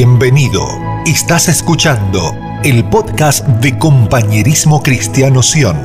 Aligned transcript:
Bienvenido. 0.00 0.64
Estás 1.06 1.48
escuchando 1.48 2.32
el 2.62 2.88
podcast 2.88 3.44
de 3.44 3.76
Compañerismo 3.76 4.80
Cristiano 4.80 5.42
Sion. 5.42 5.76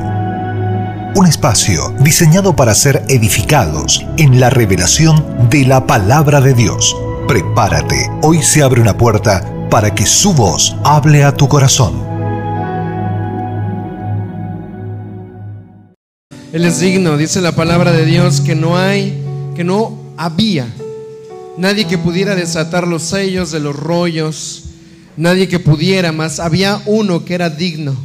Un 1.16 1.26
espacio 1.26 1.92
diseñado 1.98 2.54
para 2.54 2.76
ser 2.76 3.02
edificados 3.08 4.06
en 4.16 4.38
la 4.38 4.50
revelación 4.50 5.48
de 5.50 5.66
la 5.66 5.88
palabra 5.88 6.40
de 6.40 6.54
Dios. 6.54 6.96
Prepárate, 7.26 8.08
hoy 8.22 8.40
se 8.40 8.62
abre 8.62 8.80
una 8.80 8.96
puerta 8.96 9.52
para 9.68 9.92
que 9.92 10.06
su 10.06 10.32
voz 10.32 10.76
hable 10.84 11.24
a 11.24 11.32
tu 11.32 11.48
corazón. 11.48 12.00
Él 16.52 16.64
es 16.64 16.78
digno, 16.78 17.16
dice 17.16 17.40
la 17.40 17.50
palabra 17.50 17.90
de 17.90 18.04
Dios, 18.06 18.40
que 18.40 18.54
no 18.54 18.78
hay, 18.78 19.20
que 19.56 19.64
no 19.64 19.98
había 20.16 20.68
nadie 21.56 21.86
que 21.86 21.98
pudiera 21.98 22.34
desatar 22.34 22.86
los 22.86 23.02
sellos 23.02 23.50
de 23.50 23.60
los 23.60 23.76
rollos, 23.76 24.64
nadie 25.16 25.48
que 25.48 25.58
pudiera, 25.58 26.12
más 26.12 26.40
había 26.40 26.82
uno 26.86 27.24
que 27.24 27.34
era 27.34 27.50
digno, 27.50 27.96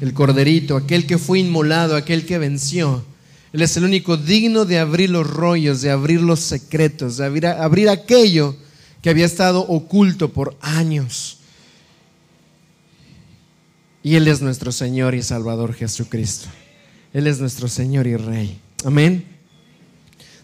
el 0.00 0.14
corderito, 0.14 0.76
aquel 0.76 1.06
que 1.06 1.18
fue 1.18 1.40
inmolado, 1.40 1.96
aquel 1.96 2.26
que 2.26 2.38
venció. 2.38 3.04
Él 3.52 3.62
es 3.62 3.76
el 3.76 3.84
único 3.84 4.16
digno 4.16 4.64
de 4.64 4.78
abrir 4.78 5.10
los 5.10 5.28
rollos, 5.28 5.80
de 5.80 5.90
abrir 5.90 6.20
los 6.20 6.40
secretos, 6.40 7.18
de 7.18 7.24
abrir, 7.24 7.46
abrir 7.46 7.88
aquello 7.88 8.56
que 9.00 9.10
había 9.10 9.26
estado 9.26 9.60
oculto 9.60 10.32
por 10.32 10.56
años. 10.60 11.38
Y 14.02 14.16
Él 14.16 14.28
es 14.28 14.42
nuestro 14.42 14.72
Señor 14.72 15.14
y 15.14 15.22
Salvador 15.22 15.72
Jesucristo. 15.72 16.48
Él 17.12 17.26
es 17.26 17.38
nuestro 17.38 17.68
Señor 17.68 18.06
y 18.06 18.16
Rey. 18.16 18.58
Amén. 18.84 19.33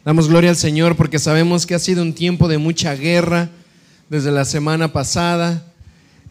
Damos 0.03 0.29
gloria 0.29 0.49
al 0.49 0.57
Señor 0.57 0.97
porque 0.97 1.19
sabemos 1.19 1.67
que 1.67 1.75
ha 1.75 1.79
sido 1.79 2.01
un 2.01 2.15
tiempo 2.15 2.49
de 2.49 2.57
mucha 2.57 2.95
guerra 2.95 3.51
desde 4.09 4.31
la 4.31 4.47
semana 4.47 4.95
pasada. 4.95 5.63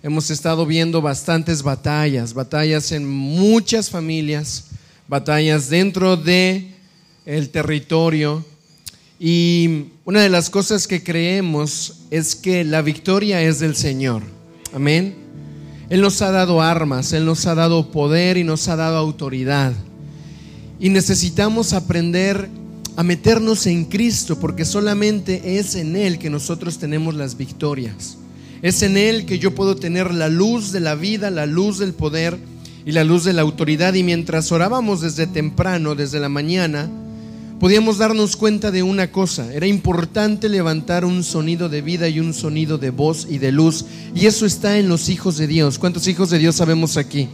Hemos 0.02 0.32
estado 0.32 0.66
viendo 0.66 1.04
bastantes 1.04 1.62
batallas, 1.62 2.34
batallas 2.34 2.92
en 2.92 3.08
muchas 3.08 3.92
familias, 3.92 4.70
batallas 5.08 5.70
dentro 5.70 6.18
de 6.18 6.74
el 7.28 7.50
territorio. 7.50 8.44
Y 9.20 9.90
una 10.04 10.22
de 10.22 10.30
las 10.30 10.50
cosas 10.50 10.88
que 10.88 11.04
creemos 11.04 12.06
es 12.10 12.36
que 12.36 12.64
la 12.64 12.82
victoria 12.82 13.44
es 13.44 13.60
del 13.60 13.76
Señor. 13.76 14.24
Amén. 14.74 15.16
Él 15.92 16.02
nos 16.02 16.24
ha 16.24 16.32
dado 16.32 16.60
armas, 16.60 17.14
Él 17.14 17.24
nos 17.24 17.46
ha 17.46 17.54
dado 17.54 17.92
poder 17.92 18.38
y 18.38 18.44
nos 18.44 18.68
ha 18.68 18.76
dado 18.76 18.98
autoridad. 18.98 19.74
Y 20.80 20.90
necesitamos 20.90 21.74
aprender 21.74 22.50
a 23.00 23.04
meternos 23.04 23.66
en 23.66 23.86
Cristo, 23.86 24.42
porque 24.42 24.66
solamente 24.66 25.58
es 25.58 25.76
en 25.76 25.96
Él 25.96 26.20
que 26.20 26.30
nosotros 26.30 26.80
tenemos 26.80 27.16
las 27.16 27.38
victorias. 27.38 28.18
Es 28.62 28.82
en 28.82 28.98
Él 28.98 29.26
que 29.26 29.40
yo 29.40 29.56
puedo 29.56 29.78
tener 29.78 30.14
la 30.14 30.28
luz 30.28 30.74
de 30.74 30.82
la 30.82 30.96
vida, 30.96 31.32
la 31.32 31.46
luz 31.46 31.78
del 31.78 31.94
poder 31.94 32.38
y 32.86 32.92
la 32.92 33.06
luz 33.06 33.24
de 33.24 33.32
la 33.32 33.42
autoridad. 33.42 33.94
Y 33.94 34.04
mientras 34.04 34.52
orábamos 34.52 35.00
desde 35.00 35.28
temprano, 35.28 35.96
desde 35.96 36.20
la 36.20 36.28
mañana, 36.28 36.90
podíamos 37.62 38.00
darnos 38.00 38.36
cuenta 38.36 38.70
de 38.70 38.84
una 38.84 39.14
cosa. 39.14 39.54
Era 39.54 39.66
importante 39.66 40.50
levantar 40.50 41.06
un 41.06 41.24
sonido 41.24 41.70
de 41.70 41.82
vida 41.82 42.10
y 42.10 42.20
un 42.20 42.34
sonido 42.34 42.78
de 42.78 42.90
voz 42.90 43.28
y 43.30 43.38
de 43.38 43.54
luz. 43.54 43.86
Y 44.14 44.26
eso 44.26 44.46
está 44.46 44.78
en 44.78 44.90
los 44.90 45.08
hijos 45.08 45.38
de 45.38 45.48
Dios. 45.48 45.80
¿Cuántos 45.80 46.06
hijos 46.10 46.32
de 46.32 46.40
Dios 46.40 46.58
sabemos 46.58 46.98
aquí? 46.98 47.30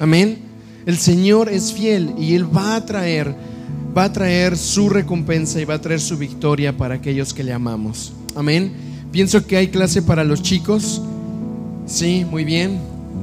Amén. 0.00 0.38
El 0.84 0.98
Señor 0.98 1.48
es 1.48 1.72
fiel 1.72 2.12
y 2.18 2.34
Él 2.34 2.44
va 2.44 2.74
a 2.74 2.84
traer 2.84 3.55
va 3.96 4.04
a 4.04 4.12
traer 4.12 4.58
su 4.58 4.90
recompensa 4.90 5.60
y 5.60 5.64
va 5.64 5.74
a 5.74 5.80
traer 5.80 6.00
su 6.00 6.18
victoria 6.18 6.76
para 6.76 6.96
aquellos 6.96 7.32
que 7.32 7.42
le 7.42 7.52
amamos. 7.52 8.12
Amén. 8.34 8.72
Pienso 9.10 9.46
que 9.46 9.56
hay 9.56 9.68
clase 9.68 10.02
para 10.02 10.22
los 10.22 10.42
chicos. 10.42 11.00
Sí, 11.86 12.26
muy 12.28 12.44
bien. 12.44 12.78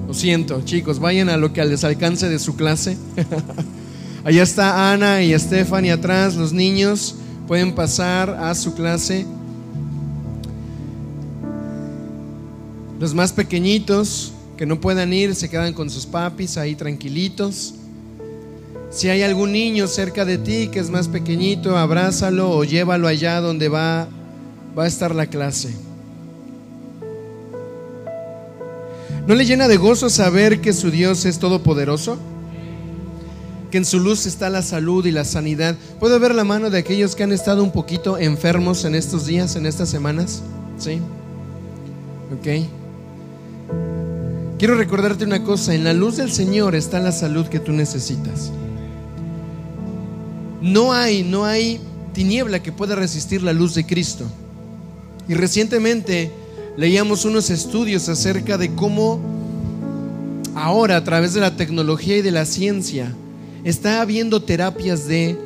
Lo 0.08 0.14
siento, 0.14 0.62
chicos, 0.64 1.00
vayan 1.00 1.30
a 1.30 1.38
lo 1.38 1.54
que 1.54 1.64
les 1.64 1.84
alcance 1.84 2.28
de 2.28 2.40
su 2.40 2.56
clase. 2.56 2.98
Allá 4.24 4.42
está 4.42 4.92
Ana 4.92 5.22
y 5.22 5.38
Stephanie 5.38 5.92
atrás, 5.92 6.36
los 6.36 6.54
niños 6.54 7.16
pueden 7.48 7.76
pasar 7.76 8.32
a 8.32 8.56
su 8.56 8.74
clase. 8.74 9.28
Los 13.00 13.14
más 13.14 13.32
pequeñitos 13.32 14.34
que 14.58 14.66
no 14.66 14.80
puedan 14.80 15.14
ir 15.14 15.36
se 15.36 15.50
quedan 15.50 15.74
con 15.74 15.90
sus 15.90 16.06
papis 16.06 16.58
ahí 16.58 16.74
tranquilitos. 16.74 17.76
Si 18.94 19.10
hay 19.10 19.24
algún 19.24 19.52
niño 19.52 19.88
cerca 19.88 20.24
de 20.24 20.38
ti 20.38 20.68
que 20.68 20.80
es 20.80 20.92
más 20.92 21.08
pequeñito, 21.08 21.78
abrázalo 21.78 22.52
o 22.52 22.64
llévalo 22.64 23.08
allá 23.08 23.42
donde 23.42 23.68
va, 23.68 24.08
va 24.78 24.84
a 24.84 24.88
estar 24.88 25.16
la 25.16 25.26
clase. 25.26 25.74
¿No 29.26 29.34
le 29.34 29.46
llena 29.46 29.68
de 29.68 29.78
gozo 29.78 30.12
saber 30.12 30.62
que 30.62 30.74
su 30.74 30.92
Dios 30.92 31.26
es 31.26 31.40
todopoderoso? 31.40 32.20
Que 33.72 33.80
en 33.80 33.86
su 33.86 34.00
luz 34.00 34.28
está 34.28 34.52
la 34.52 34.62
salud 34.62 35.04
y 35.08 35.12
la 35.12 35.26
sanidad. 35.26 35.76
¿Puedo 36.00 36.20
ver 36.20 36.36
la 36.36 36.44
mano 36.44 36.70
de 36.70 36.78
aquellos 36.78 37.16
que 37.16 37.24
han 37.24 37.32
estado 37.32 37.64
un 37.64 37.72
poquito 37.72 38.20
enfermos 38.20 38.86
en 38.86 38.94
estos 38.94 39.26
días, 39.26 39.56
en 39.56 39.66
estas 39.66 39.90
semanas? 39.90 40.44
¿Sí? 40.78 41.02
Ok. 42.32 42.68
Quiero 44.60 44.76
recordarte 44.76 45.26
una 45.26 45.44
cosa, 45.44 45.74
en 45.74 45.84
la 45.84 45.94
luz 45.94 46.18
del 46.18 46.32
Señor 46.32 46.76
está 46.76 47.00
la 47.00 47.12
salud 47.12 47.48
que 47.48 47.60
tú 47.60 47.72
necesitas. 47.72 48.52
No 50.64 50.94
hay, 50.94 51.24
no 51.24 51.44
hay 51.44 51.78
tiniebla 52.14 52.64
que 52.64 52.72
pueda 52.72 52.96
resistir 52.96 53.44
la 53.44 53.52
luz 53.52 53.76
de 53.76 53.86
Cristo. 53.86 54.24
Y 55.28 55.34
recientemente 55.34 56.32
leíamos 56.78 57.26
unos 57.26 57.50
estudios 57.50 58.08
acerca 58.08 58.58
de 58.58 58.74
cómo 58.74 59.20
ahora 60.56 60.96
a 60.96 61.04
través 61.04 61.34
de 61.34 61.42
la 61.42 61.58
tecnología 61.58 62.16
y 62.16 62.22
de 62.22 62.32
la 62.32 62.46
ciencia 62.46 63.14
está 63.66 64.00
habiendo 64.00 64.42
terapias 64.42 65.06
de 65.06 65.38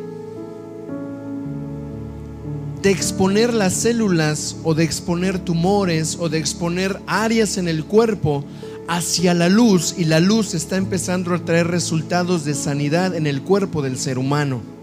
de 2.83 2.91
exponer 2.91 3.55
las 3.55 3.73
células 3.73 4.57
o 4.63 4.75
de 4.75 4.83
exponer 4.83 5.39
tumores 5.39 6.15
o 6.19 6.29
de 6.29 6.37
exponer 6.37 7.01
áreas 7.07 7.57
en 7.57 7.67
el 7.67 7.85
cuerpo 7.85 8.45
hacia 8.87 9.33
la 9.33 9.49
luz 9.49 9.95
y 9.97 10.05
la 10.05 10.19
luz 10.19 10.53
está 10.53 10.77
empezando 10.77 11.33
a 11.33 11.39
traer 11.39 11.65
resultados 11.65 12.45
de 12.45 12.53
sanidad 12.53 13.15
en 13.15 13.25
el 13.25 13.41
cuerpo 13.41 13.81
del 13.81 13.97
ser 13.97 14.19
humano. 14.19 14.76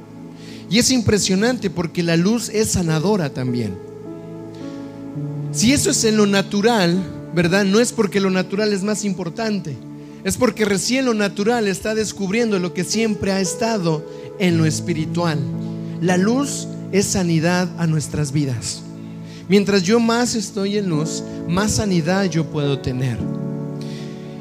Y 0.71 0.79
es 0.79 0.91
impresionante 0.91 1.71
porque 1.71 2.03
la 2.03 2.17
luz 2.17 2.49
es 2.49 2.71
sanadora 2.73 3.31
también. 3.31 3.77
Si 5.53 5.73
eso 5.73 5.91
es 5.91 6.05
en 6.05 6.17
lo 6.17 6.27
natural, 6.27 7.01
¿verdad? 7.35 7.65
No 7.65 7.81
es 7.81 7.93
porque 7.93 8.21
lo 8.21 8.31
natural 8.31 8.73
es 8.73 8.83
más 8.83 9.05
importante. 9.05 9.77
Es 10.25 10.37
porque 10.37 10.65
recién 10.65 11.05
lo 11.05 11.15
natural 11.15 11.69
está 11.69 11.95
descubriendo 11.95 12.59
lo 12.59 12.73
que 12.73 12.83
siempre 12.83 13.31
ha 13.31 13.41
estado 13.41 14.05
en 14.39 14.57
lo 14.57 14.65
espiritual. 14.65 15.39
La 16.01 16.17
luz 16.17 16.67
es 16.93 17.07
sanidad 17.07 17.69
a 17.79 17.87
nuestras 17.87 18.33
vidas. 18.33 18.83
Mientras 19.49 19.83
yo 19.83 20.01
más 20.01 20.35
estoy 20.35 20.79
en 20.79 20.89
luz, 20.89 21.23
más 21.49 21.73
sanidad 21.73 22.25
yo 22.25 22.47
puedo 22.47 22.79
tener. 22.79 23.19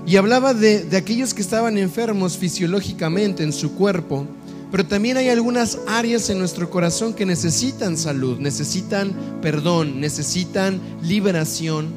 Y 0.05 0.15
hablaba 0.15 0.53
de, 0.53 0.83
de 0.83 0.97
aquellos 0.97 1.33
que 1.33 1.41
estaban 1.41 1.77
enfermos 1.77 2.37
fisiológicamente 2.37 3.43
en 3.43 3.51
su 3.51 3.73
cuerpo 3.73 4.25
pero 4.73 4.87
también 4.87 5.17
hay 5.17 5.29
algunas 5.29 5.77
áreas 5.85 6.31
en 6.31 6.39
nuestro 6.39 6.67
corazón 6.71 7.13
que 7.13 7.27
necesitan 7.27 7.95
salud, 7.95 8.39
necesitan 8.39 9.13
perdón, 9.39 9.99
necesitan 9.99 10.81
liberación, 11.03 11.89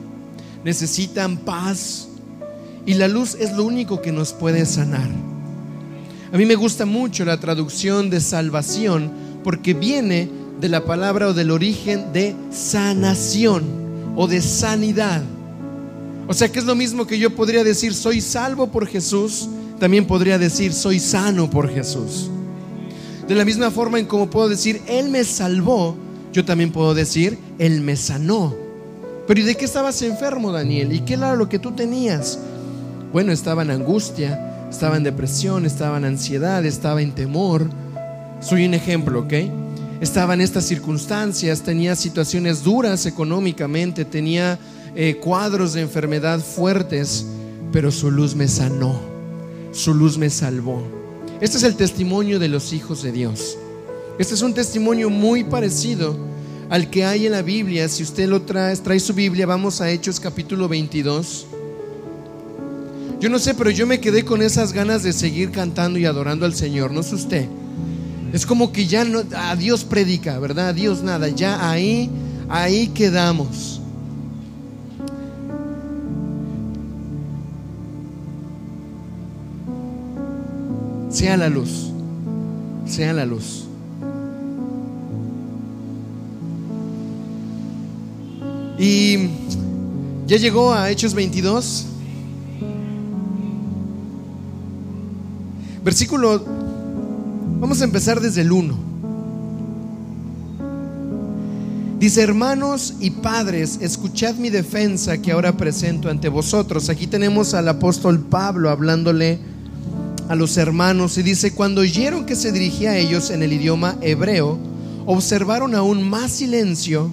necesitan 0.62 1.38
paz. 1.38 2.08
Y 2.84 2.92
la 2.92 3.08
luz 3.08 3.34
es 3.40 3.52
lo 3.52 3.64
único 3.64 4.02
que 4.02 4.12
nos 4.12 4.34
puede 4.34 4.66
sanar. 4.66 5.08
A 6.30 6.36
mí 6.36 6.44
me 6.44 6.54
gusta 6.54 6.84
mucho 6.84 7.24
la 7.24 7.40
traducción 7.40 8.10
de 8.10 8.20
salvación 8.20 9.10
porque 9.42 9.72
viene 9.72 10.28
de 10.60 10.68
la 10.68 10.84
palabra 10.84 11.28
o 11.28 11.32
del 11.32 11.52
origen 11.52 12.12
de 12.12 12.36
sanación 12.50 13.64
o 14.16 14.26
de 14.26 14.42
sanidad. 14.42 15.22
O 16.28 16.34
sea 16.34 16.52
que 16.52 16.58
es 16.58 16.66
lo 16.66 16.74
mismo 16.74 17.06
que 17.06 17.18
yo 17.18 17.34
podría 17.34 17.64
decir 17.64 17.94
soy 17.94 18.20
salvo 18.20 18.66
por 18.66 18.86
Jesús, 18.86 19.48
también 19.80 20.06
podría 20.06 20.36
decir 20.36 20.74
soy 20.74 21.00
sano 21.00 21.48
por 21.48 21.72
Jesús. 21.72 22.28
De 23.28 23.34
la 23.34 23.44
misma 23.44 23.70
forma 23.70 23.98
en 23.98 24.06
como 24.06 24.30
puedo 24.30 24.48
decir, 24.48 24.80
Él 24.86 25.10
me 25.10 25.24
salvó, 25.24 25.96
yo 26.32 26.44
también 26.44 26.70
puedo 26.70 26.94
decir, 26.94 27.38
Él 27.58 27.80
me 27.80 27.96
sanó. 27.96 28.54
Pero 29.26 29.40
¿y 29.40 29.42
de 29.42 29.56
qué 29.56 29.64
estabas 29.64 30.00
enfermo, 30.02 30.52
Daniel? 30.52 30.92
¿Y 30.92 31.00
qué 31.00 31.14
era 31.14 31.34
lo 31.34 31.48
que 31.48 31.58
tú 31.58 31.72
tenías? 31.72 32.38
Bueno, 33.12 33.32
estaba 33.32 33.62
en 33.62 33.70
angustia, 33.70 34.68
estaba 34.70 34.96
en 34.96 35.02
depresión, 35.02 35.66
estaba 35.66 35.96
en 35.96 36.04
ansiedad, 36.04 36.64
estaba 36.64 37.02
en 37.02 37.12
temor. 37.12 37.68
Soy 38.40 38.64
un 38.64 38.74
ejemplo, 38.74 39.20
¿ok? 39.20 39.32
Estaba 40.00 40.34
en 40.34 40.42
estas 40.42 40.64
circunstancias, 40.64 41.62
tenía 41.62 41.96
situaciones 41.96 42.62
duras 42.62 43.06
económicamente, 43.06 44.04
tenía 44.04 44.58
eh, 44.94 45.16
cuadros 45.16 45.72
de 45.72 45.80
enfermedad 45.80 46.38
fuertes, 46.38 47.26
pero 47.72 47.90
su 47.90 48.10
luz 48.10 48.36
me 48.36 48.46
sanó, 48.46 49.00
su 49.72 49.94
luz 49.94 50.16
me 50.16 50.30
salvó. 50.30 51.05
Este 51.38 51.58
es 51.58 51.64
el 51.64 51.76
testimonio 51.76 52.38
de 52.38 52.48
los 52.48 52.72
hijos 52.72 53.02
de 53.02 53.12
Dios. 53.12 53.58
Este 54.18 54.32
es 54.32 54.40
un 54.40 54.54
testimonio 54.54 55.10
muy 55.10 55.44
parecido 55.44 56.16
al 56.70 56.88
que 56.88 57.04
hay 57.04 57.26
en 57.26 57.32
la 57.32 57.42
Biblia, 57.42 57.88
si 57.88 58.02
usted 58.02 58.26
lo 58.26 58.42
trae, 58.42 58.74
trae 58.78 58.98
su 58.98 59.12
Biblia, 59.12 59.44
vamos 59.44 59.82
a 59.82 59.90
Hechos 59.90 60.18
capítulo 60.18 60.66
22. 60.66 61.46
Yo 63.20 63.28
no 63.28 63.38
sé, 63.38 63.54
pero 63.54 63.70
yo 63.70 63.86
me 63.86 64.00
quedé 64.00 64.24
con 64.24 64.40
esas 64.40 64.72
ganas 64.72 65.02
de 65.02 65.12
seguir 65.12 65.50
cantando 65.50 65.98
y 65.98 66.06
adorando 66.06 66.46
al 66.46 66.54
Señor, 66.54 66.90
no 66.90 67.00
es 67.00 67.12
usted. 67.12 67.46
Es 68.32 68.46
como 68.46 68.72
que 68.72 68.86
ya 68.86 69.04
no, 69.04 69.22
a 69.36 69.54
Dios 69.56 69.84
predica, 69.84 70.38
¿verdad? 70.38 70.68
A 70.68 70.72
Dios 70.72 71.02
nada, 71.02 71.28
ya 71.28 71.70
ahí, 71.70 72.10
ahí 72.48 72.88
quedamos. 72.88 73.75
Sea 81.16 81.34
la 81.38 81.48
luz, 81.48 81.90
sea 82.84 83.14
la 83.14 83.24
luz. 83.24 83.64
Y 88.78 89.30
ya 90.26 90.36
llegó 90.36 90.74
a 90.74 90.90
Hechos 90.90 91.14
22. 91.14 91.86
Versículo, 95.82 96.44
vamos 97.60 97.80
a 97.80 97.84
empezar 97.84 98.20
desde 98.20 98.42
el 98.42 98.52
1. 98.52 98.76
Dice, 101.98 102.20
hermanos 102.20 102.96
y 103.00 103.08
padres, 103.08 103.78
escuchad 103.80 104.34
mi 104.34 104.50
defensa 104.50 105.16
que 105.16 105.32
ahora 105.32 105.56
presento 105.56 106.10
ante 106.10 106.28
vosotros. 106.28 106.90
Aquí 106.90 107.06
tenemos 107.06 107.54
al 107.54 107.68
apóstol 107.70 108.20
Pablo 108.20 108.68
hablándole 108.68 109.55
a 110.28 110.34
los 110.34 110.56
hermanos 110.56 111.18
y 111.18 111.22
dice, 111.22 111.52
cuando 111.52 111.82
oyeron 111.82 112.26
que 112.26 112.36
se 112.36 112.52
dirigía 112.52 112.90
a 112.90 112.96
ellos 112.96 113.30
en 113.30 113.42
el 113.42 113.52
idioma 113.52 113.96
hebreo, 114.00 114.58
observaron 115.06 115.74
aún 115.74 116.02
más 116.02 116.32
silencio 116.32 117.10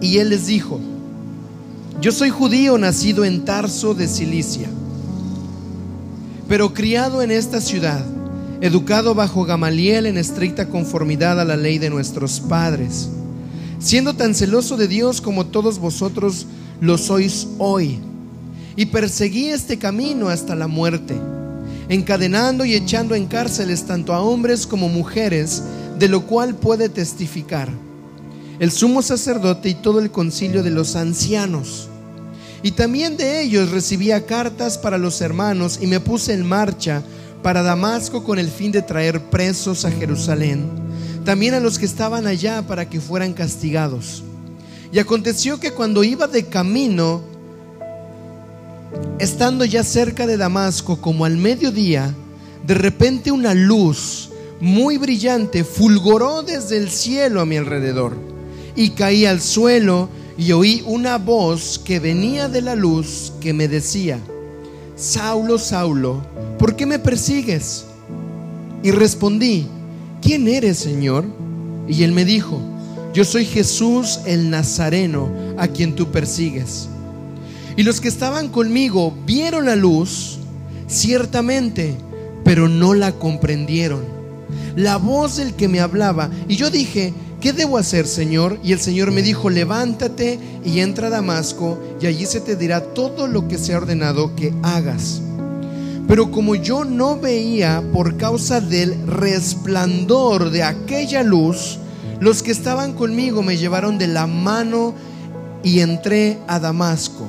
y 0.00 0.18
él 0.18 0.30
les 0.30 0.46
dijo, 0.46 0.80
yo 2.00 2.12
soy 2.12 2.30
judío 2.30 2.78
nacido 2.78 3.24
en 3.24 3.44
Tarso 3.44 3.94
de 3.94 4.08
Cilicia 4.08 4.68
pero 6.48 6.72
criado 6.72 7.22
en 7.22 7.30
esta 7.30 7.60
ciudad, 7.60 8.04
educado 8.60 9.14
bajo 9.14 9.44
Gamaliel 9.44 10.06
en 10.06 10.16
estricta 10.16 10.68
conformidad 10.68 11.40
a 11.40 11.44
la 11.44 11.56
ley 11.56 11.78
de 11.78 11.90
nuestros 11.90 12.40
padres, 12.40 13.08
siendo 13.78 14.14
tan 14.14 14.34
celoso 14.34 14.76
de 14.76 14.88
Dios 14.88 15.20
como 15.20 15.46
todos 15.46 15.78
vosotros 15.78 16.46
lo 16.80 16.98
sois 16.98 17.48
hoy, 17.58 17.98
y 18.76 18.86
perseguí 18.86 19.48
este 19.48 19.78
camino 19.78 20.28
hasta 20.28 20.54
la 20.54 20.68
muerte, 20.68 21.16
encadenando 21.88 22.64
y 22.64 22.74
echando 22.74 23.14
en 23.14 23.26
cárceles 23.26 23.84
tanto 23.84 24.12
a 24.12 24.20
hombres 24.20 24.66
como 24.66 24.88
mujeres, 24.88 25.62
de 25.98 26.08
lo 26.08 26.26
cual 26.26 26.54
puede 26.54 26.88
testificar 26.88 27.68
el 28.58 28.70
sumo 28.70 29.02
sacerdote 29.02 29.68
y 29.68 29.74
todo 29.74 29.98
el 30.00 30.10
concilio 30.10 30.62
de 30.62 30.70
los 30.70 30.96
ancianos 30.96 31.88
y 32.62 32.72
también 32.72 33.16
de 33.16 33.42
ellos 33.42 33.70
recibía 33.70 34.26
cartas 34.26 34.78
para 34.78 34.98
los 34.98 35.20
hermanos 35.20 35.78
y 35.80 35.86
me 35.86 36.00
puse 36.00 36.32
en 36.32 36.44
marcha 36.44 37.02
para 37.42 37.62
Damasco 37.62 38.24
con 38.24 38.38
el 38.38 38.48
fin 38.48 38.72
de 38.72 38.82
traer 38.82 39.20
presos 39.30 39.84
a 39.84 39.90
Jerusalén, 39.90 40.68
también 41.24 41.54
a 41.54 41.60
los 41.60 41.78
que 41.78 41.84
estaban 41.84 42.26
allá 42.26 42.66
para 42.66 42.88
que 42.88 43.00
fueran 43.00 43.34
castigados. 43.34 44.24
Y 44.90 44.98
aconteció 44.98 45.60
que 45.60 45.72
cuando 45.72 46.02
iba 46.02 46.26
de 46.26 46.46
camino, 46.46 47.22
estando 49.18 49.64
ya 49.64 49.82
cerca 49.82 50.26
de 50.26 50.36
Damasco, 50.36 51.00
como 51.00 51.24
al 51.24 51.36
mediodía, 51.36 52.14
de 52.66 52.74
repente 52.74 53.30
una 53.30 53.54
luz 53.54 54.30
muy 54.60 54.98
brillante 54.98 55.64
fulgoró 55.64 56.42
desde 56.42 56.78
el 56.78 56.90
cielo 56.90 57.40
a 57.40 57.46
mi 57.46 57.56
alrededor 57.56 58.16
y 58.74 58.90
caí 58.90 59.26
al 59.26 59.40
suelo 59.40 60.08
y 60.38 60.52
oí 60.52 60.82
una 60.86 61.18
voz 61.18 61.78
que 61.78 61.98
venía 61.98 62.48
de 62.48 62.60
la 62.60 62.74
luz 62.74 63.32
que 63.40 63.52
me 63.52 63.68
decía, 63.68 64.20
Saulo, 64.96 65.58
Saulo, 65.58 66.22
¿por 66.58 66.76
qué 66.76 66.86
me 66.86 66.98
persigues? 66.98 67.86
Y 68.82 68.90
respondí, 68.90 69.66
¿quién 70.20 70.46
eres, 70.48 70.78
Señor? 70.78 71.24
Y 71.88 72.02
él 72.02 72.12
me 72.12 72.24
dijo, 72.24 72.60
yo 73.14 73.24
soy 73.24 73.46
Jesús 73.46 74.20
el 74.26 74.50
Nazareno, 74.50 75.30
a 75.56 75.68
quien 75.68 75.94
tú 75.94 76.10
persigues. 76.10 76.88
Y 77.76 77.82
los 77.82 78.00
que 78.00 78.08
estaban 78.08 78.48
conmigo 78.48 79.14
vieron 79.26 79.66
la 79.66 79.76
luz, 79.76 80.38
ciertamente, 80.88 81.94
pero 82.42 82.68
no 82.68 82.94
la 82.94 83.12
comprendieron. 83.12 84.02
La 84.76 84.96
voz 84.96 85.36
del 85.36 85.54
que 85.54 85.68
me 85.68 85.80
hablaba, 85.80 86.30
y 86.48 86.56
yo 86.56 86.70
dije, 86.70 87.12
¿qué 87.40 87.52
debo 87.52 87.76
hacer, 87.76 88.06
Señor? 88.06 88.58
Y 88.62 88.72
el 88.72 88.80
Señor 88.80 89.12
me 89.12 89.20
dijo, 89.20 89.50
levántate 89.50 90.38
y 90.64 90.80
entra 90.80 91.08
a 91.08 91.10
Damasco, 91.10 91.78
y 92.00 92.06
allí 92.06 92.24
se 92.24 92.40
te 92.40 92.56
dirá 92.56 92.80
todo 92.80 93.26
lo 93.26 93.46
que 93.46 93.58
se 93.58 93.74
ha 93.74 93.78
ordenado 93.78 94.34
que 94.34 94.54
hagas. 94.62 95.20
Pero 96.08 96.30
como 96.30 96.54
yo 96.54 96.84
no 96.84 97.18
veía 97.18 97.82
por 97.92 98.16
causa 98.16 98.60
del 98.60 99.06
resplandor 99.06 100.50
de 100.50 100.62
aquella 100.62 101.22
luz, 101.22 101.78
los 102.20 102.42
que 102.42 102.52
estaban 102.52 102.94
conmigo 102.94 103.42
me 103.42 103.58
llevaron 103.58 103.98
de 103.98 104.06
la 104.06 104.26
mano 104.26 104.94
y 105.62 105.80
entré 105.80 106.38
a 106.46 106.58
Damasco. 106.58 107.26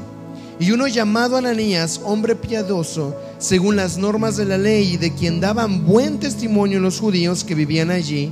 Y 0.60 0.72
uno 0.72 0.88
llamado 0.88 1.38
Ananías, 1.38 2.02
hombre 2.04 2.36
piadoso, 2.36 3.16
según 3.38 3.76
las 3.76 3.98
normas 3.98 4.38
de 4.38 4.46
la 4.46 4.58
ley 4.58 4.94
y 4.94 4.98
de 4.98 5.14
quien 5.14 5.40
daban 5.40 5.86
buen 5.86 6.20
testimonio 6.20 6.80
los 6.80 7.00
judíos 7.00 7.44
que 7.44 7.54
vivían 7.54 7.92
allí, 7.92 8.32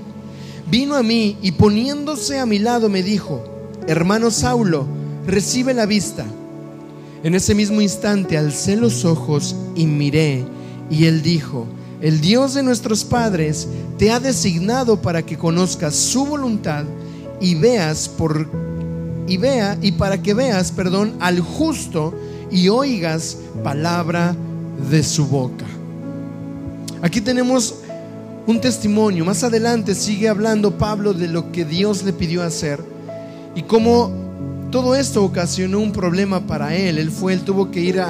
vino 0.69 0.95
a 0.95 1.03
mí 1.03 1.37
y 1.43 1.51
poniéndose 1.51 2.39
a 2.39 2.47
mi 2.47 2.57
lado 2.57 2.89
me 2.89 3.03
dijo, 3.03 3.43
hermano 3.87 4.31
Saulo, 4.31 4.87
recibe 5.27 5.75
la 5.75 5.85
vista. 5.85 6.25
En 7.23 7.35
ese 7.35 7.53
mismo 7.53 7.81
instante 7.81 8.37
alcé 8.37 8.75
los 8.75 9.05
ojos 9.05 9.55
y 9.75 9.85
miré, 9.85 10.43
y 10.89 11.05
él 11.05 11.21
dijo, 11.21 11.67
el 12.01 12.21
Dios 12.21 12.55
de 12.55 12.63
nuestros 12.63 13.03
padres 13.03 13.67
te 13.97 14.11
ha 14.11 14.19
designado 14.19 15.01
para 15.01 15.23
que 15.23 15.37
conozcas 15.37 15.95
su 15.95 16.25
voluntad 16.25 16.85
y 17.39 17.55
veas 17.55 18.09
por 18.09 18.64
y 19.27 19.37
vea 19.37 19.77
y 19.81 19.93
para 19.93 20.21
que 20.21 20.33
veas, 20.33 20.71
perdón, 20.71 21.15
al 21.19 21.39
justo 21.39 22.13
y 22.51 22.69
oigas 22.69 23.37
palabra 23.63 24.35
de 24.89 25.03
su 25.03 25.27
boca. 25.27 25.65
Aquí 27.01 27.21
tenemos 27.21 27.75
un 28.47 28.61
testimonio. 28.61 29.25
Más 29.25 29.43
adelante 29.43 29.95
sigue 29.95 30.29
hablando 30.29 30.77
Pablo 30.77 31.13
de 31.13 31.27
lo 31.27 31.51
que 31.51 31.65
Dios 31.65 32.03
le 32.03 32.13
pidió 32.13 32.43
hacer 32.43 32.83
y 33.55 33.63
cómo 33.63 34.11
todo 34.71 34.95
esto 34.95 35.23
ocasionó 35.23 35.79
un 35.79 35.91
problema 35.91 36.45
para 36.45 36.75
él. 36.75 36.97
Él 36.97 37.11
fue, 37.11 37.33
él 37.33 37.41
tuvo 37.41 37.71
que 37.71 37.79
ir 37.79 38.01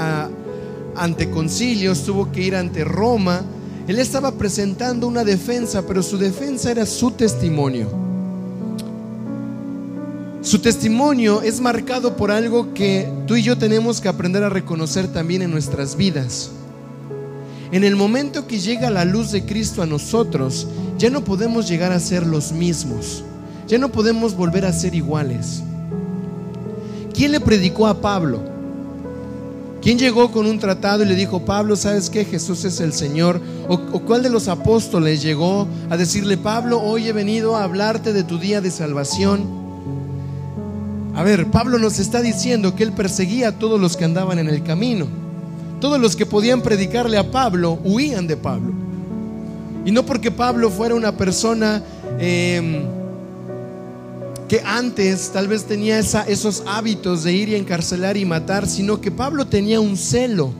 ante 0.95 1.29
concilios, 1.29 2.03
tuvo 2.03 2.31
que 2.31 2.41
ir 2.41 2.55
ante 2.55 2.83
Roma. 2.83 3.41
Él 3.87 3.99
estaba 3.99 4.31
presentando 4.31 5.07
una 5.07 5.23
defensa, 5.23 5.83
pero 5.87 6.01
su 6.01 6.17
defensa 6.17 6.71
era 6.71 6.85
su 6.85 7.11
testimonio. 7.11 8.04
Su 10.45 10.59
testimonio 10.59 11.41
es 11.41 11.59
marcado 11.59 12.15
por 12.15 12.29
algo 12.29 12.71
que 12.75 13.11
tú 13.25 13.35
y 13.35 13.41
yo 13.41 13.57
tenemos 13.57 13.99
que 13.99 14.09
aprender 14.09 14.43
a 14.43 14.49
reconocer 14.49 15.07
también 15.07 15.41
en 15.41 15.49
nuestras 15.49 15.95
vidas. 15.95 16.51
En 17.71 17.83
el 17.83 17.95
momento 17.95 18.45
que 18.45 18.59
llega 18.59 18.91
la 18.91 19.05
luz 19.05 19.31
de 19.31 19.43
Cristo 19.43 19.81
a 19.81 19.87
nosotros, 19.87 20.67
ya 20.99 21.09
no 21.09 21.23
podemos 21.23 21.67
llegar 21.67 21.91
a 21.91 21.99
ser 21.99 22.27
los 22.27 22.51
mismos. 22.51 23.23
Ya 23.67 23.79
no 23.79 23.91
podemos 23.91 24.35
volver 24.35 24.67
a 24.67 24.71
ser 24.71 24.93
iguales. 24.93 25.63
¿Quién 27.15 27.31
le 27.31 27.39
predicó 27.39 27.87
a 27.87 27.99
Pablo? 27.99 28.39
¿Quién 29.81 29.97
llegó 29.97 30.31
con 30.31 30.45
un 30.45 30.59
tratado 30.59 31.01
y 31.01 31.07
le 31.07 31.15
dijo, 31.15 31.43
Pablo, 31.43 31.75
¿sabes 31.75 32.11
qué? 32.11 32.23
Jesús 32.23 32.65
es 32.65 32.79
el 32.81 32.93
Señor. 32.93 33.41
¿O, 33.67 33.79
cuál 34.01 34.21
de 34.21 34.29
los 34.29 34.47
apóstoles 34.47 35.23
llegó 35.23 35.67
a 35.89 35.97
decirle, 35.97 36.37
Pablo, 36.37 36.79
hoy 36.83 37.07
he 37.07 37.13
venido 37.13 37.55
a 37.55 37.63
hablarte 37.63 38.13
de 38.13 38.23
tu 38.23 38.37
día 38.37 38.61
de 38.61 38.69
salvación? 38.69 39.64
A 41.15 41.23
ver, 41.23 41.49
Pablo 41.49 41.79
nos 41.79 41.97
está 41.99 42.21
diciendo 42.21 42.75
que 42.75 42.83
él 42.83 42.91
perseguía 42.91 43.49
a 43.49 43.51
todos 43.53 43.79
los 43.79 43.95
que 43.95 44.03
andaban 44.03 44.37
en 44.37 44.49
el 44.49 44.63
camino. 44.63 45.07
Todos 45.79 45.97
los 45.97 46.15
que 46.15 46.25
podían 46.25 46.61
predicarle 46.61 47.17
a 47.17 47.31
Pablo 47.31 47.79
huían 47.85 48.27
de 48.27 48.35
Pablo. 48.35 48.73
Y 49.85 49.91
no 49.91 50.05
porque 50.05 50.29
Pablo 50.29 50.69
fuera 50.69 50.93
una 50.93 51.15
persona 51.15 51.81
em, 52.19 52.83
que 54.49 54.61
antes 54.65 55.29
tal 55.31 55.47
vez 55.47 55.63
tenía 55.63 55.99
esos 55.99 56.63
hábitos 56.67 57.23
de 57.23 57.31
ir 57.31 57.49
y 57.49 57.55
encarcelar 57.55 58.17
y 58.17 58.25
matar, 58.25 58.67
sino 58.67 58.99
que 58.99 59.09
Pablo 59.09 59.47
tenía 59.47 59.79
un 59.79 59.95
celo, 59.95 60.51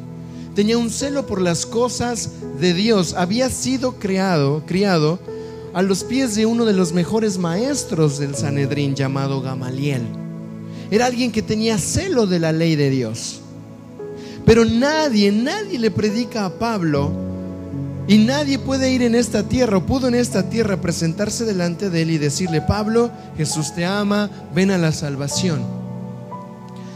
tenía 0.55 0.77
un 0.77 0.89
celo 0.89 1.25
por 1.25 1.41
las 1.41 1.65
cosas 1.65 2.29
de 2.61 2.73
Dios. 2.73 3.13
Había 3.17 3.49
sido 3.49 3.95
creado, 3.95 4.63
criado 4.65 5.19
a 5.73 5.81
los 5.81 6.05
pies 6.05 6.35
de 6.35 6.45
uno 6.45 6.63
de 6.63 6.73
los 6.73 6.93
mejores 6.93 7.37
maestros 7.37 8.19
del 8.19 8.35
Sanedrín 8.35 8.95
llamado 8.95 9.41
Gamaliel. 9.41 10.24
Era 10.95 11.07
alguien 11.07 11.33
que 11.33 11.41
tenía 11.41 11.77
celo 11.77 12.25
de 12.25 12.39
la 12.39 12.53
ley 12.53 12.77
de 12.77 12.89
Dios. 12.89 13.41
Pero 14.45 14.63
nadie, 14.63 15.29
nadie 15.29 15.77
le 15.77 15.91
predica 15.91 16.45
a 16.45 16.57
Pablo 16.57 17.11
Y 18.07 18.19
nadie 18.19 18.59
puede 18.59 18.93
ir 18.93 19.01
en 19.01 19.13
esta 19.13 19.43
tierra 19.43 19.75
o 19.75 19.85
pudo 19.85 20.07
en 20.07 20.15
esta 20.15 20.49
tierra 20.49 20.79
presentarse 20.79 21.43
delante 21.43 21.89
de 21.89 22.03
él 22.03 22.11
y 22.11 22.17
decirle, 22.17 22.61
Pablo, 22.61 23.11
Jesús 23.35 23.75
te 23.75 23.83
ama, 23.83 24.29
ven 24.55 24.71
a 24.71 24.77
la 24.77 24.93
salvación. 24.93 25.63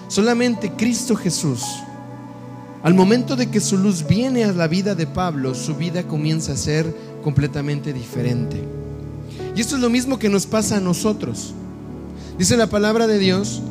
Solamente 0.08 0.72
Cristo 0.78 1.18
Jesús. 1.18 1.66
Al 2.84 2.94
momento 2.94 3.36
de 3.36 3.48
que 3.48 3.60
su 3.60 3.78
luz 3.78 4.08
viene 4.08 4.46
a 4.46 4.54
la 4.54 4.70
vida 4.70 4.96
de 4.96 5.08
Pablo, 5.08 5.54
su 5.56 5.76
vida 5.76 6.04
comienza 6.04 6.54
a 6.54 6.58
ser 6.58 6.96
completamente 7.22 7.92
diferente. 7.92 8.64
Y 9.58 9.60
esto 9.60 9.76
es 9.76 9.82
lo 9.82 9.90
mismo 9.90 10.18
que 10.18 10.30
nos 10.30 10.46
pasa 10.46 10.78
a 10.78 10.80
nosotros. 10.80 11.54
Dice 12.38 12.56
la 12.56 12.68
palabra 12.68 13.06
de 13.06 13.18
Dios 13.18 13.62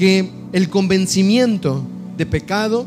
que 0.00 0.30
el 0.54 0.70
convencimiento 0.70 1.84
de 2.16 2.24
pecado, 2.24 2.86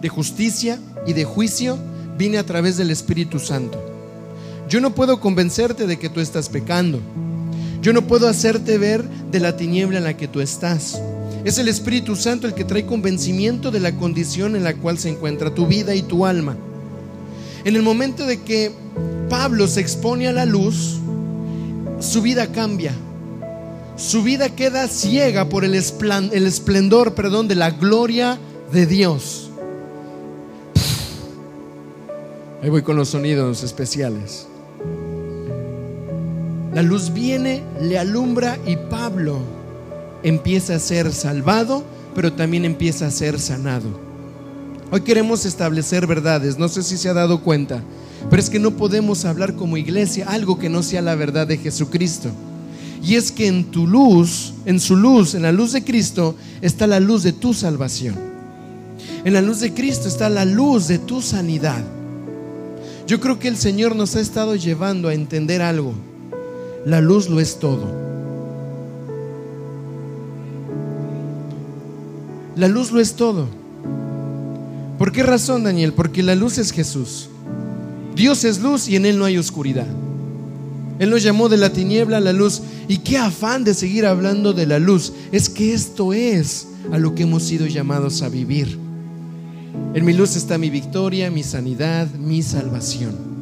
de 0.00 0.08
justicia 0.08 0.78
y 1.06 1.12
de 1.12 1.26
juicio 1.26 1.76
viene 2.16 2.38
a 2.38 2.46
través 2.46 2.78
del 2.78 2.90
Espíritu 2.90 3.38
Santo. 3.38 3.78
Yo 4.70 4.80
no 4.80 4.94
puedo 4.94 5.20
convencerte 5.20 5.86
de 5.86 5.98
que 5.98 6.08
tú 6.08 6.20
estás 6.20 6.48
pecando. 6.48 7.00
Yo 7.82 7.92
no 7.92 8.06
puedo 8.06 8.28
hacerte 8.28 8.78
ver 8.78 9.04
de 9.30 9.40
la 9.40 9.58
tiniebla 9.58 9.98
en 9.98 10.04
la 10.04 10.16
que 10.16 10.26
tú 10.26 10.40
estás. 10.40 10.98
Es 11.44 11.58
el 11.58 11.68
Espíritu 11.68 12.16
Santo 12.16 12.46
el 12.46 12.54
que 12.54 12.64
trae 12.64 12.86
convencimiento 12.86 13.70
de 13.70 13.80
la 13.80 13.94
condición 13.96 14.56
en 14.56 14.64
la 14.64 14.74
cual 14.74 14.96
se 14.96 15.10
encuentra 15.10 15.54
tu 15.54 15.66
vida 15.66 15.94
y 15.94 16.00
tu 16.00 16.24
alma. 16.24 16.56
En 17.66 17.76
el 17.76 17.82
momento 17.82 18.24
de 18.24 18.40
que 18.40 18.72
Pablo 19.28 19.68
se 19.68 19.82
expone 19.82 20.28
a 20.28 20.32
la 20.32 20.46
luz, 20.46 20.98
su 22.00 22.22
vida 22.22 22.46
cambia. 22.52 22.94
Su 23.96 24.24
vida 24.24 24.48
queda 24.48 24.88
ciega 24.88 25.48
por 25.48 25.64
el, 25.64 25.74
esplendor, 25.74 27.14
perdón, 27.14 27.46
de 27.46 27.54
la 27.54 27.70
gloria 27.70 28.38
de 28.72 28.86
Dios. 28.86 29.50
Ahí 32.60 32.70
voy 32.70 32.82
con 32.82 32.96
los 32.96 33.10
sonidos 33.10 33.62
especiales. 33.62 34.48
La 36.72 36.82
luz 36.82 37.12
viene, 37.12 37.62
le 37.80 37.96
alumbra 37.96 38.58
y 38.66 38.76
Pablo 38.76 39.38
empieza 40.24 40.74
a 40.74 40.80
ser 40.80 41.12
salvado, 41.12 41.84
pero 42.16 42.32
también 42.32 42.64
empieza 42.64 43.06
a 43.06 43.12
ser 43.12 43.38
sanado. 43.38 43.88
Hoy 44.90 45.02
queremos 45.02 45.46
establecer 45.46 46.08
verdades, 46.08 46.58
no 46.58 46.68
sé 46.68 46.82
si 46.82 46.96
se 46.96 47.08
ha 47.08 47.14
dado 47.14 47.42
cuenta, 47.42 47.80
pero 48.28 48.42
es 48.42 48.50
que 48.50 48.58
no 48.58 48.72
podemos 48.72 49.24
hablar 49.24 49.54
como 49.54 49.76
iglesia 49.76 50.26
algo 50.28 50.58
que 50.58 50.68
no 50.68 50.82
sea 50.82 51.00
la 51.00 51.14
verdad 51.14 51.46
de 51.46 51.58
Jesucristo. 51.58 52.30
Y 53.04 53.16
es 53.16 53.30
que 53.30 53.46
en 53.46 53.64
tu 53.64 53.86
luz, 53.86 54.54
en 54.64 54.80
su 54.80 54.96
luz, 54.96 55.34
en 55.34 55.42
la 55.42 55.52
luz 55.52 55.72
de 55.72 55.84
Cristo, 55.84 56.36
está 56.62 56.86
la 56.86 57.00
luz 57.00 57.22
de 57.22 57.32
tu 57.32 57.52
salvación. 57.52 58.14
En 59.24 59.34
la 59.34 59.42
luz 59.42 59.60
de 59.60 59.74
Cristo 59.74 60.08
está 60.08 60.30
la 60.30 60.46
luz 60.46 60.88
de 60.88 60.98
tu 60.98 61.20
sanidad. 61.20 61.84
Yo 63.06 63.20
creo 63.20 63.38
que 63.38 63.48
el 63.48 63.58
Señor 63.58 63.94
nos 63.94 64.16
ha 64.16 64.20
estado 64.20 64.56
llevando 64.56 65.08
a 65.08 65.14
entender 65.14 65.60
algo. 65.60 65.92
La 66.86 67.02
luz 67.02 67.28
lo 67.28 67.40
es 67.40 67.58
todo. 67.58 67.92
La 72.56 72.68
luz 72.68 72.90
lo 72.90 73.00
es 73.00 73.14
todo. 73.14 73.48
¿Por 74.98 75.12
qué 75.12 75.22
razón, 75.22 75.64
Daniel? 75.64 75.92
Porque 75.92 76.22
la 76.22 76.34
luz 76.34 76.56
es 76.56 76.72
Jesús. 76.72 77.28
Dios 78.14 78.44
es 78.44 78.60
luz 78.60 78.88
y 78.88 78.96
en 78.96 79.04
Él 79.04 79.18
no 79.18 79.26
hay 79.26 79.36
oscuridad. 79.36 79.88
Él 80.98 81.10
nos 81.10 81.22
llamó 81.22 81.48
de 81.48 81.56
la 81.56 81.72
tiniebla 81.72 82.18
a 82.18 82.20
la 82.20 82.32
luz. 82.32 82.62
Y 82.88 82.98
qué 82.98 83.18
afán 83.18 83.64
de 83.64 83.74
seguir 83.74 84.06
hablando 84.06 84.52
de 84.52 84.66
la 84.66 84.78
luz. 84.78 85.12
Es 85.32 85.48
que 85.48 85.74
esto 85.74 86.12
es 86.12 86.68
a 86.92 86.98
lo 86.98 87.14
que 87.14 87.24
hemos 87.24 87.42
sido 87.42 87.66
llamados 87.66 88.22
a 88.22 88.28
vivir. 88.28 88.78
En 89.94 90.04
mi 90.04 90.12
luz 90.12 90.36
está 90.36 90.58
mi 90.58 90.70
victoria, 90.70 91.30
mi 91.30 91.42
sanidad, 91.42 92.08
mi 92.14 92.42
salvación. 92.42 93.34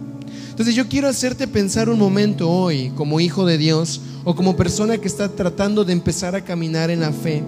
Entonces 0.50 0.74
yo 0.74 0.88
quiero 0.88 1.08
hacerte 1.08 1.48
pensar 1.48 1.88
un 1.88 1.98
momento 1.98 2.50
hoy 2.50 2.92
como 2.94 3.20
hijo 3.20 3.46
de 3.46 3.58
Dios 3.58 4.02
o 4.24 4.34
como 4.34 4.56
persona 4.56 4.98
que 4.98 5.08
está 5.08 5.28
tratando 5.28 5.84
de 5.84 5.92
empezar 5.92 6.34
a 6.34 6.44
caminar 6.44 6.90
en 6.90 7.00
la 7.00 7.12
fe. 7.12 7.42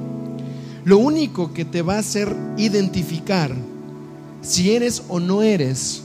Lo 0.84 0.98
único 0.98 1.52
que 1.52 1.64
te 1.64 1.82
va 1.82 1.96
a 1.96 2.00
hacer 2.00 2.34
identificar 2.56 3.54
si 4.42 4.72
eres 4.72 5.02
o 5.08 5.20
no 5.20 5.42
eres 5.42 6.03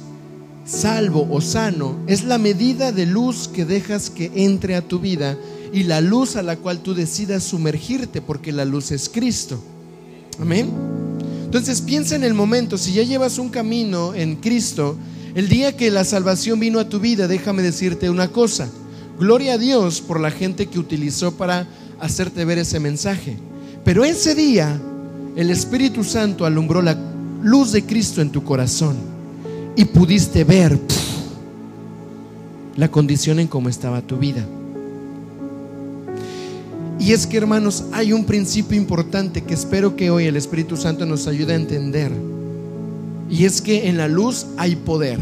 salvo 0.70 1.28
o 1.32 1.42
sano 1.42 1.98
es 2.08 2.24
la 2.24 2.38
medida 2.38 2.92
de 2.92 3.06
luz 3.06 3.48
que 3.48 3.66
dejas 3.66 4.10
que 4.10 4.32
entre 4.36 4.76
a 4.76 4.88
tu 4.88 5.00
vida 5.00 5.38
y 5.74 5.84
la 5.84 6.00
luz 6.00 6.36
a 6.36 6.44
la 6.44 6.58
cual 6.58 6.80
tú 6.80 6.94
decidas 6.94 7.44
sumergirte 7.44 8.22
porque 8.22 8.52
la 8.52 8.66
luz 8.66 8.92
es 8.92 9.10
Cristo. 9.10 9.60
Amén. 10.40 10.70
Entonces 11.46 11.82
piensa 11.82 12.16
en 12.16 12.24
el 12.24 12.36
momento, 12.36 12.78
si 12.78 12.94
ya 12.94 13.04
llevas 13.04 13.40
un 13.40 13.50
camino 13.50 14.14
en 14.14 14.36
Cristo, 14.36 14.96
el 15.34 15.50
día 15.50 15.76
que 15.76 15.90
la 15.90 16.04
salvación 16.04 16.60
vino 16.60 16.80
a 16.80 16.88
tu 16.88 17.00
vida, 17.00 17.28
déjame 17.28 17.64
decirte 17.64 18.10
una 18.10 18.28
cosa. 18.28 18.70
Gloria 19.20 19.54
a 19.54 19.58
Dios 19.58 20.02
por 20.02 20.20
la 20.20 20.32
gente 20.32 20.68
que 20.68 20.80
utilizó 20.80 21.36
para 21.36 21.68
hacerte 22.00 22.46
ver 22.46 22.60
ese 22.60 22.80
mensaje. 22.80 23.38
Pero 23.84 24.06
ese 24.06 24.36
día 24.36 24.80
el 25.36 25.50
Espíritu 25.50 26.04
Santo 26.04 26.46
alumbró 26.46 26.82
la 26.82 26.98
luz 27.42 27.72
de 27.72 27.84
Cristo 27.84 28.22
en 28.22 28.32
tu 28.32 28.44
corazón 28.44 29.19
y 29.76 29.86
pudiste 29.86 30.44
ver 30.44 30.78
la 32.76 32.90
condición 32.90 33.40
en 33.40 33.48
cómo 33.48 33.70
estaba 33.70 34.02
tu 34.02 34.18
vida. 34.18 34.46
Y 37.00 37.14
es 37.14 37.26
que, 37.26 37.38
hermanos, 37.38 37.86
hay 37.94 38.12
un 38.12 38.26
principio 38.26 38.78
importante 38.78 39.44
que 39.44 39.54
espero 39.54 39.96
que 39.96 40.12
hoy 40.12 40.26
el 40.26 40.36
Espíritu 40.36 40.76
Santo 40.76 41.06
nos 41.06 41.28
ayude 41.28 41.54
a 41.54 41.56
entender. 41.56 42.12
Y 43.30 43.46
es 43.46 43.62
que 43.62 43.88
en 43.88 43.98
la 43.98 44.08
luz 44.08 44.48
hay 44.58 44.76
poder. 44.76 45.18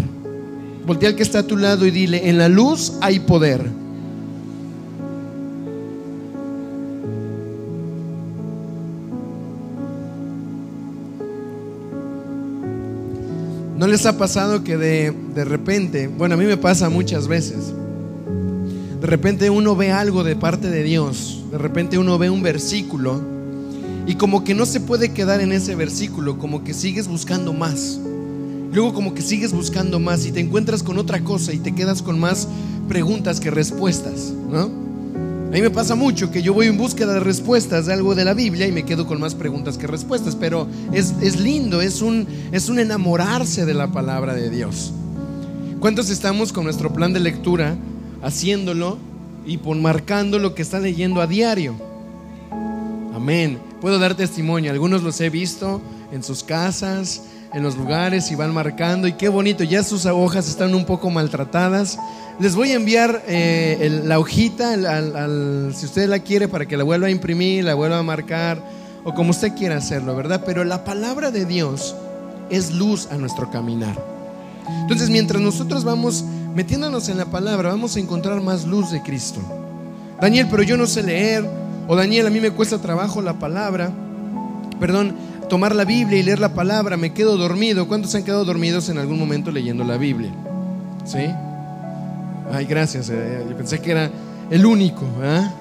Voltea 0.86 1.10
al 1.10 1.16
que 1.16 1.24
está 1.24 1.40
a 1.40 1.44
tu 1.44 1.56
lado 1.56 1.86
y 1.86 1.92
dile, 1.92 2.30
en 2.30 2.38
la 2.38 2.50
luz 2.50 2.94
hay 3.02 3.20
poder. 3.20 3.62
¿No 13.78 13.86
les 13.86 14.06
ha 14.08 14.18
pasado 14.18 14.64
que 14.64 14.76
de, 14.76 15.14
de 15.36 15.46
repente, 15.46 16.08
bueno, 16.08 16.34
a 16.34 16.38
mí 16.38 16.46
me 16.46 16.58
pasa 16.58 16.90
muchas 16.90 17.28
veces, 17.28 17.74
de 19.00 19.06
repente 19.06 19.52
uno 19.52 19.76
ve 19.76 19.92
algo 19.92 20.24
de 20.24 20.36
parte 20.36 20.70
de 20.72 20.82
Dios, 20.82 21.44
de 21.52 21.60
repente 21.60 22.00
uno 22.00 22.18
ve 22.18 22.32
un 22.32 22.42
versículo 22.42 23.22
y 24.08 24.16
como 24.16 24.44
que 24.44 24.56
no 24.56 24.66
se 24.66 24.80
puede 24.80 25.14
quedar 25.14 25.42
en 25.42 25.52
ese 25.52 25.76
versículo, 25.76 26.40
como 26.40 26.64
que 26.64 26.74
sigues 26.74 27.08
buscando 27.08 27.54
más. 27.54 28.00
Luego 28.74 28.94
como 28.94 29.14
que 29.14 29.22
sigues 29.22 29.54
buscando 29.54 30.00
más 30.00 30.26
y 30.26 30.32
te 30.32 30.40
encuentras 30.40 30.82
con 30.82 30.98
otra 30.98 31.24
cosa 31.24 31.54
y 31.54 31.60
te 31.60 31.76
quedas 31.76 32.02
con 32.02 32.20
más 32.20 32.48
preguntas 32.88 33.40
que 33.40 33.52
respuestas, 33.52 34.34
¿no? 34.50 34.72
Mí 35.58 35.64
me 35.64 35.72
pasa 35.72 35.96
mucho 35.96 36.30
que 36.30 36.44
yo 36.44 36.54
voy 36.54 36.68
en 36.68 36.78
búsqueda 36.78 37.14
de 37.14 37.20
respuestas 37.20 37.88
de 37.88 37.94
algo 37.94 38.14
de 38.14 38.24
la 38.24 38.36
Biblia 38.36 38.68
y 38.68 38.72
me 38.72 38.86
quedo 38.86 39.08
con 39.08 39.20
más 39.20 39.34
preguntas 39.34 39.80
que 39.80 39.88
respuestas, 39.88 40.36
pero 40.36 40.68
es, 40.94 41.16
es 41.20 41.40
lindo, 41.40 41.82
es 41.82 42.04
un, 42.04 42.28
es 42.52 42.70
un 42.70 42.78
enamorarse 42.78 43.66
de 43.66 43.74
la 43.74 43.92
palabra 43.92 44.36
de 44.36 44.52
Dios. 44.52 44.94
¿Cuántos 45.80 46.12
estamos 46.12 46.54
con 46.54 46.64
nuestro 46.64 46.94
plan 46.94 47.12
de 47.12 47.22
lectura 47.22 47.76
haciéndolo 48.22 49.00
y 49.48 49.58
por 49.58 49.76
marcando 49.78 50.38
lo 50.38 50.54
que 50.54 50.62
está 50.62 50.80
leyendo 50.80 51.22
a 51.22 51.26
diario. 51.26 51.74
Amén. 53.16 53.58
Puedo 53.82 53.98
dar 53.98 54.14
testimonio, 54.14 54.72
algunos 54.72 55.02
los 55.02 55.20
he 55.22 55.32
visto 55.32 55.82
en 56.12 56.22
sus 56.22 56.44
casas, 56.44 57.24
en 57.52 57.64
los 57.64 57.78
lugares 57.78 58.30
y 58.32 58.36
van 58.36 58.54
marcando 58.54 59.08
y 59.08 59.14
qué 59.14 59.28
bonito, 59.28 59.64
ya 59.64 59.82
sus 59.82 60.06
hojas 60.06 60.48
están 60.48 60.76
un 60.76 60.86
poco 60.86 61.10
maltratadas. 61.10 61.98
Les 62.40 62.56
voy 62.56 62.72
a 62.72 62.76
enviar 62.76 63.24
eh, 63.28 64.02
la 64.06 64.20
hojita, 64.20 64.76
si 65.74 65.86
usted 65.86 66.08
la 66.08 66.20
quiere, 66.20 66.48
para 66.48 66.68
que 66.68 66.78
la 66.78 66.84
vuelva 66.84 67.08
a 67.08 67.10
imprimir, 67.10 67.64
la 67.64 67.74
vuelva 67.74 67.98
a 67.98 68.04
marcar, 68.04 68.62
o 69.04 69.16
como 69.16 69.32
usted 69.32 69.54
quiera 69.56 69.78
hacerlo, 69.78 70.16
¿verdad? 70.16 70.44
Pero 70.46 70.64
la 70.64 70.84
palabra 70.84 71.32
de 71.32 71.46
Dios 71.46 71.96
es 72.52 72.72
luz 72.72 73.08
a 73.10 73.18
nuestro 73.18 73.50
caminar. 73.50 73.98
Entonces, 74.82 75.10
mientras 75.10 75.42
nosotros 75.42 75.84
vamos 75.84 76.26
metiéndonos 76.54 77.10
en 77.10 77.18
la 77.18 77.26
palabra, 77.26 77.70
vamos 77.70 77.96
a 77.96 78.00
encontrar 78.00 78.40
más 78.42 78.66
luz 78.66 78.92
de 78.92 79.02
Cristo. 79.02 79.42
Daniel, 80.22 80.48
pero 80.52 80.62
yo 80.62 80.78
no 80.78 80.86
sé 80.86 81.02
leer. 81.02 81.44
O 81.88 81.96
Daniel, 81.96 82.28
a 82.28 82.30
mí 82.30 82.40
me 82.40 82.52
cuesta 82.52 82.78
trabajo 82.80 83.22
la 83.22 83.34
palabra. 83.34 83.92
Perdón, 84.80 85.16
tomar 85.50 85.74
la 85.76 85.86
Biblia 85.86 86.20
y 86.20 86.24
leer 86.24 86.40
la 86.40 86.54
palabra, 86.54 86.98
me 86.98 87.14
quedo 87.14 87.38
dormido. 87.38 87.88
¿Cuántos 87.88 88.12
se 88.12 88.18
han 88.18 88.24
quedado 88.24 88.46
dormidos 88.46 88.90
en 88.90 89.00
algún 89.00 89.18
momento 89.18 89.50
leyendo 89.50 89.84
la 89.84 89.98
Biblia? 89.98 90.32
¿Sí? 91.06 91.30
Ay, 92.52 92.66
gracias. 92.66 93.10
Eh, 93.10 93.46
yo 93.50 93.56
pensé 93.58 93.80
que 93.80 93.92
era 93.92 94.12
el 94.50 94.66
único. 94.66 95.06
¿ah? 95.22 95.52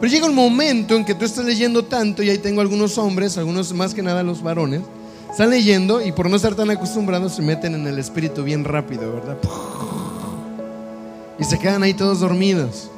Pero 0.00 0.12
llega 0.12 0.26
un 0.26 0.34
momento 0.34 0.96
en 0.96 1.04
que 1.04 1.14
tú 1.14 1.24
estás 1.24 1.44
leyendo 1.44 1.84
tanto, 1.84 2.22
y 2.22 2.30
ahí 2.30 2.38
tengo 2.38 2.60
algunos 2.60 2.96
hombres, 2.98 3.36
algunos 3.38 3.72
más 3.72 3.94
que 3.94 4.02
nada 4.02 4.22
los 4.22 4.42
varones, 4.42 4.82
están 5.30 5.50
leyendo 5.50 6.04
y 6.04 6.12
por 6.12 6.28
no 6.28 6.36
estar 6.36 6.54
tan 6.54 6.70
acostumbrados 6.70 7.34
se 7.34 7.42
meten 7.42 7.74
en 7.74 7.86
el 7.86 7.98
espíritu 7.98 8.42
bien 8.42 8.64
rápido, 8.64 9.12
¿verdad? 9.12 9.36
y 11.40 11.44
se 11.44 11.58
quedan 11.58 11.82
ahí 11.82 11.94
todos 11.94 12.20
dormidos. 12.20 12.90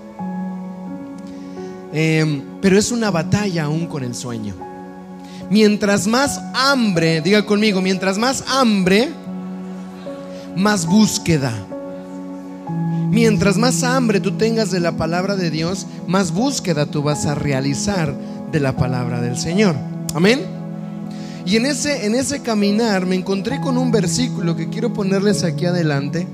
Em, 1.93 2.43
pero 2.61 2.77
es 2.77 2.91
una 2.91 3.11
batalla 3.11 3.65
aún 3.65 3.87
con 3.87 4.03
el 4.03 4.15
sueño. 4.15 4.55
Mientras 5.49 6.07
más 6.07 6.41
hambre, 6.55 7.21
diga 7.21 7.47
conmigo, 7.47 7.81
mientras 7.81 8.19
más 8.19 8.43
hambre, 8.49 9.11
más 10.57 10.87
búsqueda. 10.87 11.53
Mientras 13.13 13.59
más 13.59 13.83
hambre 13.83 14.21
tú 14.21 14.39
tengas 14.39 14.71
de 14.71 14.81
la 14.81 14.97
palabra 14.97 15.37
de 15.37 15.51
Dios, 15.51 15.87
más 16.09 16.33
búsqueda 16.33 16.87
tú 16.87 17.03
vas 17.03 17.27
a 17.27 17.35
realizar 17.35 18.17
de 18.51 18.59
la 18.59 18.75
palabra 18.75 19.21
del 19.21 19.37
Señor. 19.37 19.77
Amén. 20.15 20.41
Y 21.45 21.57
en 21.57 21.67
ese, 21.67 22.07
en 22.07 22.15
ese 22.15 22.41
caminar 22.41 23.05
me 23.05 23.15
encontré 23.15 23.61
con 23.61 23.77
un 23.77 23.93
versículo 23.93 24.57
que 24.57 24.71
quiero 24.71 24.95
ponerles 24.95 25.45
aquí 25.45 25.67
adelante. 25.67 26.27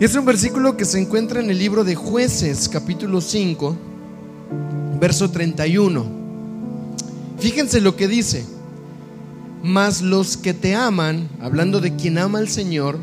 Es 0.00 0.14
un 0.16 0.24
versículo 0.24 0.74
que 0.78 0.86
se 0.86 1.00
encuentra 1.00 1.40
en 1.40 1.50
el 1.50 1.58
libro 1.58 1.84
de 1.84 1.96
jueces, 1.96 2.66
capítulo 2.66 3.20
5, 3.20 3.76
verso 4.98 5.30
31. 5.30 6.06
Fíjense 7.38 7.82
lo 7.82 7.94
que 7.94 8.08
dice. 8.08 8.46
Mas 9.62 10.00
los 10.00 10.38
que 10.38 10.54
te 10.54 10.74
aman, 10.74 11.28
hablando 11.42 11.82
de 11.82 11.94
quien 11.94 12.16
ama 12.16 12.38
al 12.38 12.48
Señor, 12.48 12.98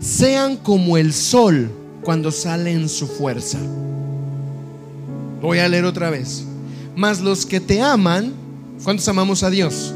sean 0.00 0.56
como 0.56 0.96
el 0.96 1.12
sol 1.12 1.70
cuando 2.02 2.32
sale 2.32 2.72
en 2.72 2.88
su 2.88 3.06
fuerza. 3.06 3.58
Voy 5.40 5.58
a 5.58 5.68
leer 5.68 5.84
otra 5.84 6.10
vez. 6.10 6.44
Mas 6.96 7.20
los 7.20 7.46
que 7.46 7.60
te 7.60 7.80
aman, 7.80 8.32
¿cuántos 8.82 9.06
amamos 9.08 9.42
a 9.42 9.50
Dios? 9.50 9.94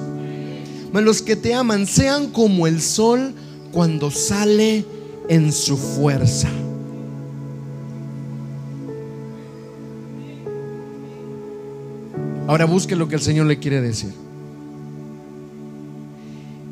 Mas 0.92 1.02
los 1.02 1.23
que 1.23 1.37
te 1.37 1.54
aman 1.54 1.87
sean 1.87 2.30
como 2.30 2.66
el 2.66 2.80
sol 2.80 3.34
cuando 3.73 4.11
sale 4.11 4.84
en 5.28 5.52
su 5.52 5.76
fuerza. 5.76 6.49
Ahora 12.46 12.66
busque 12.66 12.94
lo 12.94 13.08
que 13.08 13.16
el 13.16 13.23
Señor 13.23 13.46
le 13.46 13.58
quiere 13.58 13.80
decir. 13.80 14.12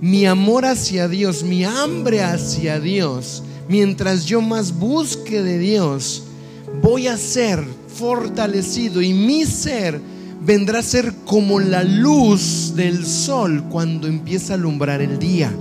Mi 0.03 0.27
amor 0.27 0.65
hacia 0.65 1.07
Dios, 1.07 1.45
mi 1.45 1.63
hambre 1.63 2.25
hacia 2.25 2.81
Dios, 2.81 3.45
mientras 3.69 4.25
yo 4.25 4.41
más 4.41 4.77
busque 4.77 5.43
de 5.43 5.61
Dios, 5.61 6.25
voy 6.83 7.07
a 7.07 7.17
ser 7.17 7.63
fortalecido 7.87 9.01
y 9.01 9.15
mi 9.15 9.45
ser 9.45 10.01
vendrá 10.45 10.81
a 10.81 10.83
ser 10.83 11.15
como 11.25 11.61
la 11.61 11.85
luz 11.85 12.73
del 12.75 13.07
sol 13.07 13.63
cuando 13.71 14.09
empieza 14.09 14.55
a 14.55 14.57
alumbrar 14.57 15.01
el 15.03 15.21
día. 15.21 15.53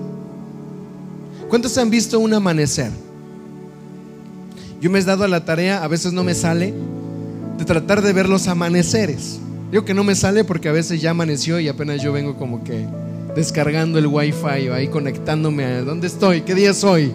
¿Cuántos 1.48 1.78
han 1.78 1.92
visto 1.92 2.18
un 2.20 2.34
amanecer? 2.34 2.90
Yo 4.82 4.90
me 4.90 4.98
he 4.98 5.04
dado 5.04 5.24
a 5.24 5.28
la 5.28 5.46
tarea, 5.46 5.84
a 5.84 5.88
veces 5.88 6.14
no 6.14 6.24
me 6.24 6.34
sale, 6.34 6.74
de 7.60 7.66
tratar 7.66 8.02
de 8.02 8.12
ver 8.12 8.28
los 8.28 8.48
amaneceres. 8.48 9.38
Digo 9.70 9.86
que 9.86 9.94
no 9.94 10.04
me 10.04 10.16
sale 10.16 10.44
porque 10.44 10.68
a 10.68 10.72
veces 10.72 11.00
ya 11.00 11.12
amaneció 11.12 11.60
y 11.60 11.68
apenas 11.68 12.02
yo 12.02 12.12
vengo 12.12 12.38
como 12.38 12.64
que 12.64 12.88
descargando 13.36 14.00
el 14.00 14.08
wifi 14.08 14.70
o 14.70 14.74
ahí 14.74 14.88
conectándome 14.88 15.66
a 15.66 15.84
dónde 15.84 16.08
estoy, 16.08 16.42
qué 16.42 16.56
día 16.56 16.72
es 16.72 16.84
hoy. 16.84 17.12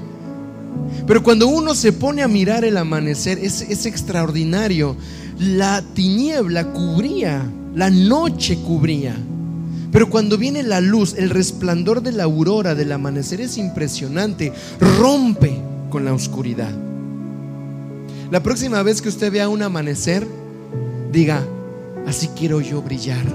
Pero 1.07 1.23
cuando 1.23 1.49
uno 1.49 1.75
se 1.75 1.93
pone 1.93 2.23
a 2.23 2.29
mirar 2.29 2.65
el 2.65 2.77
amanecer, 2.77 3.39
es, 3.39 3.63
es 3.63 3.87
extraordinario. 3.87 4.97
La 5.39 5.83
tiniebla 5.95 6.73
cubría, 6.73 7.51
la 7.75 7.91
noche 7.91 8.59
cubría. 8.59 9.17
Pero 9.93 10.11
cuando 10.11 10.37
viene 10.37 10.63
la 10.63 10.81
luz, 10.81 11.15
el 11.17 11.31
resplandor 11.31 12.03
de 12.03 12.13
la 12.13 12.25
aurora 12.25 12.75
del 12.75 12.93
amanecer 12.93 13.41
es 13.41 13.57
impresionante, 13.57 14.53
rompe 14.99 15.59
con 15.91 16.05
la 16.05 16.13
oscuridad. 16.13 16.73
La 18.31 18.43
próxima 18.43 18.83
vez 18.83 19.01
que 19.01 19.09
usted 19.09 19.33
vea 19.33 19.49
un 19.49 19.63
amanecer, 19.63 20.27
diga, 21.13 21.43
Así 22.07 22.29
quiero 22.29 22.61
yo 22.61 22.83
brillar 22.83 23.27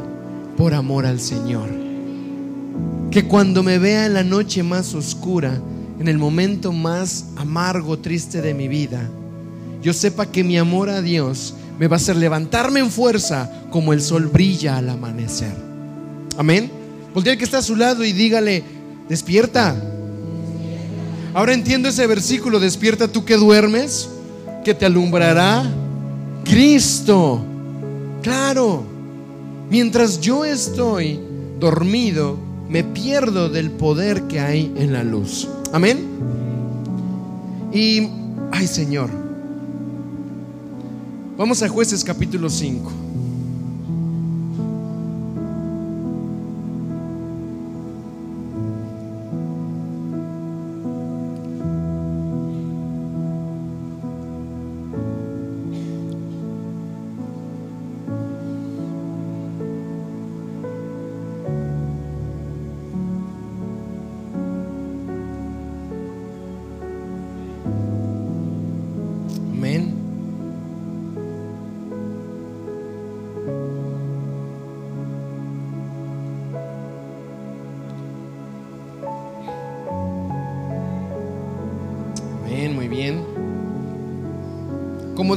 por 0.56 0.74
amor 0.74 1.06
al 1.06 1.20
Señor. 1.20 1.81
Que 3.12 3.28
cuando 3.28 3.62
me 3.62 3.78
vea 3.78 4.06
en 4.06 4.14
la 4.14 4.24
noche 4.24 4.64
más 4.64 4.94
oscura, 4.94 5.62
en 6.00 6.08
el 6.08 6.18
momento 6.18 6.72
más 6.72 7.26
amargo, 7.36 8.00
triste 8.00 8.42
de 8.42 8.54
mi 8.54 8.68
vida, 8.68 9.08
yo 9.82 9.94
sepa 9.94 10.26
que 10.26 10.44
mi 10.44 10.58
amor 10.58 10.90
a 10.90 11.02
Dios 11.02 11.54
me 11.78 11.88
va 11.88 11.96
a 11.96 11.98
hacer 11.98 12.16
levantarme 12.16 12.80
en 12.80 12.90
fuerza 12.90 13.52
como 13.70 13.92
el 13.92 14.02
sol 14.02 14.28
brilla 14.28 14.78
al 14.78 14.90
amanecer. 14.90 15.54
Amén. 16.38 16.72
Voltea 17.14 17.36
que 17.36 17.44
está 17.44 17.58
a 17.58 17.64
su 17.64 17.76
lado 17.76 18.04
y 18.06 18.14
dígale, 18.14 18.64
despierta. 19.10 19.76
Ahora 21.34 21.54
entiendo 21.54 21.90
ese 21.90 22.08
versículo, 22.08 22.60
despierta 22.60 23.08
tú 23.08 23.26
que 23.26 23.36
duermes, 23.36 24.10
que 24.64 24.74
te 24.74 24.86
alumbrará 24.86 25.64
Cristo. 26.46 27.44
Claro, 28.22 28.84
mientras 29.70 30.22
yo 30.22 30.46
estoy 30.46 31.20
dormido, 31.60 32.38
me 32.72 32.86
pierdo 32.86 33.50
del 33.50 33.70
poder 33.70 34.24
que 34.24 34.40
hay 34.40 34.74
en 34.78 34.94
la 34.94 35.04
luz. 35.04 35.48
Amén. 35.74 36.08
Y, 37.74 38.08
ay 38.54 38.66
Señor, 38.66 39.10
vamos 41.38 41.62
a 41.64 41.68
jueces 41.68 42.02
capítulo 42.06 42.50
5. 42.50 42.90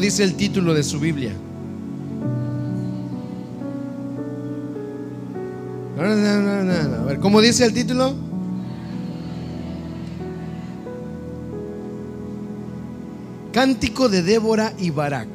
Dice 0.04 0.22
el 0.22 0.34
título 0.34 0.74
de 0.74 0.82
su 0.82 1.00
Biblia? 1.00 1.32
A 5.98 7.04
ver, 7.06 7.18
¿cómo 7.20 7.40
dice 7.40 7.64
el 7.64 7.72
título? 7.72 8.14
Cántico 13.52 14.10
de 14.10 14.22
Débora 14.22 14.74
y 14.78 14.90
Barak. 14.90 15.28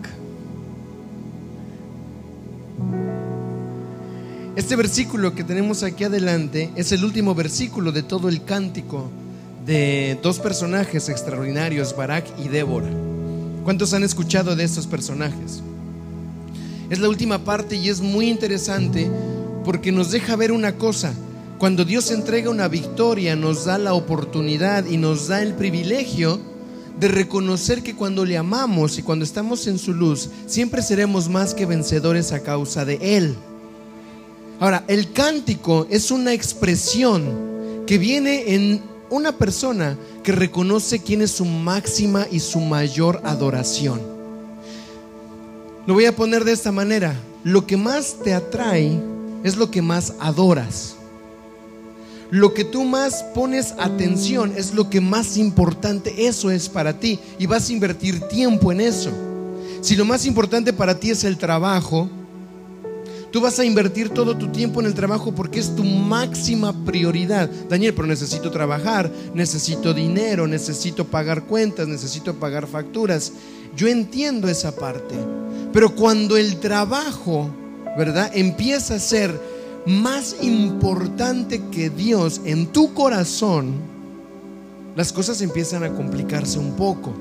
Este 4.56 4.76
versículo 4.76 5.34
que 5.34 5.44
tenemos 5.44 5.82
aquí 5.82 6.04
adelante 6.04 6.70
es 6.76 6.92
el 6.92 7.04
último 7.04 7.34
versículo 7.34 7.92
de 7.92 8.04
todo 8.04 8.30
el 8.30 8.44
cántico 8.44 9.10
de 9.66 10.20
dos 10.22 10.38
personajes 10.38 11.10
extraordinarios, 11.10 11.96
Barak 11.96 12.26
y 12.38 12.50
Débora. 12.50 13.09
¿Cuántos 13.64 13.94
han 13.94 14.04
escuchado 14.04 14.56
de 14.56 14.64
estos 14.64 14.88
personajes? 14.88 15.62
Es 16.90 17.00
la 17.00 17.10
última 17.10 17.44
parte 17.44 17.76
y 17.76 17.90
es 17.90 18.02
muy 18.02 18.30
interesante 18.30 19.10
porque 19.64 19.92
nos 19.92 20.12
deja 20.12 20.36
ver 20.36 20.52
una 20.52 20.76
cosa. 20.76 21.14
Cuando 21.60 21.86
Dios 21.86 22.10
entrega 22.10 22.50
una 22.50 22.68
victoria, 22.68 23.36
nos 23.36 23.66
da 23.66 23.78
la 23.78 23.94
oportunidad 23.94 24.86
y 24.86 24.98
nos 24.98 25.28
da 25.28 25.42
el 25.42 25.54
privilegio 25.54 26.40
de 27.00 27.08
reconocer 27.08 27.84
que 27.84 27.96
cuando 27.96 28.26
le 28.26 28.38
amamos 28.38 28.98
y 28.98 29.04
cuando 29.04 29.24
estamos 29.24 29.68
en 29.68 29.78
su 29.78 29.94
luz, 29.94 30.30
siempre 30.48 30.82
seremos 30.82 31.30
más 31.30 31.54
que 31.54 31.66
vencedores 31.66 32.32
a 32.32 32.42
causa 32.42 32.86
de 32.86 33.18
Él. 33.18 33.36
Ahora, 34.60 34.84
el 34.88 35.12
cántico 35.12 35.88
es 35.90 36.12
una 36.12 36.34
expresión 36.34 37.84
que 37.86 37.98
viene 37.98 38.56
en 38.56 38.82
una 39.10 39.32
persona 39.32 39.98
que 40.24 40.32
reconoce 40.32 41.00
quién 41.00 41.22
es 41.22 41.32
su 41.32 41.46
máxima 41.46 42.28
y 42.32 42.40
su 42.40 42.60
mayor 42.60 43.22
adoración. 43.24 44.00
Lo 45.86 45.94
voy 45.94 46.06
a 46.06 46.16
poner 46.16 46.44
de 46.44 46.52
esta 46.52 46.72
manera. 46.72 47.16
Lo 47.44 47.66
que 47.66 47.78
más 47.78 48.18
te 48.24 48.34
atrae 48.34 49.00
es 49.44 49.58
lo 49.58 49.72
que 49.72 49.82
más 49.82 50.14
adoras. 50.20 50.96
Lo 52.30 52.54
que 52.54 52.64
tú 52.64 52.84
más 52.84 53.24
pones 53.34 53.74
atención 53.80 54.54
es 54.56 54.76
lo 54.76 54.90
que 54.90 55.02
más 55.02 55.36
importante 55.36 56.28
eso 56.28 56.52
es 56.52 56.70
para 56.70 57.00
ti 57.00 57.20
y 57.40 57.48
vas 57.48 57.70
a 57.70 57.74
invertir 57.74 58.20
tiempo 58.28 58.72
en 58.72 58.82
eso. 58.82 59.10
Si 59.82 59.96
lo 59.96 60.06
más 60.06 60.26
importante 60.26 60.74
para 60.74 61.00
ti 61.00 61.10
es 61.10 61.24
el 61.24 61.38
trabajo, 61.38 62.08
Tú 63.32 63.42
vas 63.42 63.60
a 63.60 63.66
invertir 63.66 64.10
todo 64.10 64.36
tu 64.36 64.48
tiempo 64.48 64.80
en 64.80 64.88
el 64.88 64.96
trabajo 64.96 65.32
porque 65.34 65.60
es 65.60 65.76
tu 65.76 65.84
máxima 65.84 66.74
prioridad. 66.86 67.50
Daniel, 67.70 67.94
pero 67.94 68.08
necesito 68.08 68.50
trabajar, 68.50 69.12
necesito 69.36 69.94
dinero, 69.94 70.48
necesito 70.48 71.06
pagar 71.06 71.44
cuentas, 71.44 71.88
necesito 71.88 72.34
pagar 72.36 72.66
facturas. 72.66 73.32
Yo 73.76 73.88
entiendo 73.88 74.48
esa 74.48 74.76
parte. 74.76 75.16
Pero 75.72 75.94
cuando 75.96 76.38
el 76.38 76.60
trabajo, 76.60 77.50
¿verdad? 77.96 78.32
Empieza 78.34 78.96
a 78.96 79.00
ser 79.00 79.40
más 79.86 80.36
importante 80.42 81.62
que 81.72 81.92
Dios 81.92 82.42
en 82.46 82.68
tu 82.68 82.96
corazón, 82.96 83.74
las 84.96 85.14
cosas 85.14 85.42
empiezan 85.42 85.84
a 85.84 85.94
complicarse 85.94 86.58
un 86.58 86.74
poco. 86.76 87.14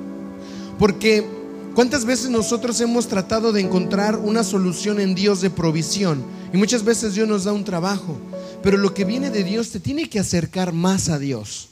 Porque 0.79 1.38
¿cuántas 1.79 2.05
veces 2.05 2.29
nosotros 2.29 2.81
hemos 2.81 3.07
tratado 3.07 3.53
de 3.53 3.61
encontrar 3.61 4.17
una 4.17 4.43
solución 4.43 4.99
en 4.99 5.15
Dios 5.15 5.41
de 5.41 5.49
provisión? 5.49 6.25
Y 6.53 6.57
muchas 6.57 6.83
veces 6.83 7.15
Dios 7.15 7.29
nos 7.29 7.45
da 7.45 7.53
un 7.53 7.63
trabajo, 7.63 8.19
pero 8.65 8.77
lo 8.77 8.95
que 8.95 9.05
viene 9.05 9.31
de 9.31 9.45
Dios 9.45 9.71
te 9.71 9.79
tiene 9.79 10.11
que 10.11 10.19
acercar 10.19 10.73
más 10.73 11.09
a 11.09 11.21
Dios. 11.21 11.69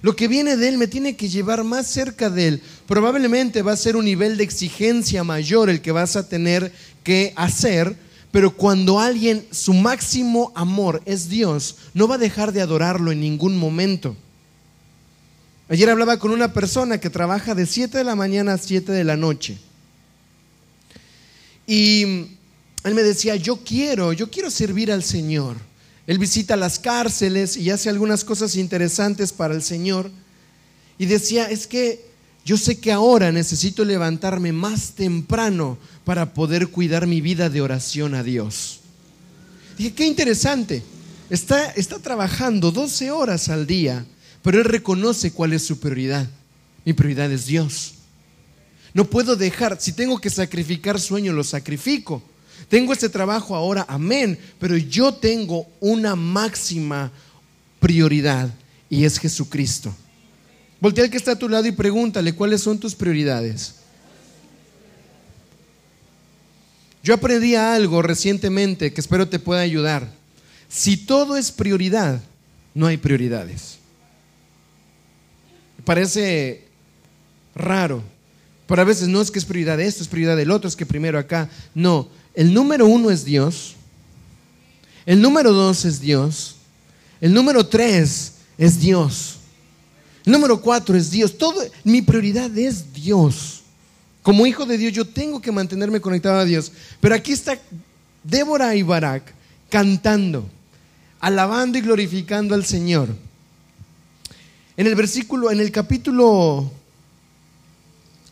Lo 0.00 0.14
que 0.14 0.28
viene 0.28 0.56
de 0.56 0.68
Él 0.68 0.78
me 0.78 0.86
tiene 0.86 1.16
que 1.16 1.28
llevar 1.28 1.64
más 1.64 1.88
cerca 1.88 2.30
de 2.30 2.46
Él. 2.46 2.62
Probablemente 2.86 3.62
va 3.62 3.72
a 3.72 3.76
ser 3.76 3.96
un 3.96 4.04
nivel 4.04 4.36
de 4.36 4.44
exigencia 4.44 5.24
mayor 5.24 5.70
el 5.70 5.82
que 5.82 5.90
vas 5.90 6.14
a 6.14 6.28
tener 6.28 6.72
que 7.02 7.32
hacer, 7.34 7.96
pero 8.30 8.52
cuando 8.52 9.00
alguien, 9.00 9.44
su 9.50 9.74
máximo 9.74 10.52
amor 10.54 11.02
es 11.04 11.28
Dios, 11.28 11.78
no 11.94 12.06
va 12.06 12.14
a 12.14 12.18
dejar 12.18 12.52
de 12.52 12.62
adorarlo 12.62 13.10
en 13.10 13.20
ningún 13.20 13.58
momento. 13.58 14.14
Ayer 15.70 15.88
hablaba 15.88 16.18
con 16.18 16.32
una 16.32 16.52
persona 16.52 16.98
que 16.98 17.10
trabaja 17.10 17.54
de 17.54 17.64
7 17.64 17.96
de 17.96 18.02
la 18.02 18.16
mañana 18.16 18.54
a 18.54 18.58
7 18.58 18.90
de 18.90 19.04
la 19.04 19.16
noche. 19.16 19.56
Y 21.64 22.02
él 22.82 22.94
me 22.94 23.04
decía, 23.04 23.36
yo 23.36 23.58
quiero, 23.58 24.12
yo 24.12 24.28
quiero 24.32 24.50
servir 24.50 24.90
al 24.90 25.04
Señor. 25.04 25.56
Él 26.08 26.18
visita 26.18 26.56
las 26.56 26.80
cárceles 26.80 27.56
y 27.56 27.70
hace 27.70 27.88
algunas 27.88 28.24
cosas 28.24 28.56
interesantes 28.56 29.32
para 29.32 29.54
el 29.54 29.62
Señor. 29.62 30.10
Y 30.98 31.06
decía, 31.06 31.48
es 31.48 31.68
que 31.68 32.04
yo 32.44 32.56
sé 32.56 32.80
que 32.80 32.90
ahora 32.90 33.30
necesito 33.30 33.84
levantarme 33.84 34.50
más 34.50 34.94
temprano 34.94 35.78
para 36.04 36.34
poder 36.34 36.66
cuidar 36.66 37.06
mi 37.06 37.20
vida 37.20 37.48
de 37.48 37.60
oración 37.60 38.16
a 38.16 38.24
Dios. 38.24 38.80
Dije, 39.78 39.94
qué 39.94 40.04
interesante. 40.04 40.82
Está, 41.30 41.70
está 41.70 42.00
trabajando 42.00 42.72
12 42.72 43.12
horas 43.12 43.48
al 43.48 43.68
día 43.68 44.04
pero 44.42 44.58
él 44.58 44.64
reconoce 44.64 45.32
cuál 45.32 45.52
es 45.52 45.64
su 45.64 45.78
prioridad. 45.78 46.28
Mi 46.84 46.92
prioridad 46.92 47.30
es 47.30 47.46
Dios. 47.46 47.94
No 48.94 49.04
puedo 49.04 49.36
dejar, 49.36 49.80
si 49.80 49.92
tengo 49.92 50.18
que 50.18 50.30
sacrificar 50.30 51.00
sueño, 51.00 51.32
lo 51.32 51.44
sacrifico. 51.44 52.22
Tengo 52.68 52.92
este 52.92 53.08
trabajo 53.08 53.54
ahora, 53.54 53.84
amén, 53.88 54.38
pero 54.58 54.76
yo 54.76 55.14
tengo 55.14 55.66
una 55.80 56.16
máxima 56.16 57.10
prioridad 57.78 58.50
y 58.88 59.04
es 59.04 59.18
Jesucristo. 59.18 59.94
Voltea 60.80 61.04
al 61.04 61.10
que 61.10 61.16
está 61.16 61.32
a 61.32 61.38
tu 61.38 61.48
lado 61.48 61.66
y 61.66 61.72
pregúntale 61.72 62.34
cuáles 62.34 62.62
son 62.62 62.78
tus 62.78 62.94
prioridades. 62.94 63.74
Yo 67.02 67.14
aprendí 67.14 67.54
algo 67.54 68.02
recientemente 68.02 68.92
que 68.92 69.00
espero 69.00 69.28
te 69.28 69.38
pueda 69.38 69.60
ayudar. 69.60 70.12
Si 70.68 70.96
todo 70.96 71.36
es 71.36 71.50
prioridad, 71.50 72.20
no 72.74 72.86
hay 72.86 72.96
prioridades. 72.96 73.79
Parece 75.90 76.68
raro, 77.52 78.00
pero 78.68 78.80
a 78.80 78.84
veces 78.84 79.08
no 79.08 79.20
es 79.20 79.28
que 79.28 79.40
es 79.40 79.44
prioridad 79.44 79.76
de 79.76 79.88
esto, 79.88 80.04
es 80.04 80.08
prioridad 80.08 80.36
del 80.36 80.52
otro, 80.52 80.68
es 80.68 80.76
que 80.76 80.86
primero 80.86 81.18
acá. 81.18 81.50
No, 81.74 82.08
el 82.32 82.54
número 82.54 82.86
uno 82.86 83.10
es 83.10 83.24
Dios, 83.24 83.74
el 85.04 85.20
número 85.20 85.52
dos 85.52 85.84
es 85.84 86.00
Dios, 86.00 86.54
el 87.20 87.34
número 87.34 87.66
tres 87.66 88.34
es 88.56 88.78
Dios, 88.78 89.38
el 90.24 90.30
número 90.30 90.60
cuatro 90.60 90.96
es 90.96 91.10
Dios. 91.10 91.36
Todo, 91.36 91.60
mi 91.82 92.02
prioridad 92.02 92.56
es 92.56 92.92
Dios. 92.92 93.62
Como 94.22 94.46
hijo 94.46 94.66
de 94.66 94.78
Dios 94.78 94.92
yo 94.92 95.04
tengo 95.04 95.42
que 95.42 95.50
mantenerme 95.50 96.00
conectado 96.00 96.38
a 96.38 96.44
Dios. 96.44 96.70
Pero 97.00 97.16
aquí 97.16 97.32
está 97.32 97.58
Débora 98.22 98.76
y 98.76 98.84
Barak 98.84 99.34
cantando, 99.68 100.48
alabando 101.18 101.78
y 101.78 101.80
glorificando 101.80 102.54
al 102.54 102.64
Señor. 102.64 103.08
En 104.80 104.86
el 104.86 104.94
versículo, 104.94 105.50
en 105.50 105.60
el 105.60 105.70
capítulo 105.70 106.72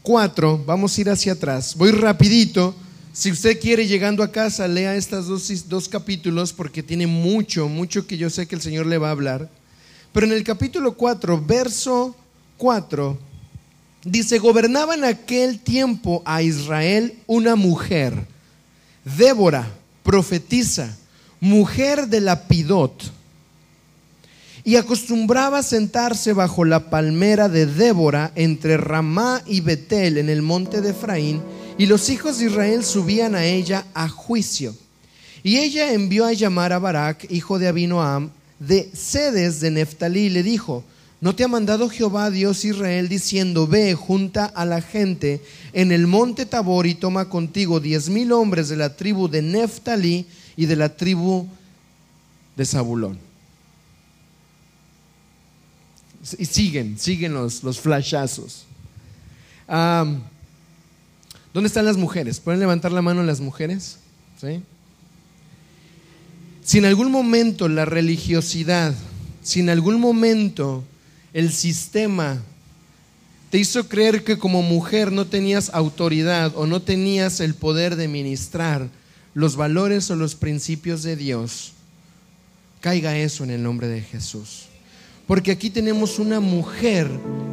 4, 0.01 0.65
vamos 0.65 0.97
a 0.97 1.01
ir 1.03 1.11
hacia 1.11 1.33
atrás. 1.33 1.75
Voy 1.77 1.91
rapidito. 1.91 2.75
Si 3.13 3.31
usted 3.31 3.61
quiere, 3.61 3.87
llegando 3.87 4.23
a 4.23 4.33
casa, 4.33 4.67
lea 4.67 4.97
estos 4.97 5.27
dos, 5.27 5.69
dos 5.69 5.91
capítulos 5.91 6.55
porque 6.55 6.83
tiene 6.83 7.07
mucho, 7.07 7.69
mucho 7.69 8.07
que 8.07 8.17
yo 8.17 8.31
sé 8.31 8.47
que 8.47 8.55
el 8.55 8.63
Señor 8.63 8.87
le 8.87 8.97
va 8.97 9.09
a 9.09 9.11
hablar. 9.11 9.51
Pero 10.15 10.25
en 10.25 10.33
el 10.33 10.43
capítulo 10.43 10.95
4, 10.95 11.45
verso 11.45 12.17
4, 12.57 13.19
dice, 14.05 14.39
gobernaba 14.39 14.95
en 14.95 15.05
aquel 15.05 15.61
tiempo 15.61 16.23
a 16.25 16.41
Israel 16.41 17.13
una 17.27 17.57
mujer, 17.57 18.27
Débora, 19.05 19.71
profetisa, 20.03 20.97
mujer 21.41 22.09
de 22.09 22.23
la 22.23 22.49
Pidot 22.49 23.18
y 24.69 24.77
acostumbraba 24.77 25.63
sentarse 25.63 26.35
bajo 26.35 26.63
la 26.63 26.91
palmera 26.91 27.49
de 27.49 27.65
Débora 27.65 28.33
entre 28.35 28.77
Ramá 28.77 29.41
y 29.47 29.63
Betel 29.63 30.19
en 30.19 30.29
el 30.29 30.43
monte 30.43 30.83
de 30.83 30.91
Efraín, 30.91 31.41
y 31.79 31.87
los 31.87 32.11
hijos 32.11 32.39
de 32.39 32.49
Israel 32.49 32.85
subían 32.85 33.35
a 33.35 33.47
ella 33.47 33.87
a 33.95 34.11
juicio. 34.11 34.75
Y 35.43 35.57
ella 35.57 35.95
envió 35.95 36.27
a 36.27 36.35
llamar 36.35 36.75
a 36.75 36.79
Barak, 36.79 37.31
hijo 37.31 37.59
de 37.59 37.67
Abinoam, 37.67 38.29
de 38.59 38.91
sedes 38.93 39.61
de 39.61 39.71
Neftalí, 39.71 40.27
y 40.27 40.29
le 40.29 40.43
dijo, 40.43 40.85
¿no 41.23 41.35
te 41.35 41.45
ha 41.45 41.49
mandado 41.49 41.89
Jehová 41.89 42.31
Dios 42.31 42.67
Israel 42.67 43.09
diciendo, 43.09 43.67
ve, 43.67 43.95
junta 43.95 44.45
a 44.45 44.67
la 44.67 44.83
gente 44.83 45.41
en 45.73 45.93
el 45.93 46.07
monte 46.07 46.45
Tabor 46.45 46.87
y 46.87 46.95
toma 46.95 47.31
contigo 47.31 47.81
diez 47.81 48.11
mil 48.11 48.33
hombres 48.33 48.69
de 48.69 48.77
la 48.77 48.95
tribu 48.95 49.29
de 49.29 49.41
Neftalí 49.41 50.27
y 50.59 50.67
de 50.67 50.77
la 50.77 50.95
tribu 50.95 51.47
de 52.55 52.67
Zabulón? 52.67 53.28
Y 56.39 56.47
siguen, 56.47 56.99
siguen 56.99 57.35
los, 57.35 57.63
los 57.63 57.79
flashazos. 57.81 58.65
¿Dónde 61.55 61.67
están 61.67 61.85
las 61.85 61.97
mujeres? 61.97 62.41
¿Pueden 62.41 62.61
levantar 62.61 62.93
la 62.93 63.03
mano 63.03 63.23
las 63.23 63.41
mujeres? 63.41 63.99
Si 66.63 66.79
en 66.79 66.85
algún 66.85 67.11
momento 67.11 67.69
la 67.69 67.85
religiosidad, 67.85 68.95
si 69.43 69.61
en 69.61 69.71
algún 69.71 70.01
momento 70.01 70.85
el 71.33 71.53
sistema 71.53 72.43
te 73.51 73.59
hizo 73.59 73.89
creer 73.89 74.25
que 74.25 74.39
como 74.39 74.63
mujer 74.63 75.11
no 75.11 75.27
tenías 75.27 75.71
autoridad 75.73 76.53
o 76.55 76.67
no 76.67 76.83
tenías 76.83 77.41
el 77.41 77.55
poder 77.55 77.97
de 77.97 78.09
ministrar 78.09 78.89
los 79.35 79.57
valores 79.57 80.11
o 80.11 80.17
los 80.17 80.35
principios 80.35 81.03
de 81.03 81.17
Dios, 81.17 81.73
caiga 82.81 83.17
eso 83.17 83.45
en 83.45 83.51
el 83.51 83.63
nombre 83.63 83.89
de 83.89 84.03
Jesús. 84.03 84.68
Porque 85.29 85.53
aquí 85.53 85.69
tenemos 85.69 86.19
una 86.19 86.41
mujer 86.41 87.07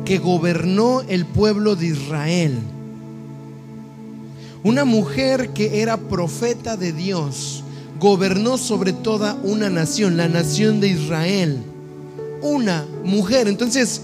que 0.06 0.18
gobernó 0.18 1.02
el 1.10 1.26
pueblo 1.26 1.76
de 1.76 1.88
Israel. 1.88 2.58
Una 4.64 4.86
mujer 4.86 5.50
que 5.50 5.82
era 5.82 5.98
profeta 5.98 6.78
de 6.78 6.94
Dios. 6.94 7.66
Gobernó 8.00 8.58
sobre 8.58 8.94
toda 8.94 9.38
una 9.44 9.70
nación, 9.70 10.16
la 10.16 10.30
nación 10.30 10.80
de 10.80 10.88
Israel. 10.88 11.62
Una 12.42 12.86
mujer. 13.04 13.50
Entonces, 13.50 14.02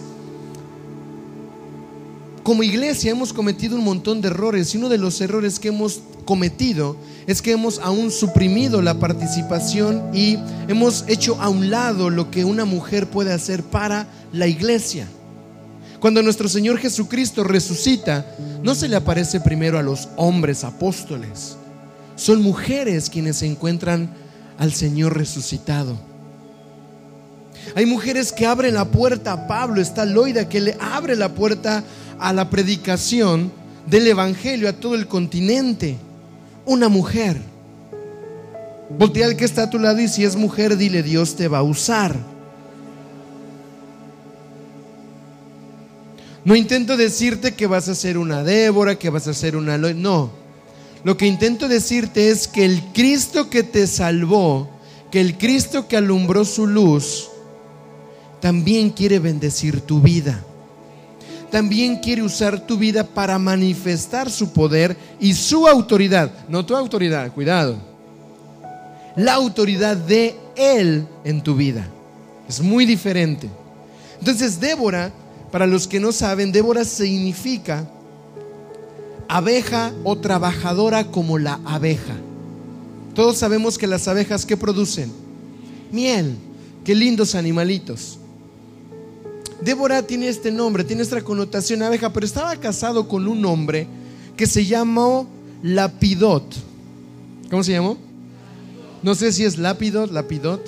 como 2.43 2.63
iglesia 2.63 3.11
hemos 3.11 3.33
cometido 3.33 3.75
un 3.75 3.83
montón 3.83 4.21
de 4.21 4.29
errores 4.29 4.73
y 4.73 4.77
uno 4.77 4.89
de 4.89 4.97
los 4.97 5.21
errores 5.21 5.59
que 5.59 5.67
hemos 5.67 6.01
cometido 6.25 6.95
es 7.27 7.41
que 7.41 7.51
hemos 7.51 7.79
aún 7.79 8.11
suprimido 8.11 8.81
la 8.81 8.95
participación 8.95 10.09
y 10.13 10.37
hemos 10.67 11.05
hecho 11.07 11.39
a 11.41 11.49
un 11.49 11.69
lado 11.69 12.09
lo 12.09 12.31
que 12.31 12.45
una 12.45 12.65
mujer 12.65 13.07
puede 13.07 13.31
hacer 13.31 13.63
para 13.63 14.07
la 14.33 14.47
iglesia. 14.47 15.07
Cuando 15.99 16.23
nuestro 16.23 16.49
Señor 16.49 16.79
Jesucristo 16.79 17.43
resucita, 17.43 18.25
no 18.63 18.73
se 18.73 18.87
le 18.87 18.95
aparece 18.95 19.39
primero 19.39 19.77
a 19.77 19.83
los 19.83 20.09
hombres 20.15 20.63
apóstoles, 20.63 21.57
son 22.15 22.41
mujeres 22.41 23.09
quienes 23.09 23.37
se 23.37 23.45
encuentran 23.45 24.09
al 24.57 24.73
Señor 24.73 25.15
resucitado. 25.15 25.95
Hay 27.75 27.85
mujeres 27.85 28.31
que 28.31 28.45
abren 28.45 28.73
la 28.73 28.85
puerta 28.85 29.31
a 29.31 29.47
Pablo, 29.47 29.81
está 29.81 30.05
Loida 30.05 30.49
que 30.49 30.59
le 30.59 30.77
abre 30.79 31.15
la 31.15 31.29
puerta 31.29 31.77
a 31.77 31.83
la 32.31 32.49
predicación 32.49 33.51
del 33.87 34.07
Evangelio 34.07 34.69
a 34.69 34.73
todo 34.73 34.95
el 34.95 35.07
continente 35.07 35.97
una 36.65 36.87
mujer. 36.89 37.41
Voltea 38.97 39.25
al 39.25 39.35
que 39.35 39.45
está 39.45 39.63
a 39.63 39.69
tu 39.69 39.79
lado 39.79 39.99
y 39.99 40.07
si 40.07 40.23
es 40.23 40.35
mujer, 40.35 40.77
dile, 40.77 41.01
Dios 41.01 41.35
te 41.35 41.47
va 41.47 41.59
a 41.59 41.63
usar. 41.63 42.15
No 46.43 46.55
intento 46.55 46.97
decirte 46.97 47.53
que 47.53 47.67
vas 47.67 47.87
a 47.87 47.95
ser 47.95 48.17
una 48.17 48.43
Débora, 48.43 48.97
que 48.97 49.09
vas 49.09 49.27
a 49.27 49.33
ser 49.33 49.55
una... 49.55 49.77
No. 49.77 50.31
Lo 51.03 51.17
que 51.17 51.25
intento 51.25 51.67
decirte 51.67 52.29
es 52.29 52.47
que 52.47 52.65
el 52.65 52.81
Cristo 52.93 53.49
que 53.49 53.63
te 53.63 53.87
salvó, 53.87 54.69
que 55.11 55.21
el 55.21 55.37
Cristo 55.37 55.87
que 55.87 55.97
alumbró 55.97 56.45
su 56.45 56.67
luz, 56.67 57.29
también 58.39 58.89
quiere 58.89 59.19
bendecir 59.19 59.81
tu 59.81 60.01
vida 60.01 60.43
también 61.51 61.97
quiere 61.97 62.23
usar 62.23 62.65
tu 62.65 62.77
vida 62.77 63.03
para 63.03 63.37
manifestar 63.37 64.31
su 64.31 64.51
poder 64.51 64.95
y 65.19 65.33
su 65.33 65.67
autoridad. 65.67 66.31
No 66.47 66.65
tu 66.65 66.75
autoridad, 66.75 67.31
cuidado. 67.31 67.75
La 69.15 69.33
autoridad 69.33 69.97
de 69.97 70.35
Él 70.55 71.05
en 71.23 71.41
tu 71.41 71.55
vida. 71.55 71.85
Es 72.47 72.61
muy 72.61 72.85
diferente. 72.85 73.49
Entonces, 74.19 74.59
Débora, 74.59 75.11
para 75.51 75.67
los 75.67 75.87
que 75.87 75.99
no 75.99 76.11
saben, 76.11 76.51
Débora 76.51 76.85
significa 76.85 77.85
abeja 79.27 79.91
o 80.03 80.17
trabajadora 80.17 81.05
como 81.05 81.37
la 81.37 81.59
abeja. 81.65 82.15
Todos 83.13 83.37
sabemos 83.37 83.77
que 83.77 83.87
las 83.87 84.07
abejas, 84.07 84.45
¿qué 84.45 84.55
producen? 84.55 85.11
Miel. 85.91 86.37
Qué 86.83 86.95
lindos 86.95 87.35
animalitos. 87.35 88.17
Débora 89.61 90.01
tiene 90.01 90.27
este 90.27 90.51
nombre, 90.51 90.83
tiene 90.83 91.03
esta 91.03 91.21
connotación 91.21 91.83
abeja, 91.83 92.11
pero 92.11 92.25
estaba 92.25 92.55
casado 92.55 93.07
con 93.07 93.27
un 93.27 93.45
hombre 93.45 93.87
que 94.35 94.47
se 94.47 94.65
llamó 94.65 95.27
Lapidot. 95.61 96.43
¿Cómo 97.49 97.63
se 97.63 97.73
llamó? 97.73 97.97
No 99.03 99.13
sé 99.13 99.31
si 99.31 99.43
es 99.43 99.59
Lapidot, 99.59 100.11
Lapidot. 100.11 100.61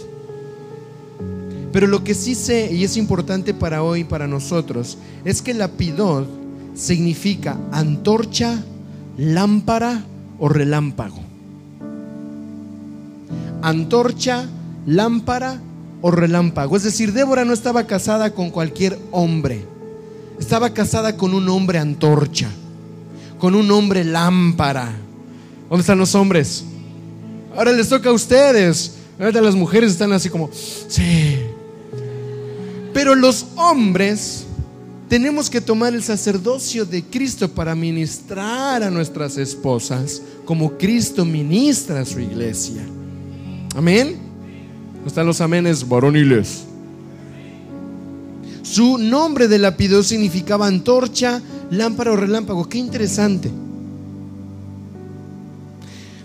Pero 1.71 1.87
lo 1.87 2.03
que 2.03 2.13
sí 2.13 2.35
sé, 2.35 2.71
y 2.71 2.83
es 2.83 2.95
importante 2.95 3.55
para 3.55 3.81
hoy, 3.81 4.03
para 4.03 4.27
nosotros, 4.27 4.99
es 5.25 5.41
que 5.41 5.55
Lapidot 5.55 6.27
significa 6.75 7.57
antorcha, 7.71 8.63
lámpara 9.17 10.05
o 10.37 10.49
relámpago. 10.49 11.19
Antorcha, 13.63 14.47
lámpara 14.85 15.59
o 16.05 16.11
relámpago. 16.11 16.75
Es 16.75 16.83
decir, 16.83 17.13
Débora 17.13 17.45
no 17.45 17.53
estaba 17.53 17.87
casada 17.87 18.33
con 18.33 18.51
cualquier 18.51 18.99
hombre. 19.11 19.65
Estaba 20.37 20.73
casada 20.73 21.15
con 21.15 21.33
un 21.33 21.47
hombre 21.47 21.79
antorcha, 21.79 22.49
con 23.39 23.55
un 23.55 23.71
hombre 23.71 24.03
lámpara. 24.03 24.91
¿Dónde 25.69 25.79
están 25.79 25.97
los 25.97 26.13
hombres? 26.13 26.65
Ahora 27.55 27.71
les 27.71 27.87
toca 27.87 28.09
a 28.09 28.11
ustedes. 28.11 28.95
Ahora 29.17 29.39
las 29.39 29.55
mujeres 29.55 29.93
están 29.93 30.11
así 30.11 30.29
como, 30.29 30.49
sí. 30.51 31.37
Pero 32.93 33.15
los 33.15 33.45
hombres 33.55 34.43
tenemos 35.07 35.49
que 35.49 35.61
tomar 35.61 35.93
el 35.93 36.03
sacerdocio 36.03 36.83
de 36.83 37.01
Cristo 37.01 37.47
para 37.47 37.75
ministrar 37.75 38.83
a 38.83 38.91
nuestras 38.91 39.37
esposas 39.37 40.21
como 40.43 40.77
Cristo 40.77 41.23
ministra 41.23 42.01
a 42.01 42.05
su 42.05 42.19
iglesia. 42.19 42.83
Amén 43.73 44.22
están 45.05 45.27
los 45.27 45.41
amenes 45.41 45.87
varoniles. 45.87 46.65
Su 48.61 48.97
nombre 48.97 49.47
de 49.47 49.59
lapidó 49.59 50.03
significaba 50.03 50.67
antorcha, 50.67 51.41
lámpara 51.69 52.11
o 52.11 52.15
relámpago. 52.15 52.67
Qué 52.67 52.77
interesante. 52.77 53.51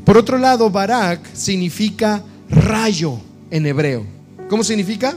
Por 0.04 0.16
otro 0.16 0.38
lado, 0.38 0.70
Barak 0.70 1.20
significa 1.34 2.22
rayo 2.48 3.18
en 3.50 3.66
hebreo. 3.66 4.06
¿Cómo 4.48 4.64
significa? 4.64 5.14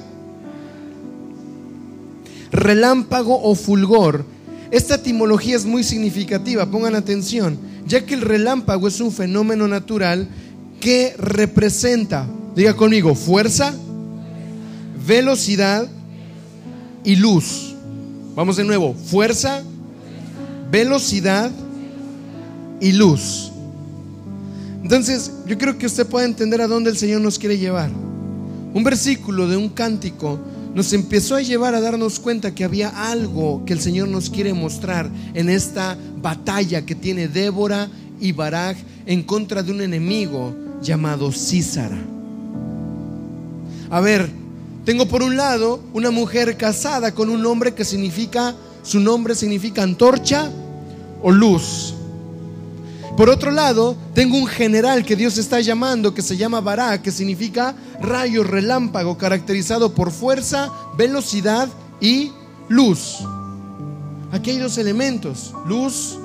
Relámpago 2.51 3.41
o 3.41 3.55
fulgor. 3.55 4.25
Esta 4.71 4.95
etimología 4.95 5.55
es 5.55 5.65
muy 5.65 5.83
significativa, 5.83 6.65
pongan 6.65 6.95
atención, 6.95 7.57
ya 7.87 8.05
que 8.05 8.15
el 8.15 8.21
relámpago 8.21 8.87
es 8.87 8.99
un 8.99 9.11
fenómeno 9.11 9.67
natural 9.67 10.27
que 10.79 11.13
representa 11.17 12.27
Diga 12.55 12.75
conmigo, 12.75 13.15
fuerza, 13.15 13.73
velocidad 15.07 15.87
y 17.03 17.15
luz. 17.15 17.75
Vamos 18.35 18.57
de 18.57 18.63
nuevo, 18.63 18.93
fuerza, 18.93 19.63
velocidad 20.69 21.51
y 22.79 22.91
luz. 22.91 23.51
Entonces, 24.83 25.31
yo 25.47 25.57
creo 25.57 25.77
que 25.77 25.85
usted 25.85 26.05
puede 26.05 26.25
entender 26.25 26.61
a 26.61 26.67
dónde 26.67 26.89
el 26.89 26.97
Señor 26.97 27.21
nos 27.21 27.39
quiere 27.39 27.57
llevar. 27.57 27.89
Un 28.73 28.83
versículo 28.83 29.47
de 29.47 29.57
un 29.57 29.69
cántico 29.69 30.39
nos 30.73 30.93
empezó 30.93 31.35
a 31.35 31.41
llevar 31.41 31.75
a 31.75 31.81
darnos 31.81 32.19
cuenta 32.19 32.55
que 32.55 32.63
había 32.63 32.89
algo 32.89 33.63
que 33.65 33.73
el 33.73 33.81
Señor 33.81 34.07
nos 34.07 34.29
quiere 34.29 34.53
mostrar 34.53 35.09
en 35.33 35.49
esta 35.49 35.97
batalla 36.21 36.85
que 36.85 36.95
tiene 36.95 37.27
Débora 37.27 37.89
y 38.19 38.31
Barak 38.31 38.77
en 39.05 39.23
contra 39.23 39.63
de 39.63 39.71
un 39.71 39.81
enemigo 39.81 40.55
llamado 40.81 41.31
Císara. 41.31 41.99
A 43.91 43.99
ver, 43.99 44.31
tengo 44.85 45.05
por 45.05 45.21
un 45.21 45.35
lado 45.35 45.81
una 45.93 46.11
mujer 46.11 46.55
casada 46.55 47.13
con 47.13 47.29
un 47.29 47.45
hombre 47.45 47.75
que 47.75 47.83
significa, 47.83 48.55
su 48.83 49.01
nombre 49.01 49.35
significa 49.35 49.83
antorcha 49.83 50.49
o 51.21 51.29
luz. 51.29 51.93
Por 53.17 53.29
otro 53.29 53.51
lado, 53.51 53.97
tengo 54.13 54.37
un 54.37 54.47
general 54.47 55.03
que 55.03 55.17
Dios 55.17 55.37
está 55.37 55.59
llamando, 55.59 56.13
que 56.13 56.21
se 56.21 56.37
llama 56.37 56.61
Bará, 56.61 57.01
que 57.01 57.11
significa 57.11 57.75
rayo 58.01 58.45
relámpago, 58.45 59.17
caracterizado 59.17 59.93
por 59.93 60.11
fuerza, 60.11 60.71
velocidad 60.97 61.67
y 61.99 62.31
luz. 62.69 63.17
Aquí 64.31 64.51
hay 64.51 64.57
dos 64.59 64.77
elementos, 64.77 65.53
luz, 65.67 66.17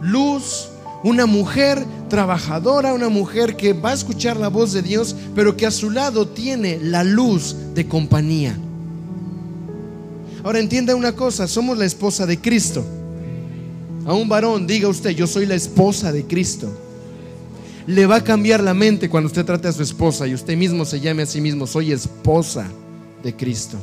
luz 0.00 0.68
una 1.04 1.26
mujer 1.26 1.84
trabajadora, 2.08 2.94
una 2.94 3.08
mujer 3.08 3.56
que 3.56 3.72
va 3.72 3.90
a 3.90 3.94
escuchar 3.94 4.36
la 4.36 4.48
voz 4.48 4.72
de 4.72 4.82
Dios, 4.82 5.14
pero 5.34 5.56
que 5.56 5.66
a 5.66 5.70
su 5.70 5.90
lado 5.90 6.28
tiene 6.28 6.78
la 6.82 7.04
luz 7.04 7.56
de 7.74 7.86
compañía. 7.86 8.56
Ahora 10.42 10.60
entienda 10.60 10.96
una 10.96 11.12
cosa, 11.12 11.46
somos 11.46 11.78
la 11.78 11.84
esposa 11.84 12.26
de 12.26 12.38
Cristo. 12.40 12.84
A 14.06 14.14
un 14.14 14.28
varón 14.28 14.66
diga 14.66 14.88
usted, 14.88 15.10
yo 15.10 15.26
soy 15.26 15.46
la 15.46 15.54
esposa 15.54 16.12
de 16.12 16.24
Cristo. 16.24 16.70
Le 17.86 18.06
va 18.06 18.16
a 18.16 18.24
cambiar 18.24 18.62
la 18.62 18.74
mente 18.74 19.08
cuando 19.08 19.28
usted 19.28 19.44
trate 19.44 19.68
a 19.68 19.72
su 19.72 19.82
esposa 19.82 20.26
y 20.26 20.34
usted 20.34 20.56
mismo 20.56 20.84
se 20.84 21.00
llame 21.00 21.22
a 21.22 21.26
sí 21.26 21.40
mismo, 21.40 21.66
soy 21.66 21.92
esposa 21.92 22.66
de 23.22 23.34
Cristo. 23.34 23.76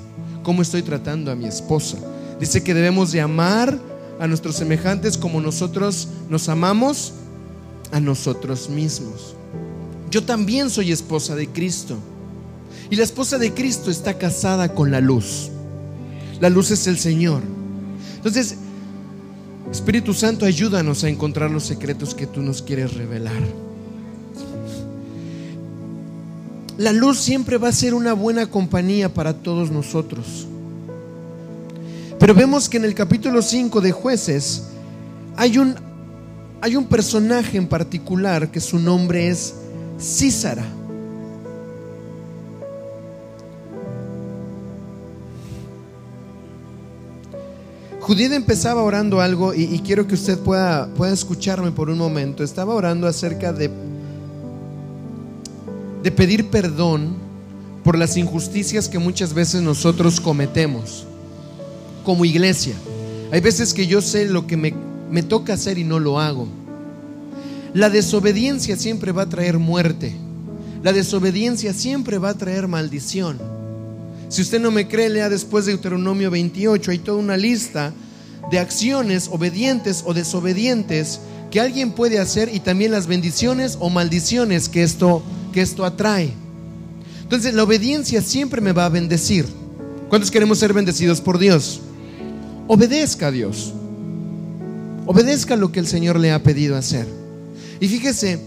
¿Cómo 0.43 0.61
estoy 0.61 0.81
tratando 0.81 1.31
a 1.31 1.35
mi 1.35 1.45
esposa? 1.45 1.97
Dice 2.39 2.63
que 2.63 2.73
debemos 2.73 3.11
de 3.11 3.21
amar 3.21 3.79
a 4.19 4.27
nuestros 4.27 4.55
semejantes 4.55 5.17
como 5.17 5.41
nosotros 5.41 6.07
nos 6.29 6.49
amamos 6.49 7.13
a 7.91 7.99
nosotros 7.99 8.69
mismos. 8.69 9.35
Yo 10.09 10.23
también 10.23 10.69
soy 10.69 10.91
esposa 10.91 11.35
de 11.35 11.47
Cristo. 11.47 11.97
Y 12.89 12.95
la 12.95 13.03
esposa 13.03 13.37
de 13.37 13.53
Cristo 13.53 13.89
está 13.89 14.17
casada 14.17 14.73
con 14.73 14.91
la 14.91 15.01
luz. 15.01 15.49
La 16.39 16.49
luz 16.49 16.71
es 16.71 16.87
el 16.87 16.97
Señor. 16.97 17.41
Entonces, 18.15 18.55
Espíritu 19.71 20.13
Santo, 20.13 20.45
ayúdanos 20.45 21.03
a 21.03 21.09
encontrar 21.09 21.51
los 21.51 21.63
secretos 21.63 22.13
que 22.13 22.27
tú 22.27 22.41
nos 22.41 22.61
quieres 22.61 22.93
revelar. 22.93 23.41
La 26.77 26.91
luz 26.91 27.19
siempre 27.19 27.57
va 27.57 27.69
a 27.69 27.73
ser 27.73 27.93
una 27.93 28.13
buena 28.13 28.47
compañía 28.47 29.13
para 29.13 29.33
todos 29.33 29.71
nosotros. 29.71 30.47
Pero 32.25 32.33
vemos 32.33 32.67
que 32.67 32.77
en 32.77 32.85
el 32.85 32.95
capítulo 32.95 33.39
5 33.39 33.81
de 33.81 33.91
jueces 33.91 34.63
hay 35.37 35.59
un, 35.59 35.75
hay 36.59 36.75
un 36.75 36.85
personaje 36.85 37.55
en 37.55 37.67
particular 37.67 38.49
que 38.49 38.59
su 38.59 38.79
nombre 38.79 39.27
es 39.27 39.53
Císara. 40.01 40.65
Judith 47.99 48.31
empezaba 48.31 48.81
orando 48.81 49.21
algo 49.21 49.53
y, 49.53 49.79
quiero 49.85 50.07
que 50.07 50.15
usted 50.15 50.39
pueda, 50.39 50.87
pueda 50.95 51.13
escucharme 51.13 51.71
por 51.71 51.91
un 51.91 51.99
momento. 51.99 52.43
Estaba 52.43 52.73
orando 52.73 53.05
acerca 53.05 53.53
de, 53.53 53.69
de 56.01 56.11
pedir 56.11 56.49
perdón 56.49 57.17
por 57.83 57.95
las 57.95 58.17
injusticias 58.17 58.89
que 58.89 58.97
muchas 58.97 59.31
veces 59.31 59.61
nosotros 59.61 60.19
cometemos 60.19 61.05
como 62.05 62.23
iglesia. 62.23 62.75
Hay 63.31 63.41
veces 63.41 63.73
que 63.73 63.87
yo 63.87 64.01
sé 64.01 64.25
lo 64.25 64.47
que 64.47 64.55
me, 64.55 64.73
me 65.11 65.23
toca 65.23 65.53
hacer 65.53 65.77
y 65.77 65.83
no 65.83 65.99
lo 65.99 66.19
hago. 66.19 66.47
La 67.73 67.89
desobediencia 67.89 68.77
siempre 68.77 69.11
va 69.11 69.23
a 69.23 69.29
traer 69.29 69.59
muerte. 69.59 70.15
La 70.81 70.93
desobediencia 70.93 71.73
siempre 71.73 72.19
va 72.19 72.29
a 72.29 72.37
traer 72.37 72.69
maldición. 72.69 73.37
Si 74.29 74.41
usted 74.41 74.61
no 74.61 74.71
me 74.71 74.87
cree, 74.87 75.09
lea 75.09 75.29
después 75.29 75.65
de 75.65 75.73
Deuteronomio 75.73 76.31
28. 76.31 76.91
Hay 76.91 76.99
toda 76.99 77.17
una 77.17 77.35
lista 77.35 77.93
de 78.49 78.59
acciones 78.59 79.27
obedientes 79.31 80.03
o 80.05 80.13
desobedientes 80.13 81.19
que 81.51 81.59
alguien 81.59 81.91
puede 81.91 82.19
hacer 82.19 82.53
y 82.53 82.59
también 82.59 82.91
las 82.91 83.07
bendiciones 83.07 83.77
o 83.79 83.89
maldiciones 83.89 84.69
que 84.69 84.83
esto, 84.83 85.23
que 85.51 85.61
esto 85.61 85.85
atrae. 85.85 86.33
Entonces 87.23 87.53
la 87.53 87.63
obediencia 87.63 88.21
siempre 88.21 88.61
me 88.61 88.71
va 88.71 88.85
a 88.85 88.89
bendecir. 88.89 89.45
¿Cuántos 90.09 90.31
queremos 90.31 90.59
ser 90.59 90.73
bendecidos 90.73 91.21
por 91.21 91.39
Dios? 91.39 91.81
Obedezca 92.67 93.27
a 93.27 93.31
Dios. 93.31 93.73
Obedezca 95.05 95.55
lo 95.55 95.71
que 95.71 95.79
el 95.79 95.87
Señor 95.87 96.19
le 96.19 96.31
ha 96.31 96.41
pedido 96.41 96.75
hacer. 96.75 97.07
Y 97.79 97.87
fíjese, 97.87 98.39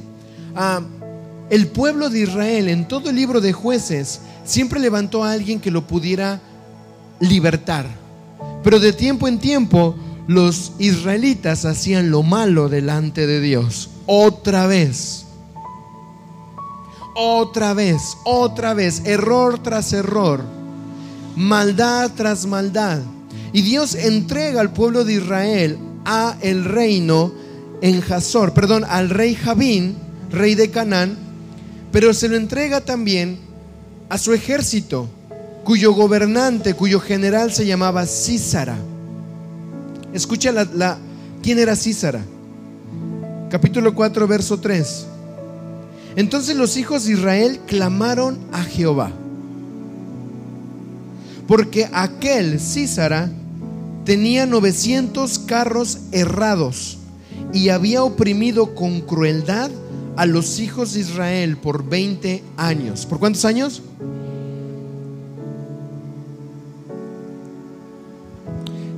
ah, 0.54 0.83
el 1.50 1.68
pueblo 1.68 2.11
de 2.11 2.20
Israel 2.20 2.68
en 2.68 2.88
todo 2.88 3.11
el 3.11 3.16
libro 3.16 3.40
de 3.40 3.52
jueces 3.52 4.20
siempre 4.44 4.81
levantó 4.81 5.24
a 5.24 5.33
alguien 5.33 5.61
que 5.61 5.70
lo 5.70 5.87
pudiera 5.87 6.40
libertar. 7.20 7.87
Pero 8.62 8.81
de 8.81 8.92
tiempo 8.92 9.28
en 9.28 9.38
tiempo 9.38 9.94
los 10.26 10.72
israelitas 10.78 11.64
hacían 11.64 12.11
lo 12.11 12.22
malo 12.22 12.68
delante 12.68 13.26
de 13.26 13.40
Dios. 13.40 13.90
Otra 14.07 14.66
vez. 14.66 15.24
Otra 17.20 17.74
vez, 17.74 18.16
otra 18.24 18.74
vez, 18.74 19.02
error 19.04 19.61
tras 19.61 19.92
error, 19.92 20.44
maldad 21.35 22.12
tras 22.14 22.46
maldad. 22.46 23.00
Y 23.52 23.62
Dios 23.62 23.94
entrega 23.94 24.61
al 24.61 24.72
pueblo 24.72 25.04
de 25.04 25.14
Israel 25.14 25.78
a 26.04 26.37
el 26.40 26.64
reino 26.64 27.32
en 27.80 28.02
Hazor, 28.02 28.52
perdón, 28.52 28.84
al 28.88 29.11
rey 29.11 29.34
Javín, 29.34 29.96
rey 30.30 30.54
de 30.54 30.70
Canaán, 30.70 31.16
pero 31.92 32.12
se 32.12 32.28
lo 32.28 32.37
entrega 32.37 32.80
también 32.80 33.38
a 34.08 34.18
su 34.18 34.32
ejército, 34.32 35.08
cuyo 35.64 35.92
gobernante, 35.92 36.74
cuyo 36.74 37.00
general 37.00 37.52
se 37.52 37.66
llamaba 37.66 38.06
Císara. 38.06 38.76
Escucha 40.12 40.52
la, 40.52 40.98
quién 41.42 41.58
era 41.58 41.76
Císara. 41.76 42.24
Capítulo 43.50 43.94
4, 43.94 44.26
verso 44.26 44.58
3. 44.58 45.06
Entonces 46.16 46.56
los 46.56 46.76
hijos 46.76 47.04
de 47.04 47.12
Israel 47.12 47.61
clamaron 47.66 48.38
a 48.52 48.62
Jehová, 48.62 49.12
porque 51.48 51.88
aquel 51.92 52.61
Císara 52.61 53.30
tenía 54.04 54.44
900 54.44 55.38
carros 55.40 55.98
errados 56.12 56.98
y 57.54 57.70
había 57.70 58.04
oprimido 58.04 58.74
con 58.74 59.00
crueldad 59.00 59.70
a 60.16 60.26
los 60.26 60.61
hijos 60.61 60.92
de 60.92 61.00
Israel 61.00 61.56
por 61.56 61.88
20 61.88 62.44
años. 62.58 63.06
¿Por 63.06 63.18
cuántos 63.18 63.46
años? 63.46 63.82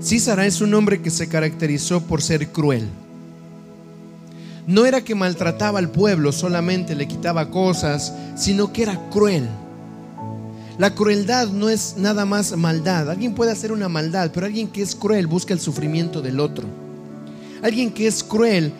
Císara 0.02 0.44
es 0.44 0.60
un 0.60 0.74
hombre 0.74 1.00
que 1.00 1.10
se 1.10 1.28
caracterizó 1.28 2.02
por 2.02 2.20
ser 2.20 2.48
cruel. 2.48 2.88
No 4.66 4.86
era 4.86 5.04
que 5.04 5.14
maltrataba 5.14 5.78
al 5.78 5.90
pueblo, 5.90 6.32
solamente 6.32 6.96
le 6.96 7.06
quitaba 7.06 7.50
cosas, 7.50 8.12
sino 8.34 8.72
que 8.72 8.82
era 8.82 9.08
cruel. 9.10 9.48
La 10.80 10.94
crueldad 10.94 11.48
no 11.48 11.68
es 11.68 11.96
nada 11.98 12.24
más 12.24 12.56
maldad. 12.56 13.10
Alguien 13.10 13.34
puede 13.34 13.52
hacer 13.52 13.70
una 13.70 13.90
maldad, 13.90 14.30
pero 14.32 14.46
alguien 14.46 14.66
que 14.66 14.80
es 14.80 14.94
cruel 14.94 15.26
busca 15.26 15.52
el 15.52 15.60
sufrimiento 15.60 16.22
del 16.22 16.40
otro. 16.40 16.66
Alguien 17.62 17.92
que 17.92 18.06
es 18.06 18.24
cruel 18.24 18.72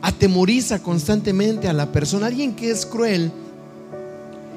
atemoriza 0.00 0.82
constantemente 0.82 1.68
a 1.68 1.74
la 1.74 1.92
persona. 1.92 2.28
Alguien 2.28 2.56
que 2.56 2.70
es 2.70 2.86
cruel 2.86 3.30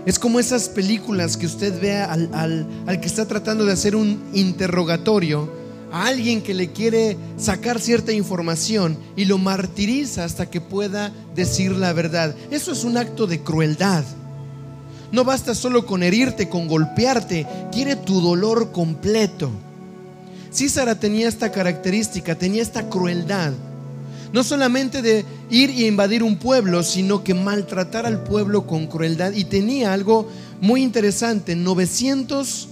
es 0.05 0.17
como 0.17 0.39
esas 0.39 0.69
películas 0.69 1.35
que 1.35 1.45
usted 1.45 1.77
ve 1.81 1.97
al, 1.97 2.29
al, 2.33 3.01
que 3.01 3.07
está 3.07 3.27
tratando 3.27 3.65
de 3.65 3.73
hacer 3.73 3.93
un 3.93 4.17
interrogatorio, 4.31 5.51
a 5.91 6.07
alguien 6.07 6.41
que 6.41 6.53
le 6.53 6.71
quiere 6.71 7.17
sacar 7.35 7.81
cierta 7.81 8.13
información 8.13 8.97
y 9.17 9.25
lo 9.25 9.37
martiriza 9.37 10.23
hasta 10.23 10.49
que 10.49 10.61
pueda 10.61 11.11
decir 11.35 11.73
la 11.73 11.91
verdad. 11.91 12.33
Eso 12.49 12.71
es 12.71 12.85
un 12.85 12.95
acto 12.95 13.27
de 13.27 13.41
crueldad. 13.41 14.05
No 15.11 15.23
basta 15.23 15.55
solo 15.55 15.85
con 15.85 16.03
herirte, 16.03 16.49
con 16.49 16.67
golpearte, 16.67 17.47
quiere 17.71 17.95
tu 17.95 18.21
dolor 18.21 18.71
completo. 18.71 19.49
Císara 20.53 20.99
tenía 20.99 21.27
esta 21.27 21.51
característica, 21.51 22.35
tenía 22.35 22.61
esta 22.61 22.89
crueldad. 22.89 23.53
No 24.33 24.43
solamente 24.43 25.01
de 25.01 25.23
ir 25.49 25.69
y 25.69 25.85
invadir 25.85 26.23
un 26.23 26.37
pueblo, 26.37 26.83
sino 26.83 27.23
que 27.23 27.33
maltratar 27.33 28.05
al 28.05 28.23
pueblo 28.23 28.67
con 28.67 28.87
crueldad. 28.87 29.31
Y 29.31 29.45
tenía 29.45 29.93
algo 29.93 30.27
muy 30.59 30.83
interesante, 30.83 31.55
900 31.55 32.67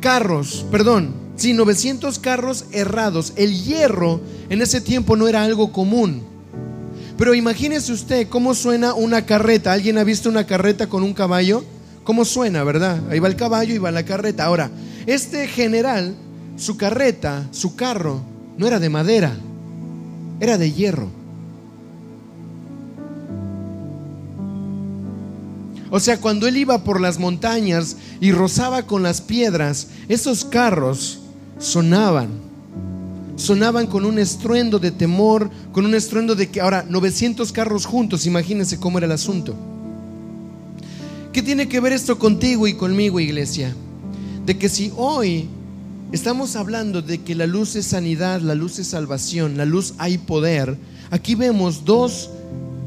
carros, 0.00 0.64
perdón, 0.70 1.12
sí, 1.36 1.52
900 1.52 2.18
carros 2.18 2.66
errados. 2.72 3.32
El 3.36 3.64
hierro 3.64 4.20
en 4.48 4.62
ese 4.62 4.80
tiempo 4.80 5.16
no 5.16 5.26
era 5.26 5.42
algo 5.42 5.72
común. 5.72 6.29
Pero 7.20 7.34
imagínese 7.34 7.92
usted 7.92 8.28
cómo 8.30 8.54
suena 8.54 8.94
una 8.94 9.26
carreta. 9.26 9.74
¿Alguien 9.74 9.98
ha 9.98 10.04
visto 10.04 10.30
una 10.30 10.46
carreta 10.46 10.86
con 10.86 11.02
un 11.02 11.12
caballo? 11.12 11.62
¿Cómo 12.02 12.24
suena, 12.24 12.64
verdad? 12.64 12.98
Ahí 13.10 13.18
va 13.18 13.28
el 13.28 13.36
caballo 13.36 13.74
y 13.74 13.78
va 13.78 13.90
la 13.90 14.06
carreta. 14.06 14.46
Ahora, 14.46 14.70
este 15.04 15.46
general, 15.46 16.14
su 16.56 16.78
carreta, 16.78 17.46
su 17.50 17.76
carro, 17.76 18.22
no 18.56 18.66
era 18.66 18.80
de 18.80 18.88
madera, 18.88 19.36
era 20.40 20.56
de 20.56 20.72
hierro. 20.72 21.10
O 25.90 26.00
sea, 26.00 26.18
cuando 26.22 26.48
él 26.48 26.56
iba 26.56 26.84
por 26.84 27.02
las 27.02 27.18
montañas 27.18 27.98
y 28.22 28.32
rozaba 28.32 28.84
con 28.84 29.02
las 29.02 29.20
piedras, 29.20 29.88
esos 30.08 30.42
carros 30.42 31.20
sonaban. 31.58 32.49
Sonaban 33.40 33.86
con 33.86 34.04
un 34.04 34.18
estruendo 34.18 34.78
de 34.78 34.90
temor, 34.90 35.50
con 35.72 35.86
un 35.86 35.94
estruendo 35.94 36.34
de 36.34 36.50
que 36.50 36.60
ahora 36.60 36.84
900 36.86 37.50
carros 37.52 37.86
juntos, 37.86 38.26
imagínense 38.26 38.78
cómo 38.78 38.98
era 38.98 39.06
el 39.06 39.12
asunto. 39.12 39.54
¿Qué 41.32 41.42
tiene 41.42 41.66
que 41.66 41.80
ver 41.80 41.92
esto 41.92 42.18
contigo 42.18 42.66
y 42.66 42.74
conmigo, 42.74 43.18
iglesia? 43.18 43.74
De 44.44 44.58
que 44.58 44.68
si 44.68 44.92
hoy 44.94 45.48
Estamos 46.12 46.56
hablando 46.56 47.02
de 47.02 47.18
que 47.18 47.36
la 47.36 47.46
luz 47.46 47.76
es 47.76 47.86
sanidad, 47.86 48.40
la 48.40 48.56
luz 48.56 48.80
es 48.80 48.88
salvación, 48.88 49.56
la 49.56 49.64
luz 49.64 49.94
hay 49.96 50.18
poder. 50.18 50.76
Aquí 51.12 51.36
vemos 51.36 51.84
dos 51.84 52.30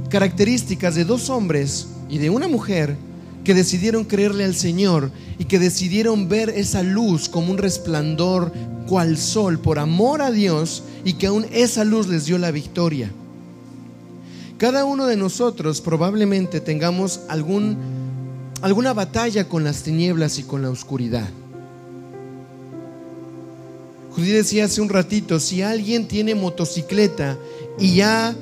características 0.10 0.96
de 0.96 1.06
dos 1.06 1.30
hombres 1.30 1.88
y 2.10 2.18
de 2.18 2.30
una 2.30 2.50
mujer 2.50 2.98
que 3.44 3.54
decidieron 3.54 4.06
creerle 4.06 4.46
al 4.46 4.56
Señor 4.56 5.12
y 5.38 5.46
que 5.46 5.60
decidieron 5.60 6.30
ver 6.30 6.50
esa 6.50 6.84
luz 6.84 7.30
como 7.30 7.52
un 7.52 7.58
resplandor 7.58 8.52
cual 8.88 9.18
sol 9.18 9.60
por 9.60 9.80
amor 9.80 10.22
a 10.22 10.32
Dios 10.32 10.84
y 11.04 11.14
que 11.14 11.28
aún 11.28 11.46
esa 11.52 11.84
luz 11.84 12.08
les 12.08 12.26
dio 12.26 12.38
la 12.38 12.52
victoria. 12.52 13.12
Cada 14.58 14.86
uno 14.86 15.08
de 15.08 15.18
nosotros 15.18 15.82
probablemente 15.82 16.62
tengamos 16.62 17.22
algún, 17.28 17.76
alguna 18.62 18.94
batalla 18.94 19.50
con 19.50 19.64
las 19.64 19.84
tinieblas 19.84 20.40
y 20.40 20.44
con 20.44 20.62
la 20.62 20.70
oscuridad. 20.70 21.30
Judí 24.16 24.30
decía 24.30 24.66
hace 24.66 24.80
un 24.80 24.90
ratito, 24.90 25.40
si 25.40 25.64
alguien 25.64 26.08
tiene 26.08 26.36
motocicleta 26.36 27.38
y 27.80 28.02
ha 28.02 28.36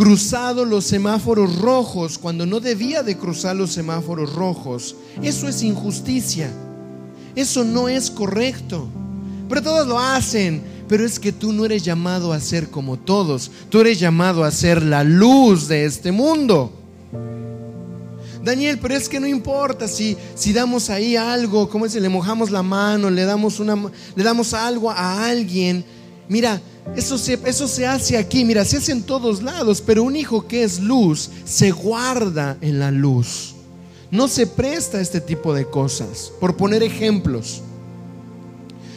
cruzado 0.00 0.64
los 0.64 0.86
semáforos 0.86 1.58
rojos 1.58 2.16
cuando 2.16 2.46
no 2.46 2.58
debía 2.58 3.02
de 3.02 3.18
cruzar 3.18 3.54
los 3.54 3.70
semáforos 3.70 4.32
rojos, 4.32 4.96
eso 5.20 5.46
es 5.46 5.62
injusticia. 5.62 6.50
Eso 7.36 7.64
no 7.64 7.86
es 7.86 8.10
correcto. 8.10 8.88
Pero 9.46 9.60
todos 9.60 9.86
lo 9.86 9.98
hacen. 9.98 10.62
Pero 10.88 11.04
es 11.04 11.20
que 11.20 11.32
tú 11.32 11.52
no 11.52 11.66
eres 11.66 11.82
llamado 11.82 12.32
a 12.32 12.40
ser 12.40 12.70
como 12.70 12.98
todos. 12.98 13.50
Tú 13.68 13.80
eres 13.80 14.00
llamado 14.00 14.42
a 14.42 14.50
ser 14.50 14.82
la 14.82 15.04
luz 15.04 15.68
de 15.68 15.84
este 15.84 16.12
mundo. 16.12 16.72
Daniel, 18.42 18.78
pero 18.80 18.94
es 18.94 19.06
que 19.06 19.20
no 19.20 19.26
importa 19.26 19.86
si, 19.86 20.16
si 20.34 20.54
damos 20.54 20.88
ahí 20.88 21.14
algo, 21.14 21.68
como 21.68 21.86
si 21.86 22.00
le 22.00 22.08
mojamos 22.08 22.50
la 22.50 22.62
mano, 22.62 23.10
le 23.10 23.26
damos, 23.26 23.60
una, 23.60 23.76
le 24.16 24.24
damos 24.24 24.54
algo 24.54 24.90
a 24.90 25.26
alguien. 25.26 25.84
Mira, 26.26 26.58
eso 26.96 27.18
se, 27.18 27.38
eso 27.44 27.68
se 27.68 27.86
hace 27.86 28.16
aquí, 28.16 28.44
mira, 28.44 28.64
se 28.64 28.78
hace 28.78 28.92
en 28.92 29.02
todos 29.02 29.42
lados, 29.42 29.82
pero 29.84 30.02
un 30.02 30.16
hijo 30.16 30.46
que 30.46 30.64
es 30.64 30.80
luz 30.80 31.30
se 31.44 31.70
guarda 31.70 32.56
en 32.60 32.78
la 32.78 32.90
luz. 32.90 33.54
No 34.10 34.26
se 34.26 34.46
presta 34.46 34.98
a 34.98 35.00
este 35.00 35.20
tipo 35.20 35.54
de 35.54 35.66
cosas. 35.66 36.32
Por 36.40 36.56
poner 36.56 36.82
ejemplos, 36.82 37.62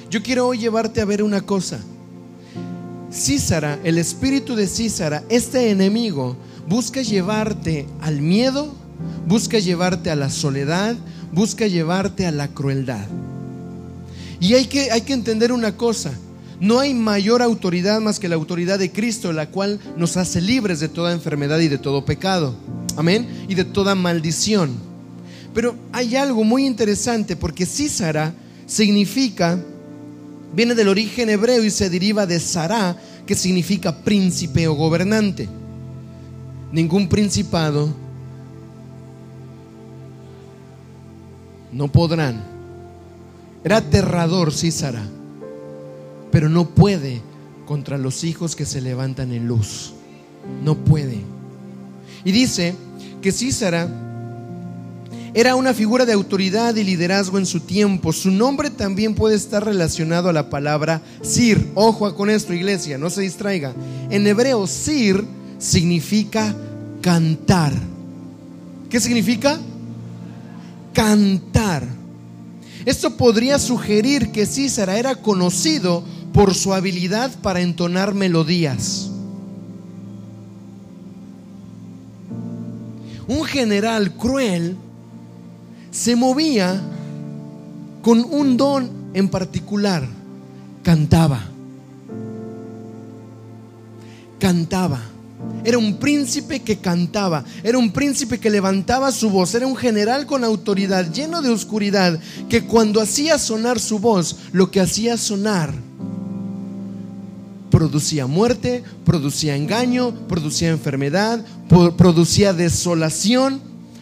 yo 0.09 0.23
quiero 0.23 0.47
hoy 0.47 0.57
llevarte 0.57 1.01
a 1.01 1.05
ver 1.05 1.21
una 1.21 1.41
cosa. 1.41 1.79
Císara, 3.11 3.79
el 3.83 3.99
espíritu 3.99 4.55
de 4.55 4.67
Císara, 4.67 5.23
este 5.29 5.69
enemigo, 5.69 6.35
busca 6.67 7.03
llevarte 7.03 7.85
al 8.01 8.21
miedo, 8.21 8.73
busca 9.27 9.59
llevarte 9.59 10.09
a 10.09 10.15
la 10.15 10.31
soledad, 10.31 10.95
busca 11.31 11.67
llevarte 11.67 12.25
a 12.25 12.31
la 12.31 12.47
crueldad. 12.47 13.05
Y 14.39 14.55
hay 14.55 14.65
que, 14.65 14.91
hay 14.91 15.01
que 15.01 15.13
entender 15.13 15.51
una 15.51 15.77
cosa, 15.77 16.11
no 16.59 16.79
hay 16.79 16.93
mayor 16.93 17.41
autoridad 17.41 17.99
más 18.01 18.19
que 18.19 18.29
la 18.29 18.35
autoridad 18.35 18.79
de 18.79 18.91
Cristo, 18.91 19.33
la 19.33 19.49
cual 19.49 19.79
nos 19.97 20.17
hace 20.17 20.41
libres 20.41 20.79
de 20.79 20.89
toda 20.89 21.11
enfermedad 21.11 21.59
y 21.59 21.67
de 21.67 21.77
todo 21.77 22.05
pecado. 22.05 22.55
Amén. 22.95 23.27
Y 23.47 23.55
de 23.55 23.65
toda 23.65 23.95
maldición. 23.95 24.71
Pero 25.53 25.75
hay 25.91 26.15
algo 26.15 26.43
muy 26.43 26.65
interesante 26.65 27.35
porque 27.35 27.65
Císara 27.65 28.33
significa, 28.65 29.59
viene 30.53 30.75
del 30.75 30.87
origen 30.87 31.29
hebreo 31.29 31.63
y 31.63 31.69
se 31.69 31.89
deriva 31.89 32.25
de 32.25 32.39
Sará, 32.39 32.97
que 33.25 33.35
significa 33.35 33.95
príncipe 34.03 34.67
o 34.67 34.73
gobernante. 34.73 35.47
Ningún 36.71 37.07
principado 37.07 37.93
no 41.71 41.87
podrán. 41.91 42.43
Era 43.63 43.77
aterrador 43.77 44.51
Císara, 44.51 45.03
pero 46.33 46.49
no 46.49 46.67
puede 46.67 47.21
contra 47.67 47.99
los 47.99 48.23
hijos 48.23 48.55
que 48.55 48.65
se 48.65 48.81
levantan 48.81 49.31
en 49.31 49.47
luz. 49.47 49.93
No 50.63 50.75
puede. 50.75 51.19
Y 52.25 52.31
dice 52.31 52.73
que 53.21 53.31
Císara 53.31 53.87
era 55.35 55.55
una 55.55 55.75
figura 55.75 56.05
de 56.05 56.13
autoridad 56.13 56.75
y 56.75 56.83
liderazgo 56.83 57.37
en 57.37 57.45
su 57.45 57.59
tiempo. 57.59 58.11
Su 58.11 58.31
nombre 58.31 58.71
también 58.71 59.13
puede 59.13 59.35
estar 59.35 59.63
relacionado 59.63 60.27
a 60.27 60.33
la 60.33 60.49
palabra 60.49 61.03
Sir. 61.21 61.69
Ojo 61.75 62.15
con 62.15 62.31
esto, 62.31 62.51
iglesia, 62.51 62.97
no 62.97 63.11
se 63.11 63.21
distraiga. 63.21 63.75
En 64.09 64.25
hebreo, 64.25 64.65
Sir 64.65 65.23
significa 65.59 66.55
cantar. 67.01 67.73
¿Qué 68.89 68.99
significa? 68.99 69.59
cantar. 70.93 71.83
Esto 72.85 73.17
podría 73.17 73.59
sugerir 73.59 74.31
que 74.31 74.45
Císara 74.45 74.97
era 74.97 75.15
conocido 75.15 76.03
por 76.33 76.55
su 76.55 76.73
habilidad 76.73 77.31
para 77.41 77.61
entonar 77.61 78.15
melodías. 78.15 79.09
Un 83.27 83.45
general 83.45 84.11
cruel 84.17 84.75
se 85.91 86.15
movía 86.15 86.81
con 88.01 88.25
un 88.25 88.57
don 88.57 88.89
en 89.13 89.29
particular, 89.29 90.05
cantaba. 90.81 91.39
Cantaba. 94.39 95.01
Era 95.63 95.77
un 95.77 95.97
príncipe 95.97 96.61
que 96.61 96.77
cantaba, 96.77 97.45
era 97.63 97.77
un 97.77 97.91
príncipe 97.91 98.39
que 98.39 98.49
levantaba 98.49 99.11
su 99.11 99.29
voz, 99.29 99.53
era 99.55 99.67
un 99.67 99.75
general 99.75 100.25
con 100.25 100.43
autoridad, 100.43 101.11
lleno 101.11 101.41
de 101.41 101.49
oscuridad, 101.49 102.19
que 102.49 102.65
cuando 102.65 103.01
hacía 103.01 103.37
sonar 103.37 103.79
su 103.79 103.99
voz, 103.99 104.37
lo 104.51 104.71
que 104.71 104.81
hacía 104.81 105.15
sonar 105.17 105.73
producía 107.83 108.27
muerte, 108.27 108.81
producía 109.03 109.57
engaño, 109.57 110.13
producía 110.29 110.69
enfermedad, 110.69 111.43
producía 111.67 112.53
desolación, 112.53 113.59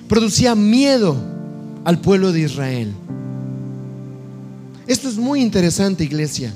producía 0.07 0.53
miedo 0.53 1.15
al 1.83 1.99
pueblo 1.99 2.31
de 2.31 2.41
Israel. 2.41 2.93
Esto 4.85 5.09
es 5.09 5.17
muy 5.17 5.41
interesante, 5.41 6.03
iglesia. 6.03 6.53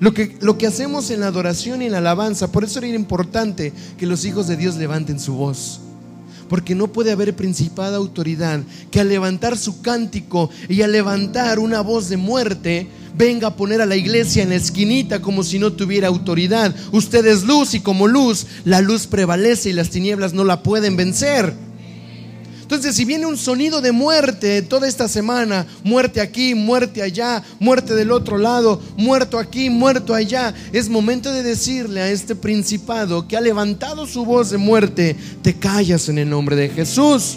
Lo 0.00 0.14
que, 0.14 0.38
lo 0.40 0.56
que 0.56 0.66
hacemos 0.66 1.10
en 1.10 1.20
la 1.20 1.26
adoración 1.26 1.82
y 1.82 1.86
en 1.86 1.92
la 1.92 1.98
alabanza, 1.98 2.50
por 2.50 2.64
eso 2.64 2.78
era 2.78 2.88
importante 2.88 3.74
que 3.98 4.06
los 4.06 4.24
hijos 4.24 4.46
de 4.46 4.56
Dios 4.56 4.76
levanten 4.76 5.20
su 5.20 5.34
voz. 5.34 5.82
Porque 6.48 6.74
no 6.74 6.88
puede 6.88 7.12
haber 7.12 7.34
principada 7.34 7.96
autoridad 7.96 8.60
que 8.90 9.00
al 9.00 9.08
levantar 9.08 9.56
su 9.56 9.80
cántico 9.80 10.50
y 10.68 10.82
al 10.82 10.92
levantar 10.92 11.58
una 11.58 11.80
voz 11.80 12.08
de 12.08 12.16
muerte, 12.16 12.88
venga 13.16 13.48
a 13.48 13.56
poner 13.56 13.80
a 13.80 13.86
la 13.86 13.96
iglesia 13.96 14.42
en 14.42 14.50
la 14.50 14.56
esquinita 14.56 15.20
como 15.20 15.42
si 15.42 15.58
no 15.58 15.72
tuviera 15.72 16.08
autoridad. 16.08 16.74
Usted 16.92 17.26
es 17.26 17.44
luz 17.44 17.74
y 17.74 17.80
como 17.80 18.06
luz, 18.06 18.46
la 18.64 18.80
luz 18.80 19.06
prevalece 19.06 19.70
y 19.70 19.72
las 19.72 19.90
tinieblas 19.90 20.32
no 20.32 20.44
la 20.44 20.62
pueden 20.62 20.96
vencer. 20.96 21.54
Entonces, 22.64 22.96
si 22.96 23.04
viene 23.04 23.26
un 23.26 23.36
sonido 23.36 23.82
de 23.82 23.92
muerte 23.92 24.62
toda 24.62 24.88
esta 24.88 25.06
semana, 25.06 25.66
muerte 25.84 26.22
aquí, 26.22 26.54
muerte 26.54 27.02
allá, 27.02 27.42
muerte 27.60 27.94
del 27.94 28.10
otro 28.10 28.38
lado, 28.38 28.80
muerto 28.96 29.38
aquí, 29.38 29.68
muerto 29.68 30.14
allá, 30.14 30.54
es 30.72 30.88
momento 30.88 31.30
de 31.30 31.42
decirle 31.42 32.00
a 32.00 32.10
este 32.10 32.34
principado 32.34 33.28
que 33.28 33.36
ha 33.36 33.42
levantado 33.42 34.06
su 34.06 34.24
voz 34.24 34.48
de 34.48 34.56
muerte, 34.56 35.14
te 35.42 35.52
callas 35.52 36.08
en 36.08 36.16
el 36.16 36.30
nombre 36.30 36.56
de 36.56 36.70
Jesús. 36.70 37.36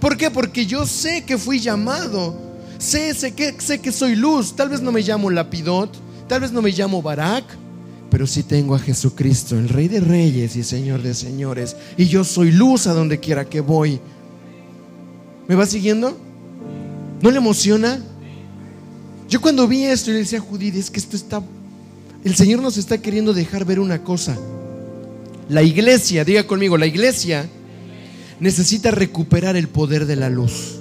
¿Por 0.00 0.16
qué? 0.16 0.28
Porque 0.28 0.66
yo 0.66 0.86
sé 0.86 1.24
que 1.24 1.38
fui 1.38 1.60
llamado, 1.60 2.36
sé, 2.78 3.14
sé, 3.14 3.30
que, 3.30 3.54
sé 3.60 3.78
que 3.78 3.92
soy 3.92 4.16
luz, 4.16 4.56
tal 4.56 4.70
vez 4.70 4.80
no 4.80 4.90
me 4.90 5.02
llamo 5.02 5.30
Lapidot, 5.30 5.96
tal 6.26 6.40
vez 6.40 6.50
no 6.50 6.60
me 6.60 6.72
llamo 6.72 7.00
Barak, 7.00 7.44
pero 8.10 8.26
sí 8.26 8.42
tengo 8.42 8.74
a 8.74 8.80
Jesucristo, 8.80 9.56
el 9.56 9.68
Rey 9.68 9.86
de 9.86 10.00
Reyes 10.00 10.56
y 10.56 10.64
Señor 10.64 11.00
de 11.00 11.14
Señores, 11.14 11.76
y 11.96 12.06
yo 12.06 12.24
soy 12.24 12.50
luz 12.50 12.88
a 12.88 12.92
donde 12.92 13.20
quiera 13.20 13.44
que 13.44 13.60
voy. 13.60 14.00
¿Me 15.46 15.54
va 15.54 15.66
siguiendo? 15.66 16.16
¿No 17.20 17.30
le 17.30 17.38
emociona? 17.38 17.98
Yo 19.28 19.40
cuando 19.40 19.66
vi 19.66 19.84
esto, 19.84 20.10
le 20.10 20.18
decía 20.18 20.38
a 20.38 20.42
Judith, 20.42 20.74
es 20.74 20.90
que 20.90 21.00
esto 21.00 21.16
está, 21.16 21.42
el 22.24 22.34
Señor 22.34 22.60
nos 22.60 22.76
está 22.76 22.98
queriendo 22.98 23.32
dejar 23.32 23.64
ver 23.64 23.80
una 23.80 24.02
cosa. 24.02 24.36
La 25.48 25.62
iglesia, 25.62 26.24
diga 26.24 26.46
conmigo, 26.46 26.78
la 26.78 26.86
iglesia 26.86 27.46
necesita 28.40 28.90
recuperar 28.90 29.56
el 29.56 29.68
poder 29.68 30.06
de 30.06 30.16
la 30.16 30.30
luz. 30.30 30.76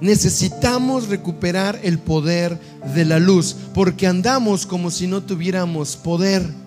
Necesitamos 0.00 1.08
recuperar 1.08 1.78
el 1.84 1.98
poder 1.98 2.58
de 2.94 3.04
la 3.04 3.20
luz, 3.20 3.54
porque 3.72 4.08
andamos 4.08 4.66
como 4.66 4.90
si 4.90 5.06
no 5.06 5.22
tuviéramos 5.22 5.96
poder. 5.96 6.61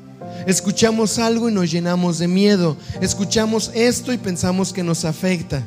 Escuchamos 0.47 1.17
algo 1.17 1.49
y 1.49 1.53
nos 1.53 1.71
llenamos 1.71 2.19
de 2.19 2.27
miedo. 2.27 2.77
Escuchamos 3.01 3.71
esto 3.73 4.13
y 4.13 4.17
pensamos 4.17 4.71
que 4.71 4.83
nos 4.83 5.03
afecta. 5.03 5.63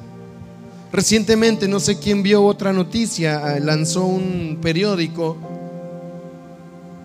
Recientemente, 0.92 1.66
no 1.68 1.80
sé 1.80 1.98
quién 1.98 2.22
vio 2.22 2.44
otra 2.44 2.72
noticia, 2.72 3.38
ah, 3.44 3.58
lanzó 3.60 4.04
un 4.04 4.58
periódico 4.62 5.36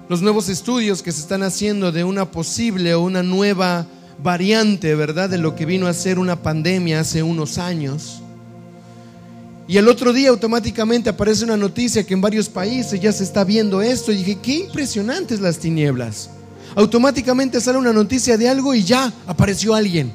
los 0.10 0.22
nuevos 0.22 0.50
estudios 0.50 1.02
que 1.02 1.12
se 1.12 1.22
están 1.22 1.44
haciendo 1.44 1.92
de 1.92 2.04
una 2.04 2.30
posible 2.30 2.94
o 2.94 3.02
una 3.02 3.24
nueva 3.24 3.88
variante, 4.22 4.94
¿verdad? 4.96 5.30
De 5.30 5.38
lo 5.38 5.56
que 5.56 5.66
vino 5.66 5.88
a 5.88 5.94
ser 5.94 6.20
una 6.20 6.36
pandemia 6.36 7.00
hace 7.00 7.24
unos 7.24 7.58
años. 7.58 8.22
Y 9.68 9.78
el 9.78 9.88
otro 9.88 10.14
día 10.14 10.30
automáticamente 10.30 11.10
aparece 11.10 11.46
una 11.46 11.58
noticia 11.58 12.06
que 12.06 12.14
en 12.14 12.22
varios 12.22 12.50
países 12.50 13.00
ya 13.00 13.12
se 13.12 13.24
está 13.24 13.44
viendo 13.44 13.82
esto. 13.82 14.12
Y 14.12 14.18
dije, 14.18 14.38
qué 14.40 14.58
impresionantes 14.58 15.40
las 15.40 15.58
tinieblas 15.58 16.30
automáticamente 16.76 17.62
sale 17.62 17.78
una 17.78 17.94
noticia 17.94 18.38
de 18.38 18.50
algo 18.50 18.74
y 18.74 18.84
ya 18.84 19.12
apareció 19.28 19.74
alguien 19.74 20.12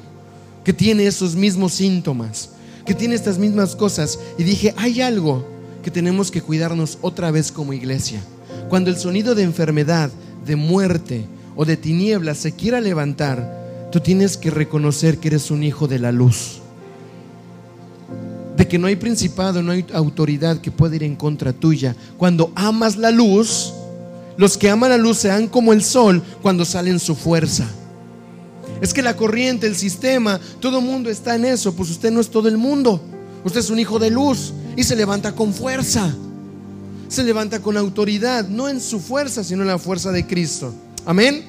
que 0.63 0.73
tiene 0.73 1.07
esos 1.07 1.35
mismos 1.35 1.73
síntomas, 1.73 2.49
que 2.85 2.93
tiene 2.93 3.15
estas 3.15 3.37
mismas 3.37 3.75
cosas. 3.75 4.19
Y 4.37 4.43
dije, 4.43 4.73
hay 4.77 5.01
algo 5.01 5.45
que 5.83 5.91
tenemos 5.91 6.31
que 6.31 6.41
cuidarnos 6.41 6.97
otra 7.01 7.31
vez 7.31 7.51
como 7.51 7.73
iglesia. 7.73 8.21
Cuando 8.69 8.89
el 8.89 8.97
sonido 8.97 9.35
de 9.35 9.43
enfermedad, 9.43 10.11
de 10.45 10.55
muerte 10.55 11.25
o 11.55 11.65
de 11.65 11.77
tinieblas 11.77 12.37
se 12.37 12.53
quiera 12.53 12.81
levantar, 12.81 13.89
tú 13.91 13.99
tienes 13.99 14.37
que 14.37 14.51
reconocer 14.51 15.17
que 15.17 15.29
eres 15.29 15.51
un 15.51 15.63
hijo 15.63 15.87
de 15.87 15.99
la 15.99 16.11
luz. 16.11 16.59
De 18.57 18.67
que 18.67 18.77
no 18.77 18.87
hay 18.87 18.97
principado, 18.97 19.63
no 19.63 19.71
hay 19.71 19.85
autoridad 19.93 20.59
que 20.59 20.71
pueda 20.71 20.95
ir 20.95 21.03
en 21.03 21.15
contra 21.15 21.53
tuya. 21.53 21.95
Cuando 22.17 22.51
amas 22.55 22.97
la 22.97 23.09
luz, 23.09 23.73
los 24.39 24.57
que 24.57 24.69
aman 24.69 24.89
la 24.89 24.97
luz 24.97 25.17
sean 25.17 25.49
como 25.49 25.73
el 25.73 25.83
sol 25.83 26.23
cuando 26.41 26.63
sale 26.63 26.89
en 26.89 26.99
su 26.99 27.13
fuerza. 27.13 27.67
Es 28.79 28.93
que 28.93 29.01
la 29.01 29.17
corriente, 29.17 29.67
el 29.67 29.75
sistema, 29.75 30.39
todo 30.61 30.79
el 30.79 30.85
mundo 30.85 31.09
está 31.09 31.35
en 31.35 31.43
eso. 31.43 31.75
Pues 31.75 31.89
usted 31.89 32.09
no 32.09 32.21
es 32.21 32.29
todo 32.29 32.47
el 32.47 32.57
mundo. 32.57 33.01
Usted 33.43 33.59
es 33.59 33.69
un 33.69 33.79
hijo 33.79 33.99
de 33.99 34.09
luz 34.09 34.53
y 34.77 34.83
se 34.85 34.95
levanta 34.95 35.35
con 35.35 35.53
fuerza. 35.53 36.15
Se 37.09 37.21
levanta 37.25 37.61
con 37.61 37.75
autoridad, 37.75 38.47
no 38.47 38.69
en 38.69 38.79
su 38.79 39.01
fuerza, 39.01 39.43
sino 39.43 39.63
en 39.63 39.67
la 39.67 39.77
fuerza 39.77 40.09
de 40.13 40.25
Cristo. 40.25 40.73
Amén. 41.05 41.43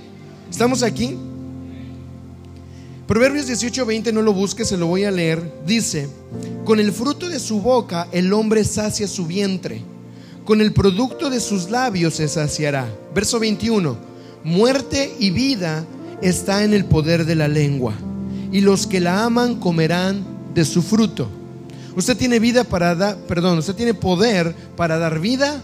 ¿Estamos 0.50 0.82
aquí? 0.82 1.16
Proverbios 3.06 3.46
18:20 3.46 4.12
no 4.12 4.20
lo 4.20 4.32
busque, 4.32 4.64
se 4.64 4.76
lo 4.76 4.88
voy 4.88 5.04
a 5.04 5.12
leer. 5.12 5.40
Dice, 5.64 6.08
con 6.64 6.80
el 6.80 6.90
fruto 6.90 7.28
de 7.28 7.38
su 7.38 7.60
boca 7.60 8.08
el 8.10 8.32
hombre 8.32 8.64
sacia 8.64 9.06
su 9.06 9.26
vientre 9.26 9.84
con 10.44 10.60
el 10.60 10.72
producto 10.72 11.30
de 11.30 11.40
sus 11.40 11.70
labios 11.70 12.14
se 12.14 12.28
saciará. 12.28 12.88
Verso 13.14 13.38
21. 13.38 13.96
Muerte 14.44 15.14
y 15.18 15.30
vida 15.30 15.84
está 16.22 16.64
en 16.64 16.74
el 16.74 16.84
poder 16.84 17.24
de 17.24 17.34
la 17.34 17.48
lengua, 17.48 17.94
y 18.52 18.60
los 18.60 18.86
que 18.86 19.00
la 19.00 19.24
aman 19.24 19.56
comerán 19.56 20.24
de 20.54 20.64
su 20.64 20.82
fruto. 20.82 21.28
Usted 21.96 22.16
tiene 22.16 22.38
vida 22.38 22.64
para 22.64 22.94
dar, 22.94 23.16
perdón, 23.16 23.58
usted 23.58 23.74
tiene 23.74 23.94
poder 23.94 24.54
para 24.76 24.98
dar 24.98 25.18
vida 25.18 25.60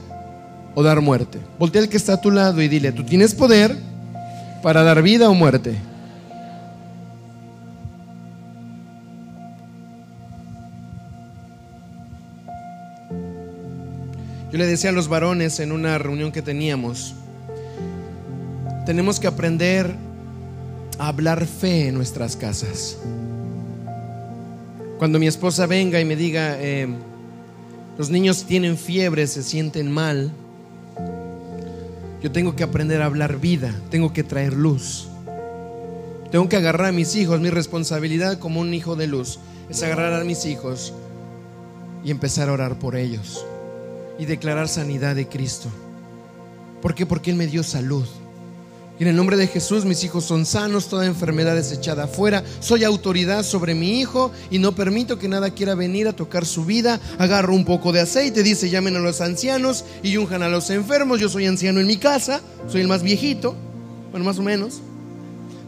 o 0.74 0.82
dar 0.82 1.00
muerte. 1.00 1.38
Voltea 1.58 1.82
al 1.82 1.88
que 1.88 1.96
está 1.96 2.14
a 2.14 2.20
tu 2.20 2.30
lado 2.30 2.60
y 2.60 2.68
dile, 2.68 2.92
¿tú 2.92 3.04
tienes 3.04 3.34
poder 3.34 3.76
para 4.62 4.82
dar 4.82 5.02
vida 5.02 5.30
o 5.30 5.34
muerte? 5.34 5.76
Yo 14.56 14.60
le 14.60 14.68
decía 14.68 14.88
a 14.88 14.92
los 14.94 15.08
varones 15.08 15.60
en 15.60 15.70
una 15.70 15.98
reunión 15.98 16.32
que 16.32 16.40
teníamos, 16.40 17.14
tenemos 18.86 19.20
que 19.20 19.26
aprender 19.26 19.94
a 20.98 21.08
hablar 21.08 21.44
fe 21.44 21.88
en 21.88 21.94
nuestras 21.94 22.36
casas. 22.36 22.96
Cuando 24.96 25.18
mi 25.18 25.26
esposa 25.26 25.66
venga 25.66 26.00
y 26.00 26.06
me 26.06 26.16
diga, 26.16 26.56
eh, 26.58 26.88
los 27.98 28.08
niños 28.08 28.44
tienen 28.44 28.78
fiebre, 28.78 29.26
se 29.26 29.42
sienten 29.42 29.92
mal, 29.92 30.32
yo 32.22 32.32
tengo 32.32 32.56
que 32.56 32.64
aprender 32.64 33.02
a 33.02 33.04
hablar 33.04 33.38
vida, 33.38 33.74
tengo 33.90 34.14
que 34.14 34.24
traer 34.24 34.54
luz. 34.54 35.08
Tengo 36.30 36.48
que 36.48 36.56
agarrar 36.56 36.86
a 36.86 36.92
mis 36.92 37.14
hijos, 37.14 37.40
mi 37.40 37.50
responsabilidad 37.50 38.38
como 38.38 38.62
un 38.62 38.72
hijo 38.72 38.96
de 38.96 39.06
luz 39.06 39.38
es 39.68 39.82
agarrar 39.82 40.14
a 40.14 40.24
mis 40.24 40.46
hijos 40.46 40.94
y 42.02 42.10
empezar 42.10 42.48
a 42.48 42.54
orar 42.54 42.78
por 42.78 42.96
ellos 42.96 43.44
y 44.18 44.24
declarar 44.24 44.68
sanidad 44.68 45.14
de 45.14 45.28
Cristo. 45.28 45.68
¿Por 46.82 46.94
qué? 46.94 47.06
Porque 47.06 47.30
Él 47.30 47.36
me 47.36 47.46
dio 47.46 47.62
salud. 47.62 48.06
Y 48.98 49.02
en 49.02 49.08
el 49.10 49.16
nombre 49.16 49.36
de 49.36 49.46
Jesús 49.46 49.84
mis 49.84 50.02
hijos 50.04 50.24
son 50.24 50.46
sanos, 50.46 50.88
toda 50.88 51.04
enfermedad 51.04 51.58
es 51.58 51.70
echada 51.70 52.04
afuera. 52.04 52.42
Soy 52.60 52.82
autoridad 52.82 53.42
sobre 53.42 53.74
mi 53.74 54.00
hijo 54.00 54.32
y 54.50 54.58
no 54.58 54.74
permito 54.74 55.18
que 55.18 55.28
nada 55.28 55.50
quiera 55.50 55.74
venir 55.74 56.08
a 56.08 56.14
tocar 56.14 56.46
su 56.46 56.64
vida. 56.64 56.98
Agarro 57.18 57.54
un 57.54 57.66
poco 57.66 57.92
de 57.92 58.00
aceite, 58.00 58.42
dice 58.42 58.70
llamen 58.70 58.96
a 58.96 59.00
los 59.00 59.20
ancianos 59.20 59.84
y 60.02 60.16
unjan 60.16 60.42
a 60.42 60.48
los 60.48 60.70
enfermos. 60.70 61.20
Yo 61.20 61.28
soy 61.28 61.44
anciano 61.46 61.80
en 61.80 61.86
mi 61.86 61.98
casa, 61.98 62.40
soy 62.68 62.80
el 62.80 62.88
más 62.88 63.02
viejito, 63.02 63.54
bueno, 64.12 64.24
más 64.24 64.38
o 64.38 64.42
menos. 64.42 64.80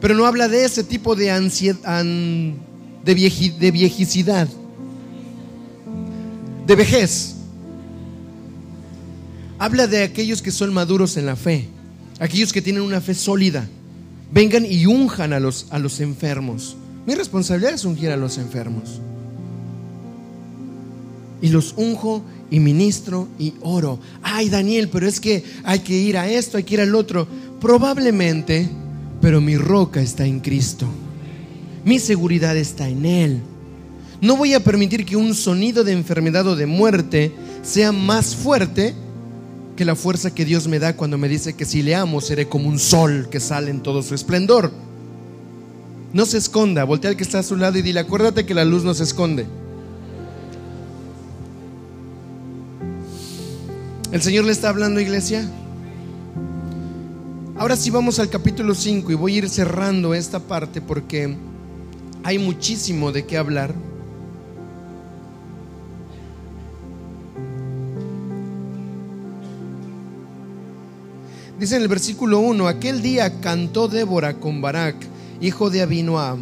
Pero 0.00 0.14
no 0.14 0.24
habla 0.24 0.48
de 0.48 0.64
ese 0.64 0.82
tipo 0.82 1.14
de 1.14 1.30
ansiedad, 1.30 2.02
de, 2.04 3.14
de 3.58 3.70
viejicidad, 3.70 4.48
de 6.66 6.76
vejez. 6.76 7.37
Habla 9.58 9.86
de 9.86 10.02
aquellos 10.02 10.42
que 10.42 10.50
son 10.50 10.72
maduros 10.72 11.16
en 11.16 11.26
la 11.26 11.36
fe, 11.36 11.68
aquellos 12.20 12.52
que 12.52 12.62
tienen 12.62 12.82
una 12.82 13.00
fe 13.00 13.14
sólida. 13.14 13.68
Vengan 14.30 14.66
y 14.66 14.86
unjan 14.86 15.32
a 15.32 15.40
los, 15.40 15.66
a 15.70 15.78
los 15.78 16.00
enfermos. 16.00 16.76
Mi 17.06 17.14
responsabilidad 17.14 17.72
es 17.72 17.84
ungir 17.84 18.10
a 18.10 18.16
los 18.16 18.36
enfermos. 18.38 19.00
Y 21.40 21.48
los 21.48 21.72
unjo 21.76 22.22
y 22.50 22.60
ministro 22.60 23.28
y 23.38 23.54
oro. 23.62 24.00
Ay, 24.22 24.48
Daniel, 24.48 24.88
pero 24.88 25.06
es 25.06 25.20
que 25.20 25.44
hay 25.64 25.80
que 25.80 25.96
ir 25.96 26.18
a 26.18 26.28
esto, 26.28 26.58
hay 26.58 26.64
que 26.64 26.74
ir 26.74 26.80
al 26.80 26.94
otro. 26.94 27.26
Probablemente, 27.60 28.68
pero 29.20 29.40
mi 29.40 29.56
roca 29.56 30.02
está 30.02 30.26
en 30.26 30.40
Cristo. 30.40 30.86
Mi 31.84 31.98
seguridad 31.98 32.56
está 32.56 32.88
en 32.88 33.06
Él. 33.06 33.40
No 34.20 34.36
voy 34.36 34.52
a 34.52 34.62
permitir 34.62 35.06
que 35.06 35.16
un 35.16 35.34
sonido 35.34 35.84
de 35.84 35.92
enfermedad 35.92 36.46
o 36.46 36.56
de 36.56 36.66
muerte 36.66 37.32
sea 37.62 37.92
más 37.92 38.34
fuerte 38.34 38.94
que 39.78 39.84
la 39.84 39.94
fuerza 39.94 40.34
que 40.34 40.44
Dios 40.44 40.66
me 40.66 40.80
da 40.80 40.96
cuando 40.96 41.18
me 41.18 41.28
dice 41.28 41.54
que 41.54 41.64
si 41.64 41.82
le 41.82 41.94
amo 41.94 42.20
seré 42.20 42.48
como 42.48 42.68
un 42.68 42.80
sol 42.80 43.28
que 43.30 43.38
sale 43.38 43.70
en 43.70 43.80
todo 43.80 44.02
su 44.02 44.12
esplendor. 44.12 44.72
No 46.12 46.26
se 46.26 46.36
esconda, 46.36 46.82
voltea 46.82 47.10
al 47.10 47.16
que 47.16 47.22
está 47.22 47.38
a 47.38 47.42
su 47.44 47.54
lado 47.54 47.78
y 47.78 47.82
dile, 47.82 48.00
acuérdate 48.00 48.44
que 48.44 48.54
la 48.54 48.64
luz 48.64 48.82
no 48.82 48.92
se 48.92 49.04
esconde. 49.04 49.46
¿El 54.10 54.20
Señor 54.20 54.46
le 54.46 54.50
está 54.50 54.68
hablando, 54.68 54.98
iglesia? 54.98 55.48
Ahora 57.56 57.76
sí 57.76 57.90
vamos 57.90 58.18
al 58.18 58.30
capítulo 58.30 58.74
5 58.74 59.12
y 59.12 59.14
voy 59.14 59.34
a 59.34 59.38
ir 59.38 59.48
cerrando 59.48 60.12
esta 60.12 60.40
parte 60.40 60.80
porque 60.80 61.36
hay 62.24 62.40
muchísimo 62.40 63.12
de 63.12 63.26
qué 63.26 63.38
hablar. 63.38 63.76
Dice 71.58 71.74
en 71.74 71.82
el 71.82 71.88
versículo 71.88 72.38
1, 72.38 72.68
aquel 72.68 73.02
día 73.02 73.40
cantó 73.40 73.88
Débora 73.88 74.34
con 74.34 74.60
Barak, 74.60 74.94
hijo 75.40 75.70
de 75.70 75.82
Abinoam, 75.82 76.38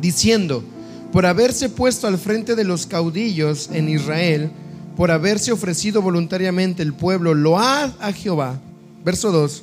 diciendo, 0.00 0.64
por 1.12 1.24
haberse 1.24 1.68
puesto 1.68 2.08
al 2.08 2.18
frente 2.18 2.56
de 2.56 2.64
los 2.64 2.84
caudillos 2.86 3.70
en 3.72 3.88
Israel, 3.88 4.50
por 4.96 5.12
haberse 5.12 5.52
ofrecido 5.52 6.02
voluntariamente 6.02 6.82
el 6.82 6.94
pueblo, 6.94 7.32
load 7.32 7.92
a 8.00 8.12
Jehová. 8.12 8.58
Verso 9.04 9.30
2, 9.30 9.62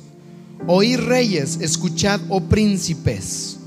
oír 0.68 1.04
reyes, 1.04 1.58
escuchad, 1.60 2.18
oh 2.30 2.40
príncipes. 2.40 3.58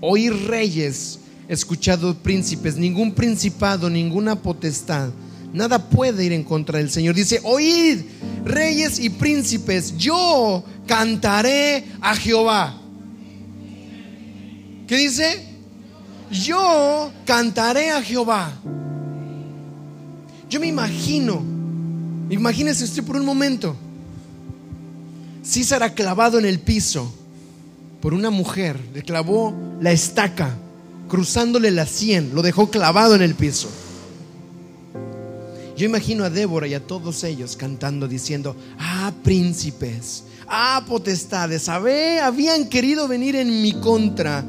Oír 0.00 0.34
reyes, 0.48 1.20
escuchad, 1.46 2.02
oh 2.02 2.14
príncipes. 2.14 2.76
Ningún 2.76 3.12
principado, 3.14 3.88
ninguna 3.88 4.34
potestad 4.34 5.10
Nada 5.52 5.88
puede 5.88 6.24
ir 6.24 6.32
en 6.32 6.44
contra 6.44 6.78
del 6.78 6.90
Señor. 6.90 7.14
Dice, 7.14 7.40
oíd, 7.42 8.00
reyes 8.44 8.98
y 8.98 9.10
príncipes, 9.10 9.96
yo 9.96 10.62
cantaré 10.86 11.84
a 12.00 12.14
Jehová. 12.14 12.78
¿Qué 14.86 14.96
dice? 14.96 15.46
Yo 16.30 17.12
cantaré 17.24 17.90
a 17.90 18.02
Jehová. 18.02 18.52
Yo 20.50 20.60
me 20.60 20.66
imagino, 20.66 21.42
imagínese 22.30 22.84
usted 22.84 23.04
por 23.04 23.16
un 23.16 23.24
momento, 23.24 23.76
César 25.42 25.94
clavado 25.94 26.38
en 26.38 26.46
el 26.46 26.58
piso 26.58 27.12
por 28.00 28.14
una 28.14 28.30
mujer, 28.30 28.78
le 28.94 29.02
clavó 29.02 29.54
la 29.80 29.92
estaca, 29.92 30.54
cruzándole 31.08 31.70
la 31.70 31.86
sien, 31.86 32.34
lo 32.34 32.42
dejó 32.42 32.70
clavado 32.70 33.14
en 33.14 33.22
el 33.22 33.34
piso. 33.34 33.68
Yo 35.78 35.86
imagino 35.86 36.24
a 36.24 36.30
Débora 36.30 36.66
y 36.66 36.74
a 36.74 36.84
todos 36.84 37.22
ellos 37.22 37.54
cantando, 37.54 38.08
diciendo, 38.08 38.56
ah, 38.80 39.12
príncipes, 39.22 40.24
ah, 40.48 40.84
potestades, 40.88 41.68
habían 41.68 42.68
querido 42.68 43.06
venir 43.06 43.36
en 43.36 43.62
mi 43.62 43.74
contra. 43.74 44.44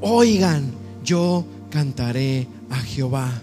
Oigan, 0.00 0.72
yo 1.04 1.44
cantaré 1.68 2.48
a 2.70 2.76
Jehová. 2.76 3.42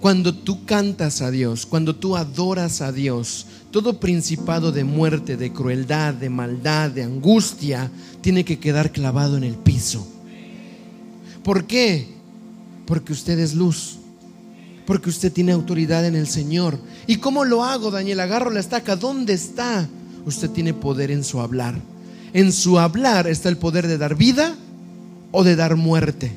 Cuando 0.00 0.34
tú 0.34 0.64
cantas 0.64 1.20
a 1.20 1.30
Dios, 1.30 1.66
cuando 1.66 1.94
tú 1.94 2.16
adoras 2.16 2.80
a 2.80 2.90
Dios, 2.90 3.44
todo 3.70 4.00
principado 4.00 4.72
de 4.72 4.84
muerte, 4.84 5.36
de 5.36 5.52
crueldad, 5.52 6.14
de 6.14 6.30
maldad, 6.30 6.90
de 6.90 7.02
angustia, 7.02 7.90
tiene 8.22 8.46
que 8.46 8.58
quedar 8.58 8.92
clavado 8.92 9.36
en 9.36 9.44
el 9.44 9.56
piso. 9.56 10.06
¿Por 11.44 11.66
qué? 11.66 12.08
Porque 12.86 13.12
usted 13.12 13.38
es 13.38 13.52
luz 13.54 13.98
porque 14.86 15.10
usted 15.10 15.32
tiene 15.32 15.52
autoridad 15.52 16.04
en 16.06 16.16
el 16.16 16.26
Señor. 16.26 16.78
¿Y 17.06 17.16
cómo 17.16 17.44
lo 17.44 17.64
hago, 17.64 17.90
Daniel? 17.90 18.20
Agarro 18.20 18.50
la 18.50 18.60
estaca. 18.60 18.96
¿Dónde 18.96 19.32
está? 19.32 19.88
Usted 20.26 20.50
tiene 20.50 20.74
poder 20.74 21.10
en 21.10 21.24
su 21.24 21.40
hablar. 21.40 21.74
En 22.32 22.52
su 22.52 22.78
hablar 22.78 23.26
está 23.26 23.48
el 23.48 23.56
poder 23.56 23.86
de 23.86 23.98
dar 23.98 24.16
vida 24.16 24.54
o 25.30 25.44
de 25.44 25.56
dar 25.56 25.76
muerte. 25.76 26.32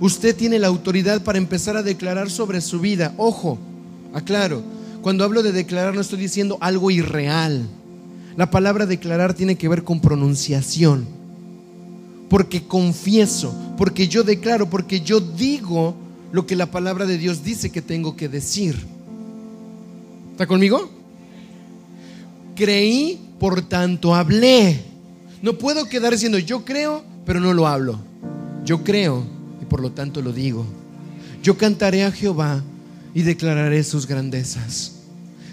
Usted 0.00 0.36
tiene 0.36 0.58
la 0.58 0.66
autoridad 0.66 1.22
para 1.22 1.38
empezar 1.38 1.76
a 1.76 1.82
declarar 1.82 2.30
sobre 2.30 2.60
su 2.60 2.80
vida. 2.80 3.14
Ojo, 3.16 3.58
aclaro, 4.12 4.62
cuando 5.00 5.24
hablo 5.24 5.42
de 5.42 5.52
declarar 5.52 5.94
no 5.94 6.00
estoy 6.00 6.18
diciendo 6.18 6.58
algo 6.60 6.90
irreal. 6.90 7.66
La 8.36 8.50
palabra 8.50 8.84
declarar 8.84 9.32
tiene 9.32 9.56
que 9.56 9.68
ver 9.68 9.84
con 9.84 10.00
pronunciación. 10.00 11.06
Porque 12.28 12.66
confieso, 12.66 13.54
porque 13.78 14.08
yo 14.08 14.24
declaro, 14.24 14.68
porque 14.68 15.00
yo 15.00 15.20
digo 15.20 15.94
lo 16.32 16.46
que 16.46 16.56
la 16.56 16.70
palabra 16.70 17.06
de 17.06 17.18
Dios 17.18 17.44
dice 17.44 17.70
que 17.70 17.82
tengo 17.82 18.16
que 18.16 18.28
decir. 18.28 18.76
¿Está 20.32 20.46
conmigo? 20.46 20.90
Creí, 22.54 23.20
por 23.38 23.62
tanto 23.62 24.14
hablé. 24.14 24.82
No 25.42 25.58
puedo 25.58 25.86
quedar 25.86 26.12
diciendo 26.12 26.38
yo 26.38 26.64
creo, 26.64 27.04
pero 27.24 27.40
no 27.40 27.52
lo 27.52 27.66
hablo. 27.66 27.98
Yo 28.64 28.82
creo 28.82 29.24
y 29.62 29.64
por 29.64 29.80
lo 29.80 29.92
tanto 29.92 30.22
lo 30.22 30.32
digo. 30.32 30.66
Yo 31.42 31.56
cantaré 31.56 32.04
a 32.04 32.10
Jehová 32.10 32.62
y 33.14 33.22
declararé 33.22 33.84
sus 33.84 34.06
grandezas. 34.06 34.95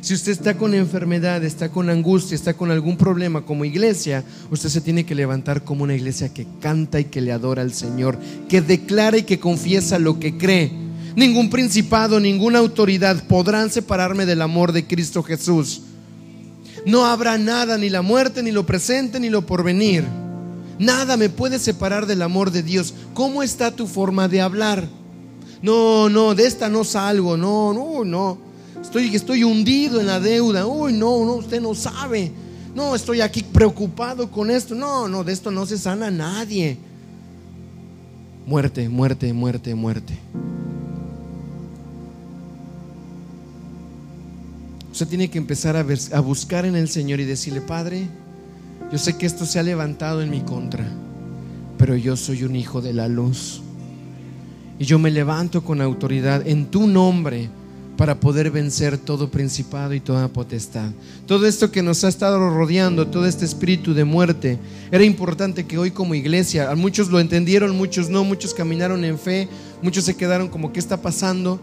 Si 0.04 0.14
usted 0.14 0.34
está 0.34 0.58
con 0.58 0.74
enfermedad, 0.74 1.46
está 1.46 1.70
con 1.70 1.90
angustia, 1.90 2.36
está 2.36 2.56
con 2.56 2.70
algún 2.72 2.98
problema 2.98 3.46
como 3.46 3.64
iglesia, 3.64 4.26
usted 4.52 4.68
se 4.68 4.82
tiene 4.82 5.06
que 5.06 5.16
levantar 5.16 5.64
como 5.64 5.86
una 5.86 5.96
iglesia 5.96 6.28
que 6.28 6.46
canta 6.60 7.00
y 7.00 7.06
que 7.06 7.22
le 7.22 7.32
adora 7.32 7.62
al 7.62 7.74
Señor, 7.74 8.20
que 8.50 8.60
declara 8.60 9.20
y 9.20 9.24
que 9.24 9.40
confiesa 9.40 10.00
lo 10.00 10.20
que 10.20 10.38
cree. 10.38 10.74
Ningún 11.16 11.50
principado, 11.50 12.20
ninguna 12.20 12.60
autoridad 12.60 13.26
podrán 13.28 13.72
separarme 13.72 14.26
del 14.26 14.42
amor 14.42 14.74
de 14.74 14.86
Cristo 14.86 15.24
Jesús. 15.24 15.84
No 16.86 17.06
habrá 17.06 17.38
nada, 17.38 17.78
ni 17.78 17.90
la 17.90 18.02
muerte, 18.02 18.44
ni 18.44 18.52
lo 18.52 18.66
presente, 18.66 19.22
ni 19.22 19.30
lo 19.30 19.46
porvenir. 19.46 20.04
Nada 20.80 21.16
me 21.16 21.30
puede 21.30 21.60
separar 21.60 22.08
del 22.08 22.24
amor 22.24 22.52
de 22.52 22.62
Dios. 22.62 22.94
¿Cómo 23.14 23.42
está 23.42 23.72
tu 23.72 23.88
forma 23.88 24.28
de 24.28 24.42
hablar? 24.42 24.86
No, 25.62 26.10
no, 26.10 26.36
de 26.36 26.46
esta 26.46 26.68
no 26.68 26.84
salgo. 26.84 27.38
No, 27.38 27.72
no, 27.72 28.04
no. 28.04 28.43
Estoy, 28.94 29.16
estoy 29.16 29.44
hundido 29.44 30.00
en 30.00 30.06
la 30.06 30.20
deuda. 30.20 30.68
Uy, 30.68 30.94
no, 30.94 31.26
no, 31.26 31.34
usted 31.34 31.60
no 31.60 31.74
sabe. 31.74 32.32
No, 32.76 32.94
estoy 32.94 33.22
aquí 33.22 33.42
preocupado 33.42 34.30
con 34.30 34.52
esto. 34.52 34.76
No, 34.76 35.08
no, 35.08 35.24
de 35.24 35.34
esto 35.34 35.50
no 35.50 35.66
se 35.66 35.80
sana 35.80 36.12
nadie. 36.12 36.78
Muerte, 38.46 38.88
muerte, 38.90 39.34
muerte, 39.34 39.74
muerte. 39.74 40.14
Usted 44.92 45.08
tiene 45.08 45.28
que 45.28 45.40
empezar 45.40 45.76
a, 45.76 45.84
a, 46.12 46.20
buscar 46.20 46.64
en 46.64 46.76
el 46.76 46.88
Señor 46.88 47.20
y 47.20 47.26
decirle, 47.26 47.62
Padre, 47.62 48.08
yo 48.92 49.00
sé 49.00 49.18
que 49.18 49.26
esto 49.26 49.48
se 49.48 49.58
ha 49.58 49.64
levantado 49.64 50.22
en 50.22 50.30
mi 50.30 50.42
contra, 50.42 50.86
pero 51.80 51.96
yo 51.96 52.16
soy 52.16 52.44
un 52.44 52.56
hijo 52.56 52.80
de 52.80 52.94
la 52.94 53.08
luz. 53.08 53.64
Y 54.78 54.86
yo 54.86 55.00
me 55.00 55.10
levanto 55.10 55.64
con 55.64 55.82
autoridad 55.82 56.48
en 56.48 56.68
tu 56.68 56.86
nombre 56.86 57.50
para 57.98 58.20
poder 58.20 58.50
vencer 58.50 58.98
todo 58.98 59.30
principado 59.30 59.94
y 59.94 60.00
toda 60.00 60.28
potestad. 60.28 60.90
Todo 61.28 61.46
esto 61.46 61.72
que 61.72 61.84
nos 61.84 62.04
ha 62.04 62.08
estado 62.08 62.50
rodeando, 62.50 63.08
todo 63.08 63.26
este 63.26 63.46
espíritu 63.46 63.94
de 63.94 64.04
muerte, 64.04 64.58
era 64.92 65.04
importante 65.04 65.66
que 65.66 65.78
hoy 65.78 65.92
como 65.92 66.16
iglesia, 66.16 66.74
muchos 66.76 67.10
lo 67.10 67.20
entendieron, 67.20 67.78
muchos 67.78 68.10
no, 68.10 68.24
muchos 68.24 68.54
caminaron 68.54 69.06
en 69.06 69.20
fe, 69.20 69.48
muchos 69.82 70.06
se 70.06 70.16
quedaron 70.16 70.50
como, 70.50 70.74
¿qué 70.74 70.80
está 70.80 71.02
pasando? 71.02 71.60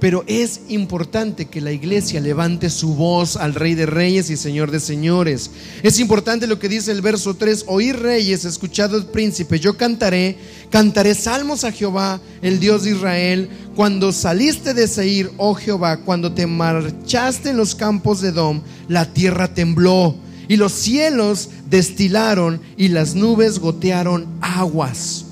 Pero 0.00 0.24
es 0.26 0.62
importante 0.68 1.44
que 1.44 1.60
la 1.60 1.72
iglesia 1.72 2.20
levante 2.20 2.70
su 2.70 2.94
voz 2.94 3.36
al 3.36 3.54
Rey 3.54 3.74
de 3.74 3.84
Reyes 3.84 4.30
y 4.30 4.36
Señor 4.38 4.70
de 4.70 4.80
Señores. 4.80 5.50
Es 5.82 6.00
importante 6.00 6.46
lo 6.46 6.58
que 6.58 6.70
dice 6.70 6.90
el 6.90 7.02
verso 7.02 7.34
3, 7.34 7.66
oír 7.66 7.98
reyes, 7.98 8.46
escuchad 8.46 8.90
príncipe, 9.12 9.60
yo 9.60 9.76
cantaré, 9.76 10.38
cantaré 10.70 11.14
salmos 11.14 11.64
a 11.64 11.72
Jehová, 11.72 12.18
el 12.40 12.60
Dios 12.60 12.84
de 12.84 12.92
Israel, 12.92 13.50
cuando 13.76 14.10
saliste 14.10 14.72
de 14.72 14.88
Seir, 14.88 15.30
oh 15.36 15.54
Jehová, 15.54 15.98
cuando 15.98 16.32
te 16.32 16.46
marchaste 16.46 17.50
en 17.50 17.58
los 17.58 17.74
campos 17.74 18.22
de 18.22 18.32
Dom, 18.32 18.62
la 18.88 19.12
tierra 19.12 19.52
tembló 19.52 20.16
y 20.48 20.56
los 20.56 20.72
cielos 20.72 21.50
destilaron 21.68 22.60
y 22.78 22.88
las 22.88 23.14
nubes 23.14 23.58
gotearon 23.58 24.26
aguas. 24.40 25.26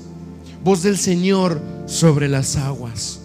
Voz 0.63 0.83
del 0.83 0.99
Señor 0.99 1.59
sobre 1.87 2.29
las 2.29 2.55
aguas 2.55 3.18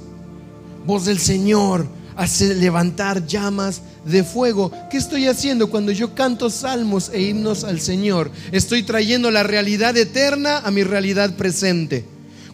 voz 0.86 1.04
del 1.04 1.18
Señor 1.18 1.86
hace 2.16 2.54
levantar 2.54 3.26
llamas 3.26 3.82
de 4.04 4.22
fuego. 4.22 4.70
¿Qué 4.90 4.96
estoy 4.96 5.26
haciendo 5.26 5.70
cuando 5.70 5.92
yo 5.92 6.14
canto 6.14 6.50
salmos 6.50 7.10
e 7.12 7.22
himnos 7.22 7.64
al 7.64 7.80
Señor? 7.80 8.30
Estoy 8.52 8.82
trayendo 8.82 9.30
la 9.30 9.42
realidad 9.42 9.96
eterna 9.96 10.58
a 10.58 10.70
mi 10.70 10.84
realidad 10.84 11.36
presente. 11.36 12.04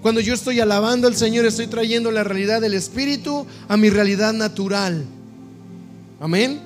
Cuando 0.02 0.20
yo 0.20 0.32
estoy 0.32 0.60
alabando 0.60 1.08
al 1.08 1.16
Señor, 1.16 1.44
estoy 1.44 1.66
trayendo 1.66 2.10
la 2.10 2.24
realidad 2.24 2.60
del 2.60 2.74
Espíritu 2.74 3.46
a 3.68 3.76
mi 3.76 3.90
realidad 3.90 4.32
natural. 4.32 5.04
Amén. 6.20 6.58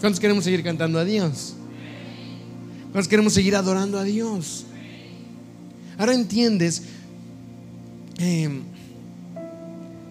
¿Cuántos 0.00 0.18
queremos 0.18 0.44
seguir 0.44 0.62
cantando 0.62 0.98
a 0.98 1.04
Dios? 1.04 1.54
¿Cuántos 2.90 3.08
queremos 3.08 3.34
seguir 3.34 3.54
adorando 3.54 3.98
a 3.98 4.04
Dios? 4.04 4.64
Ahora 5.98 6.14
entiendes 6.14 6.82
eh, 8.18 8.48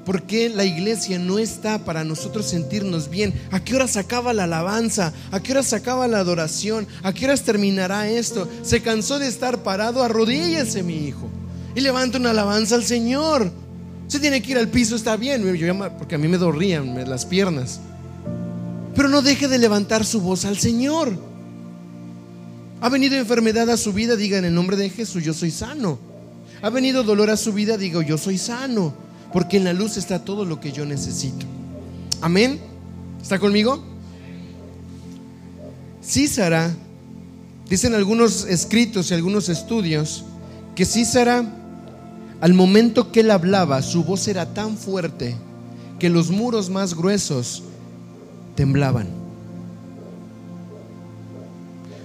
por 0.05 0.23
qué 0.23 0.49
la 0.49 0.65
iglesia 0.65 1.19
no 1.19 1.37
está 1.37 1.85
para 1.85 2.03
nosotros 2.03 2.47
sentirnos 2.47 3.09
bien. 3.09 3.33
¿A 3.51 3.63
qué 3.63 3.75
hora 3.75 3.87
se 3.87 3.99
acaba 3.99 4.33
la 4.33 4.45
alabanza? 4.45 5.13
¿A 5.31 5.39
qué 5.39 5.51
hora 5.51 5.63
se 5.63 5.75
acaba 5.75 6.07
la 6.07 6.19
adoración? 6.19 6.87
¿A 7.03 7.13
qué 7.13 7.25
horas 7.25 7.43
terminará 7.43 8.09
esto? 8.09 8.47
Se 8.63 8.81
cansó 8.81 9.19
de 9.19 9.27
estar 9.27 9.63
parado, 9.63 10.03
arrodíllese 10.03 10.83
mi 10.83 11.07
hijo 11.07 11.29
y 11.75 11.81
levanta 11.81 12.17
una 12.17 12.31
alabanza 12.31 12.75
al 12.75 12.83
Señor. 12.83 13.51
Se 14.07 14.19
tiene 14.19 14.41
que 14.41 14.51
ir 14.51 14.57
al 14.57 14.67
piso, 14.67 14.95
está 14.95 15.15
bien, 15.15 15.43
porque 15.97 16.15
a 16.15 16.17
mí 16.17 16.27
me 16.27 16.37
dorrían 16.37 17.09
las 17.09 17.25
piernas. 17.25 17.79
Pero 18.95 19.07
no 19.07 19.21
deje 19.21 19.47
de 19.47 19.57
levantar 19.57 20.03
su 20.03 20.19
voz 20.19 20.43
al 20.45 20.57
Señor. 20.57 21.13
Ha 22.81 22.89
venido 22.89 23.15
enfermedad 23.15 23.69
a 23.69 23.77
su 23.77 23.93
vida, 23.93 24.15
diga 24.15 24.37
en 24.37 24.45
el 24.45 24.53
nombre 24.53 24.75
de 24.75 24.89
Jesús, 24.89 25.23
yo 25.23 25.33
soy 25.33 25.51
sano. 25.51 25.97
Ha 26.61 26.69
venido 26.69 27.03
dolor 27.03 27.29
a 27.29 27.37
su 27.37 27.53
vida, 27.53 27.77
digo, 27.77 28.01
yo 28.01 28.17
soy 28.17 28.37
sano. 28.37 28.93
Porque 29.33 29.57
en 29.57 29.63
la 29.63 29.73
luz 29.73 29.97
está 29.97 30.23
todo 30.23 30.45
lo 30.45 30.59
que 30.59 30.71
yo 30.71 30.85
necesito. 30.85 31.45
Amén. 32.21 32.59
¿Está 33.21 33.39
conmigo? 33.39 33.81
Císara, 36.03 36.73
dicen 37.69 37.93
algunos 37.93 38.45
escritos 38.45 39.11
y 39.11 39.13
algunos 39.13 39.49
estudios, 39.49 40.25
que 40.75 40.85
Císara 40.85 41.45
al 42.41 42.55
momento 42.55 43.11
que 43.11 43.19
él 43.19 43.29
hablaba, 43.29 43.83
su 43.83 44.03
voz 44.03 44.27
era 44.27 44.51
tan 44.53 44.75
fuerte 44.75 45.35
que 45.99 46.09
los 46.09 46.31
muros 46.31 46.71
más 46.71 46.95
gruesos 46.95 47.61
temblaban. 48.55 49.07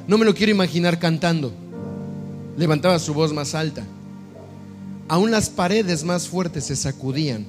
No 0.06 0.18
me 0.18 0.26
lo 0.26 0.34
quiero 0.34 0.52
imaginar 0.52 0.98
cantando. 0.98 1.52
Levantaba 2.58 2.98
su 2.98 3.14
voz 3.14 3.32
más 3.32 3.54
alta. 3.54 3.84
Aún 5.08 5.30
las 5.30 5.50
paredes 5.50 6.04
más 6.04 6.28
fuertes 6.28 6.64
se 6.64 6.76
sacudían. 6.76 7.46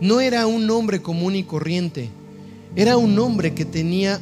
No 0.00 0.20
era 0.20 0.46
un 0.46 0.70
hombre 0.70 1.02
común 1.02 1.36
y 1.36 1.44
corriente. 1.44 2.08
Era 2.76 2.96
un 2.96 3.18
hombre 3.18 3.54
que 3.54 3.64
tenía 3.64 4.20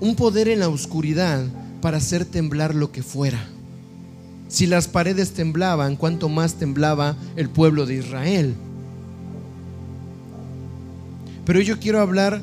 un 0.00 0.14
poder 0.14 0.48
en 0.48 0.60
la 0.60 0.68
oscuridad 0.68 1.44
para 1.80 1.96
hacer 1.96 2.24
temblar 2.24 2.74
lo 2.74 2.92
que 2.92 3.02
fuera. 3.02 3.48
Si 4.48 4.66
las 4.66 4.88
paredes 4.88 5.32
temblaban, 5.32 5.96
cuánto 5.96 6.28
más 6.28 6.54
temblaba 6.54 7.16
el 7.36 7.48
pueblo 7.48 7.84
de 7.84 7.96
Israel. 7.96 8.54
Pero 11.44 11.60
yo 11.60 11.78
quiero 11.78 12.00
hablar, 12.00 12.40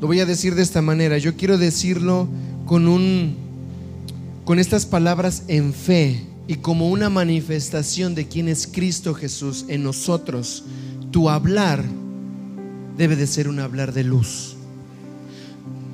lo 0.00 0.06
voy 0.06 0.20
a 0.20 0.26
decir 0.26 0.54
de 0.54 0.62
esta 0.62 0.82
manera, 0.82 1.18
yo 1.18 1.36
quiero 1.36 1.56
decirlo 1.56 2.28
con 2.66 2.88
un 2.88 3.43
con 4.44 4.58
estas 4.58 4.84
palabras 4.84 5.44
en 5.48 5.72
fe 5.72 6.20
y 6.46 6.56
como 6.56 6.90
una 6.90 7.08
manifestación 7.08 8.14
de 8.14 8.28
quién 8.28 8.48
es 8.48 8.66
Cristo 8.66 9.14
Jesús 9.14 9.64
en 9.68 9.82
nosotros. 9.82 10.64
Tu 11.10 11.30
hablar 11.30 11.82
debe 12.96 13.16
de 13.16 13.26
ser 13.26 13.48
un 13.48 13.60
hablar 13.60 13.92
de 13.92 14.04
luz. 14.04 14.56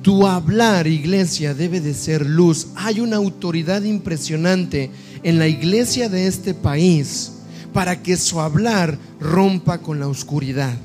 Tu 0.01 0.27
hablar, 0.27 0.87
iglesia, 0.87 1.53
debe 1.53 1.79
de 1.79 1.93
ser 1.93 2.25
luz. 2.25 2.67
Hay 2.75 2.99
una 2.99 3.17
autoridad 3.17 3.83
impresionante 3.83 4.89
en 5.23 5.37
la 5.39 5.47
iglesia 5.47 6.09
de 6.09 6.27
este 6.27 6.53
país 6.53 7.33
para 7.71 8.01
que 8.01 8.17
su 8.17 8.41
hablar 8.41 8.97
rompa 9.19 9.77
con 9.77 9.99
la 9.99 10.07
oscuridad. 10.07 10.75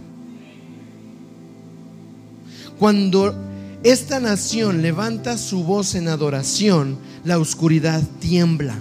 Cuando 2.78 3.34
esta 3.82 4.20
nación 4.20 4.82
levanta 4.82 5.38
su 5.38 5.64
voz 5.64 5.94
en 5.94 6.08
adoración, 6.08 6.98
la 7.26 7.38
oscuridad 7.38 8.02
tiembla. 8.20 8.76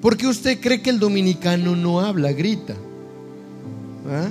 ¿Por 0.00 0.16
qué 0.16 0.26
usted 0.26 0.60
cree 0.60 0.82
que 0.82 0.90
el 0.90 0.98
dominicano 0.98 1.76
no 1.76 2.00
habla, 2.00 2.32
grita? 2.32 2.74
¿Ah? 4.08 4.28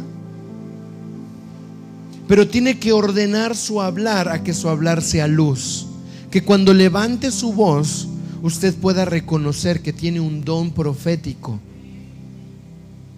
pero 2.31 2.47
tiene 2.47 2.79
que 2.79 2.93
ordenar 2.93 3.57
su 3.57 3.81
hablar 3.81 4.29
a 4.29 4.41
que 4.41 4.53
su 4.53 4.69
hablar 4.69 5.01
sea 5.01 5.27
luz. 5.27 5.85
Que 6.31 6.41
cuando 6.41 6.73
levante 6.73 7.29
su 7.29 7.51
voz, 7.51 8.07
usted 8.41 8.73
pueda 8.73 9.03
reconocer 9.03 9.81
que 9.81 9.91
tiene 9.91 10.21
un 10.21 10.45
don 10.45 10.71
profético. 10.71 11.59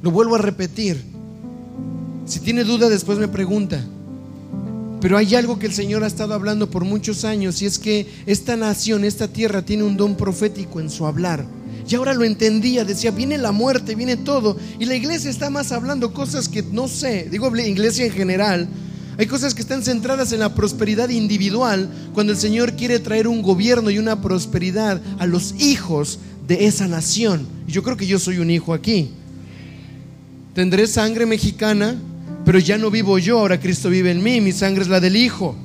Lo 0.02 0.10
vuelvo 0.10 0.34
a 0.34 0.40
repetir. 0.40 1.00
Si 2.26 2.40
tiene 2.40 2.64
duda, 2.64 2.90
después 2.90 3.20
me 3.20 3.28
pregunta. 3.28 3.86
Pero 5.04 5.18
hay 5.18 5.36
algo 5.36 5.60
que 5.60 5.66
el 5.66 5.74
Señor 5.74 6.06
ha 6.06 6.08
estado 6.08 6.34
hablando 6.34 6.70
por 6.70 6.86
muchos 6.86 7.26
años 7.26 7.62
y 7.62 7.66
es 7.66 7.78
que 7.78 8.08
esta 8.26 8.56
nación, 8.56 9.04
esta 9.04 9.28
tierra 9.28 9.62
tiene 9.62 9.84
un 9.84 9.98
don 9.98 10.16
profético 10.16 10.80
en 10.80 10.90
su 10.90 11.06
hablar. 11.06 11.46
Y 11.86 11.94
ahora 11.96 12.14
lo 12.14 12.24
entendía, 12.24 12.86
decía, 12.86 13.12
viene 13.12 13.38
la 13.38 13.52
muerte, 13.52 13.96
viene 13.96 14.16
todo. 14.16 14.56
Y 14.80 14.86
la 14.86 14.96
iglesia 14.96 15.30
está 15.30 15.50
más 15.50 15.74
hablando 15.74 16.14
cosas 16.14 16.48
que 16.48 16.64
no 16.64 16.88
sé, 16.88 17.28
digo 17.30 17.54
iglesia 17.54 18.06
en 18.06 18.14
general, 18.14 18.70
hay 19.18 19.28
cosas 19.28 19.54
que 19.54 19.62
están 19.62 19.84
centradas 19.84 20.32
en 20.32 20.40
la 20.40 20.56
prosperidad 20.56 21.10
individual 21.10 21.90
cuando 22.14 22.32
el 22.32 22.40
Señor 22.40 22.78
quiere 22.78 23.00
traer 23.00 23.28
un 23.28 23.42
gobierno 23.42 23.92
y 23.92 23.98
una 23.98 24.22
prosperidad 24.22 25.02
a 25.20 25.26
los 25.26 25.54
hijos 25.60 26.20
de 26.48 26.66
esa 26.66 26.88
nación. 26.88 27.46
Yo 27.68 27.84
creo 27.84 27.98
que 27.98 28.08
yo 28.08 28.20
soy 28.20 28.38
un 28.38 28.50
hijo 28.50 28.74
aquí. 28.74 29.10
Tendré 30.54 30.88
sangre 30.88 31.26
mexicana, 31.26 31.98
pero 32.46 32.60
ya 32.60 32.78
no 32.78 32.92
vivo 32.92 33.18
yo, 33.20 33.40
ahora 33.40 33.60
Cristo 33.60 33.90
vive 33.90 34.12
en 34.12 34.24
mí, 34.24 34.42
mi 34.42 34.52
sangre 34.52 34.84
es 34.84 34.90
la 34.90 35.00
del 35.00 35.16
Hijo. 35.16 35.56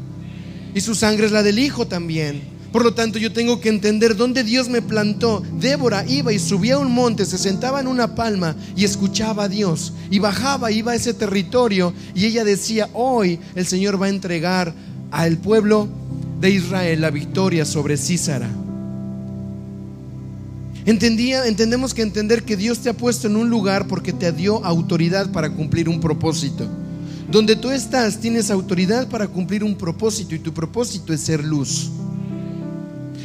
Y 0.75 0.81
su 0.81 0.95
sangre 0.95 1.27
es 1.27 1.33
la 1.33 1.43
del 1.43 1.59
Hijo 1.59 1.87
también. 1.87 2.59
Por 2.73 2.85
lo 2.85 2.93
tanto, 2.93 3.19
yo 3.19 3.33
tengo 3.33 3.61
que 3.61 3.71
entender 3.71 4.15
dónde 4.15 4.45
Dios 4.45 4.69
me 4.69 4.83
plantó. 4.83 5.43
Débora 5.59 6.05
iba 6.07 6.33
y 6.33 6.39
subía 6.39 6.75
a 6.75 6.79
un 6.79 6.93
monte, 6.93 7.25
se 7.25 7.39
sentaba 7.39 7.81
en 7.81 7.87
una 7.87 8.15
palma 8.15 8.55
y 8.77 8.85
escuchaba 8.85 9.45
a 9.45 9.49
Dios. 9.49 9.95
Y 10.11 10.19
bajaba, 10.19 10.71
iba 10.71 10.93
a 10.93 10.95
ese 10.95 11.15
territorio 11.15 11.95
y 12.15 12.27
ella 12.27 12.45
decía, 12.45 12.91
hoy 12.93 13.41
el 13.55 13.67
Señor 13.67 14.01
va 14.01 14.07
a 14.07 14.11
entregar 14.11 14.75
al 15.11 15.39
pueblo 15.39 15.89
de 16.41 16.51
Israel 16.51 17.01
la 17.01 17.11
victoria 17.11 17.65
sobre 17.65 17.97
Císara. 17.97 18.68
Entendía, 20.89 21.47
entendemos 21.47 21.93
que 21.93 22.01
entender 22.01 22.45
que 22.45 22.57
Dios 22.57 22.79
te 22.79 22.89
ha 22.89 22.95
puesto 22.95 23.27
en 23.27 23.37
un 23.37 23.51
lugar 23.51 23.87
porque 23.89 24.15
te 24.15 24.33
dio 24.33 24.65
autoridad 24.65 25.31
para 25.33 25.51
cumplir 25.51 25.87
un 25.87 26.01
propósito. 26.01 26.67
Donde 27.31 27.57
tú 27.57 27.71
estás 27.71 28.21
tienes 28.21 28.51
autoridad 28.51 29.07
para 29.07 29.29
cumplir 29.29 29.63
un 29.65 29.77
propósito 29.77 30.35
y 30.35 30.39
tu 30.39 30.55
propósito 30.55 31.13
es 31.13 31.21
ser 31.21 31.45
luz. 31.45 31.91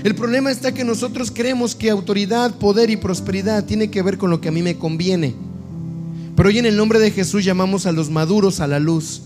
El 0.03 0.13
problema 0.13 0.51
está 0.51 0.73
que 0.73 0.83
nosotros 0.83 1.31
creemos 1.33 1.73
que 1.73 1.89
autoridad, 1.89 2.53
poder 2.55 2.89
y 2.89 2.97
prosperidad 2.97 3.63
tiene 3.63 3.89
que 3.89 4.01
ver 4.01 4.17
con 4.17 4.29
lo 4.29 4.41
que 4.41 4.49
a 4.49 4.51
mí 4.51 4.61
me 4.61 4.75
conviene. 4.75 5.33
Pero 6.35 6.49
hoy 6.49 6.57
en 6.57 6.65
el 6.65 6.75
nombre 6.75 6.99
de 6.99 7.11
Jesús 7.11 7.45
llamamos 7.45 7.85
a 7.85 7.93
los 7.93 8.09
maduros 8.09 8.59
a 8.59 8.67
la 8.67 8.79
luz. 8.79 9.21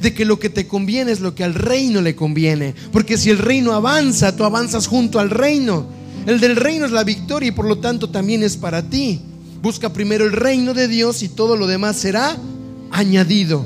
De 0.00 0.14
que 0.14 0.24
lo 0.24 0.38
que 0.38 0.48
te 0.48 0.66
conviene 0.66 1.12
es 1.12 1.20
lo 1.20 1.34
que 1.34 1.44
al 1.44 1.52
reino 1.52 2.00
le 2.00 2.16
conviene. 2.16 2.74
Porque 2.90 3.18
si 3.18 3.28
el 3.28 3.36
reino 3.36 3.72
avanza, 3.72 4.34
tú 4.34 4.44
avanzas 4.44 4.86
junto 4.86 5.18
al 5.18 5.28
reino. 5.28 6.00
El 6.26 6.38
del 6.38 6.56
reino 6.56 6.86
es 6.86 6.92
la 6.92 7.04
victoria 7.04 7.48
y 7.48 7.52
por 7.52 7.66
lo 7.66 7.78
tanto 7.78 8.08
también 8.10 8.42
es 8.42 8.56
para 8.56 8.82
ti. 8.82 9.20
Busca 9.60 9.92
primero 9.92 10.24
el 10.24 10.32
reino 10.32 10.74
de 10.74 10.88
Dios 10.88 11.22
y 11.22 11.28
todo 11.28 11.56
lo 11.56 11.66
demás 11.66 11.96
será 11.96 12.36
añadido. 12.90 13.64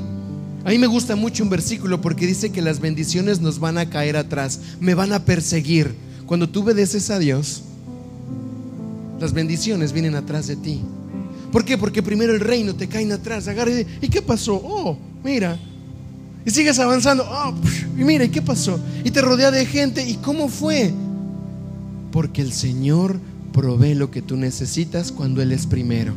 A 0.65 0.69
mí 0.69 0.77
me 0.77 0.87
gusta 0.87 1.15
mucho 1.15 1.43
un 1.43 1.49
versículo 1.49 2.01
porque 2.01 2.27
dice 2.27 2.51
que 2.51 2.61
las 2.61 2.79
bendiciones 2.79 3.39
nos 3.41 3.59
van 3.59 3.77
a 3.77 3.89
caer 3.89 4.17
atrás, 4.17 4.59
me 4.79 4.95
van 4.95 5.13
a 5.13 5.23
perseguir. 5.23 5.95
Cuando 6.25 6.49
tú 6.49 6.63
obedeces 6.63 7.09
a 7.09 7.19
Dios, 7.19 7.61
las 9.19 9.33
bendiciones 9.33 9.93
vienen 9.93 10.15
atrás 10.15 10.47
de 10.47 10.55
ti. 10.55 10.81
¿Por 11.51 11.63
qué? 11.63 11.77
Porque 11.77 12.03
primero 12.03 12.33
el 12.33 12.39
reino 12.39 12.75
te 12.75 12.87
caen 12.87 13.11
atrás. 13.11 13.47
Agarra 13.47 13.71
y, 13.71 13.87
¿y 14.01 14.09
qué 14.09 14.21
pasó? 14.21 14.55
Oh, 14.55 14.97
mira. 15.23 15.57
Y 16.45 16.51
sigues 16.51 16.77
avanzando. 16.79 17.25
Oh, 17.29 17.53
y 17.97 18.03
mira, 18.03 18.25
¿y 18.25 18.29
qué 18.29 18.41
pasó? 18.41 18.79
Y 19.03 19.11
te 19.11 19.21
rodea 19.21 19.51
de 19.51 19.65
gente. 19.65 20.07
¿Y 20.07 20.15
cómo 20.15 20.49
fue? 20.49 20.93
Porque 22.11 22.41
el 22.41 22.53
Señor 22.53 23.19
provee 23.51 23.95
lo 23.95 24.11
que 24.11 24.21
tú 24.21 24.37
necesitas 24.37 25.11
cuando 25.11 25.41
Él 25.41 25.51
es 25.51 25.65
primero. 25.65 26.13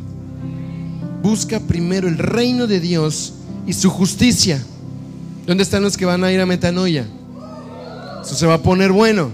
Busca 1.23 1.59
primero 1.59 2.07
el 2.07 2.17
reino 2.17 2.67
de 2.67 2.79
Dios 2.79 3.33
y 3.67 3.73
su 3.73 3.89
justicia. 3.89 4.61
¿Dónde 5.45 5.63
están 5.63 5.83
los 5.83 5.97
que 5.97 6.05
van 6.05 6.23
a 6.23 6.31
ir 6.31 6.39
a 6.39 6.45
Metanoia? 6.45 7.07
Eso 8.23 8.35
se 8.35 8.45
va 8.45 8.55
a 8.55 8.61
poner 8.61 8.91
bueno. 8.91 9.29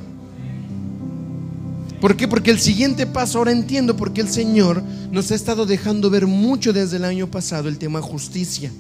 ¿Por 2.00 2.16
qué? 2.16 2.28
Porque 2.28 2.52
el 2.52 2.60
siguiente 2.60 3.08
paso, 3.08 3.40
ahora 3.40 3.52
entiendo 3.52 3.96
por 3.98 4.14
qué 4.14 4.22
el 4.22 4.30
Señor 4.30 4.84
nos 5.12 5.32
ha 5.32 5.36
estado 5.36 5.66
dejando 5.66 6.10
ver 6.10 6.28
mucho 6.28 6.72
desde 6.72 6.98
el 6.98 7.06
año 7.06 7.28
pasado 7.28 7.70
el 7.70 7.78
tema 7.78 8.02
justicia. 8.02 8.72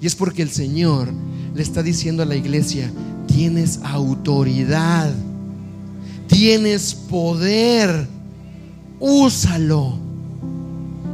Y 0.00 0.06
es 0.06 0.16
porque 0.16 0.42
el 0.42 0.50
Señor 0.50 1.08
le 1.54 1.62
está 1.62 1.82
diciendo 1.82 2.22
a 2.22 2.26
la 2.26 2.34
iglesia, 2.34 2.90
tienes 3.28 3.78
autoridad, 3.84 5.12
tienes 6.42 6.92
poder, 6.92 8.08
úsalo. 8.98 9.96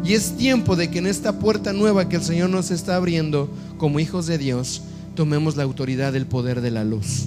Y 0.03 0.15
es 0.15 0.35
tiempo 0.39 0.75
de 0.75 0.91
que 0.91 1.01
en 1.01 1.07
esta 1.07 1.39
puerta 1.39 1.75
nueva 1.75 2.09
que 2.09 2.17
el 2.17 2.23
Señor 2.23 2.49
nos 2.49 2.71
está 2.71 2.97
abriendo 2.97 3.51
como 3.77 4.01
hijos 4.01 4.27
de 4.27 4.39
Dios, 4.39 4.85
tomemos 5.15 5.55
la 5.55 5.65
autoridad 5.65 6.15
del 6.15 6.25
poder 6.25 6.63
de 6.63 6.71
la 6.71 6.83
luz. 6.83 7.27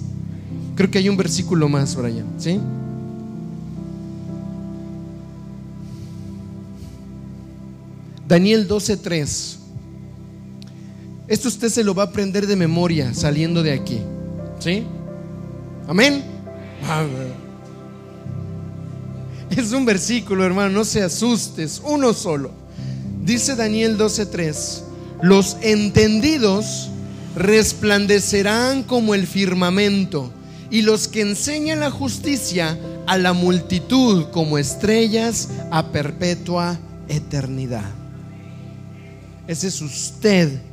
Creo 0.74 0.90
que 0.90 0.98
hay 0.98 1.08
un 1.08 1.16
versículo 1.16 1.68
más, 1.68 1.94
Brian, 1.94 2.26
¿sí? 2.38 2.58
Daniel 8.26 8.66
12:3. 8.66 9.58
Esto 11.28 11.46
usted 11.46 11.68
se 11.68 11.84
lo 11.84 11.94
va 11.94 12.02
a 12.02 12.06
aprender 12.06 12.48
de 12.48 12.56
memoria 12.56 13.14
saliendo 13.14 13.62
de 13.62 13.70
aquí. 13.70 14.00
¿Sí? 14.58 14.82
Amén. 15.86 16.24
Es 19.56 19.72
un 19.72 19.84
versículo, 19.84 20.44
hermano, 20.44 20.70
no 20.70 20.84
se 20.84 21.02
asustes, 21.02 21.82
uno 21.84 22.14
solo. 22.14 22.52
Dice 23.22 23.54
Daniel 23.54 23.98
12:3, 23.98 24.82
los 25.22 25.56
entendidos 25.60 26.88
resplandecerán 27.36 28.82
como 28.82 29.14
el 29.14 29.26
firmamento 29.26 30.32
y 30.70 30.82
los 30.82 31.06
que 31.06 31.20
enseñan 31.20 31.80
la 31.80 31.90
justicia 31.90 32.78
a 33.06 33.18
la 33.18 33.34
multitud 33.34 34.26
como 34.32 34.56
estrellas 34.56 35.48
a 35.70 35.92
perpetua 35.92 36.78
eternidad. 37.08 37.90
Ese 39.46 39.68
es 39.68 39.82
usted. 39.82 40.71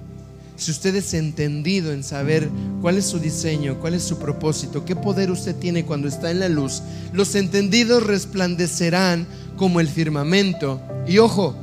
Si 0.59 0.71
usted 0.71 0.93
es 0.95 1.13
entendido 1.13 1.93
en 1.93 2.03
saber 2.03 2.49
cuál 2.81 2.97
es 2.97 3.05
su 3.05 3.17
diseño, 3.17 3.79
cuál 3.79 3.93
es 3.93 4.03
su 4.03 4.19
propósito, 4.19 4.83
qué 4.83 4.93
poder 4.93 5.31
usted 5.31 5.55
tiene 5.55 5.85
cuando 5.85 6.09
está 6.09 6.31
en 6.31 6.41
la 6.41 6.49
luz, 6.49 6.81
los 7.13 7.33
entendidos 7.35 8.03
resplandecerán 8.03 9.25
como 9.55 9.79
el 9.79 9.87
firmamento. 9.87 10.81
Y 11.07 11.19
ojo, 11.19 11.55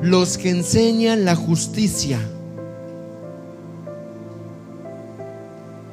los 0.00 0.38
que 0.38 0.48
enseñan 0.48 1.26
la 1.26 1.36
justicia. 1.36 2.18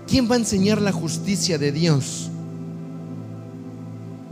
¿Quién 0.08 0.32
va 0.32 0.36
a 0.36 0.40
enseñar 0.40 0.82
la 0.82 0.94
justicia 0.94 1.58
de 1.58 1.74
Dios? 1.74 2.30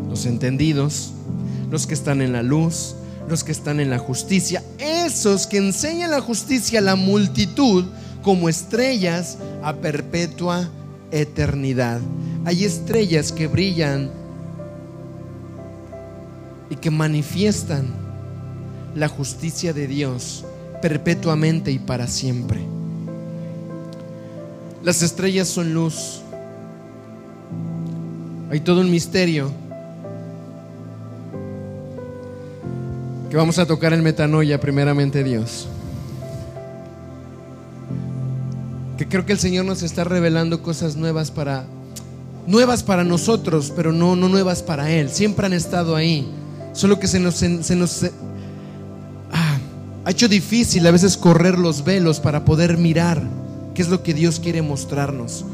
Los 0.08 0.26
entendidos, 0.26 1.12
los 1.70 1.86
que 1.86 1.94
están 1.94 2.22
en 2.22 2.32
la 2.32 2.42
luz, 2.42 2.96
los 3.28 3.44
que 3.44 3.52
están 3.52 3.80
en 3.80 3.90
la 3.90 4.00
justicia, 4.00 4.64
esos 4.78 5.48
que 5.48 5.58
enseñan 5.58 6.12
la 6.12 6.22
justicia 6.22 6.80
a 6.80 6.82
la 6.82 6.96
multitud 6.96 7.86
como 8.24 8.50
estrellas 8.50 9.38
a 9.64 9.74
perpetua 9.74 10.70
eternidad. 11.12 12.00
Hay 12.46 12.64
estrellas 12.64 13.32
que 13.32 13.48
brillan 13.48 14.10
y 16.70 16.76
que 16.76 16.92
manifiestan 16.92 17.88
la 18.96 19.08
justicia 19.08 19.74
de 19.74 19.88
Dios 19.88 20.46
perpetuamente 20.82 21.72
y 21.72 21.80
para 21.80 22.08
siempre. 22.08 22.62
Las 24.84 25.02
estrellas 25.02 25.48
son 25.48 25.74
luz. 25.74 26.22
Hay 28.50 28.62
todo 28.62 28.82
un 28.82 28.90
misterio 28.90 29.52
que 33.30 33.36
vamos 33.36 33.60
a 33.60 33.66
tocar 33.66 33.94
en 33.94 34.04
metanoia 34.04 34.60
primeramente 34.60 35.24
Dios. 35.24 35.68
Que 38.98 39.08
creo 39.08 39.26
que 39.26 39.34
el 39.34 39.40
Señor 39.40 39.66
nos 39.66 39.84
está 39.84 40.04
revelando 40.04 40.62
cosas 40.62 40.96
nuevas 40.96 41.30
para 41.32 41.66
nuevas 42.46 42.84
para 42.84 43.04
nosotros, 43.04 43.74
pero 43.76 43.92
no 43.92 44.16
no 44.16 44.30
nuevas 44.30 44.64
para 44.64 44.90
él. 44.90 45.10
Siempre 45.10 45.46
han 45.46 45.54
estado 45.54 45.96
ahí. 45.96 46.28
Solo 46.74 47.00
que 47.00 47.08
se 47.08 47.20
nos 47.20 47.36
se 47.36 47.76
nos 47.76 48.06
ah, 49.32 49.58
ha 50.06 50.12
hecho 50.12 50.28
difícil 50.28 50.88
a 50.88 50.92
veces 50.92 51.18
correr 51.18 51.60
los 51.60 51.84
velos 51.84 52.20
para 52.20 52.46
poder 52.46 52.78
mirar 52.78 53.22
qué 53.76 53.82
es 53.82 53.90
lo 53.90 54.04
que 54.04 54.14
Dios 54.14 54.40
quiere 54.40 54.62
mostrarnos. 54.62 55.46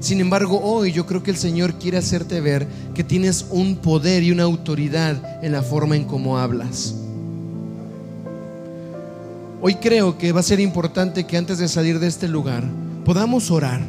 Sin 0.00 0.18
embargo, 0.18 0.58
hoy 0.62 0.92
yo 0.92 1.04
creo 1.04 1.22
que 1.22 1.30
el 1.30 1.36
Señor 1.36 1.74
quiere 1.74 1.98
hacerte 1.98 2.40
ver 2.40 2.66
que 2.94 3.04
tienes 3.04 3.44
un 3.50 3.76
poder 3.76 4.22
y 4.22 4.32
una 4.32 4.44
autoridad 4.44 5.44
en 5.44 5.52
la 5.52 5.62
forma 5.62 5.94
en 5.94 6.04
cómo 6.04 6.38
hablas. 6.38 6.94
Hoy 9.60 9.74
creo 9.74 10.16
que 10.16 10.32
va 10.32 10.40
a 10.40 10.42
ser 10.42 10.58
importante 10.58 11.24
que 11.24 11.36
antes 11.36 11.58
de 11.58 11.68
salir 11.68 11.98
de 11.98 12.06
este 12.06 12.28
lugar 12.28 12.64
podamos 13.04 13.50
orar, 13.50 13.82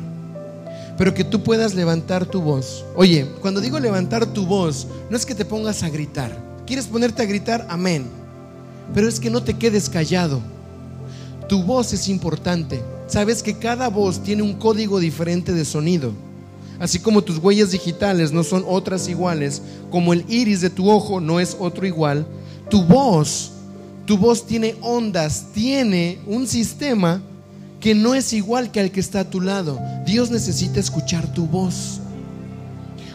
pero 0.97 1.13
que 1.13 1.23
tú 1.23 1.43
puedas 1.43 1.75
levantar 1.75 2.25
tu 2.25 2.41
voz. 2.41 2.83
Oye, 2.97 3.25
cuando 3.39 3.61
digo 3.61 3.79
levantar 3.79 4.25
tu 4.25 4.45
voz, 4.45 4.87
no 5.09 5.15
es 5.15 5.25
que 5.25 5.33
te 5.33 5.45
pongas 5.45 5.81
a 5.81 5.89
gritar. 5.89 6.37
¿Quieres 6.67 6.87
ponerte 6.87 7.21
a 7.21 7.25
gritar? 7.25 7.65
Amén. 7.69 8.05
Pero 8.93 9.07
es 9.07 9.17
que 9.17 9.29
no 9.29 9.43
te 9.43 9.53
quedes 9.53 9.89
callado. 9.89 10.41
Tu 11.47 11.63
voz 11.63 11.93
es 11.93 12.09
importante. 12.09 12.81
Sabes 13.11 13.43
que 13.43 13.57
cada 13.57 13.89
voz 13.89 14.23
tiene 14.23 14.41
un 14.41 14.53
código 14.53 14.97
diferente 14.97 15.51
de 15.51 15.65
sonido. 15.65 16.13
Así 16.79 16.97
como 16.97 17.21
tus 17.21 17.39
huellas 17.39 17.71
digitales 17.71 18.31
no 18.31 18.41
son 18.41 18.63
otras 18.65 19.09
iguales, 19.09 19.61
como 19.89 20.13
el 20.13 20.23
iris 20.29 20.61
de 20.61 20.69
tu 20.69 20.89
ojo 20.89 21.19
no 21.19 21.41
es 21.41 21.57
otro 21.59 21.85
igual, 21.85 22.25
tu 22.69 22.81
voz, 22.85 23.51
tu 24.05 24.17
voz 24.17 24.45
tiene 24.47 24.77
ondas, 24.79 25.47
tiene 25.53 26.19
un 26.25 26.47
sistema 26.47 27.21
que 27.81 27.93
no 27.93 28.15
es 28.15 28.31
igual 28.31 28.71
que 28.71 28.79
al 28.79 28.91
que 28.91 29.01
está 29.01 29.19
a 29.19 29.29
tu 29.29 29.41
lado. 29.41 29.77
Dios 30.05 30.31
necesita 30.31 30.79
escuchar 30.79 31.33
tu 31.33 31.45
voz. 31.45 31.99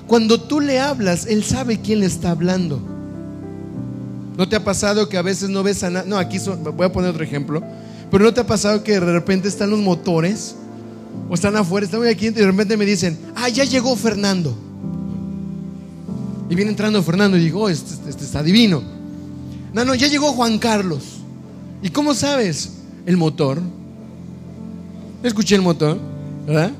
Cuando 0.06 0.38
tú 0.38 0.60
le 0.60 0.78
hablas, 0.78 1.24
Él 1.24 1.42
sabe 1.42 1.80
quién 1.80 2.00
le 2.00 2.06
está 2.06 2.32
hablando. 2.32 2.82
¿No 4.36 4.46
te 4.46 4.56
ha 4.56 4.62
pasado 4.62 5.08
que 5.08 5.16
a 5.16 5.22
veces 5.22 5.48
no 5.48 5.62
ves 5.62 5.82
a 5.84 5.88
nada? 5.88 6.04
No, 6.06 6.18
aquí 6.18 6.38
voy 6.38 6.84
a 6.84 6.92
poner 6.92 7.12
otro 7.12 7.24
ejemplo. 7.24 7.62
Pero 8.10 8.24
¿no 8.24 8.32
te 8.32 8.40
ha 8.40 8.46
pasado 8.46 8.82
que 8.82 8.92
de 8.92 9.00
repente 9.00 9.48
están 9.48 9.70
los 9.70 9.80
motores? 9.80 10.56
O 11.28 11.34
están 11.34 11.56
afuera, 11.56 11.86
están 11.86 12.06
aquí 12.06 12.26
y 12.26 12.30
de 12.30 12.46
repente 12.46 12.76
me 12.76 12.84
dicen, 12.84 13.18
ah, 13.34 13.48
ya 13.48 13.64
llegó 13.64 13.96
Fernando. 13.96 14.56
Y 16.48 16.54
viene 16.54 16.70
entrando 16.70 17.02
Fernando 17.02 17.36
y 17.36 17.40
digo, 17.40 17.62
oh, 17.62 17.68
este, 17.68 17.94
este, 18.08 18.24
está 18.24 18.42
divino. 18.42 18.82
No, 19.72 19.84
no, 19.84 19.94
ya 19.94 20.06
llegó 20.06 20.32
Juan 20.32 20.58
Carlos. 20.58 21.02
¿Y 21.82 21.90
cómo 21.90 22.14
sabes? 22.14 22.70
El 23.04 23.16
motor. 23.16 23.60
Escuché 25.22 25.56
el 25.56 25.62
motor, 25.62 25.98
¿verdad? 26.46 26.72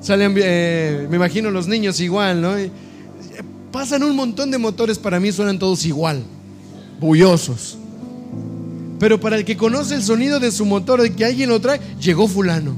Salen, 0.00 0.34
eh, 0.36 1.06
me 1.08 1.16
imagino 1.16 1.50
los 1.50 1.68
niños 1.68 2.00
igual, 2.00 2.40
¿no? 2.42 2.54
pasan 3.72 4.02
un 4.02 4.14
montón 4.14 4.50
de 4.50 4.58
motores, 4.58 4.98
para 4.98 5.18
mí 5.18 5.32
suenan 5.32 5.58
todos 5.58 5.86
igual, 5.86 6.22
bullosos. 7.00 7.78
Pero 9.02 9.18
para 9.18 9.34
el 9.34 9.44
que 9.44 9.56
conoce 9.56 9.96
el 9.96 10.02
sonido 10.04 10.38
de 10.38 10.52
su 10.52 10.64
motor, 10.64 11.02
de 11.02 11.12
que 11.12 11.24
alguien 11.24 11.48
lo 11.48 11.60
trae, 11.60 11.80
llegó 12.00 12.28
fulano. 12.28 12.76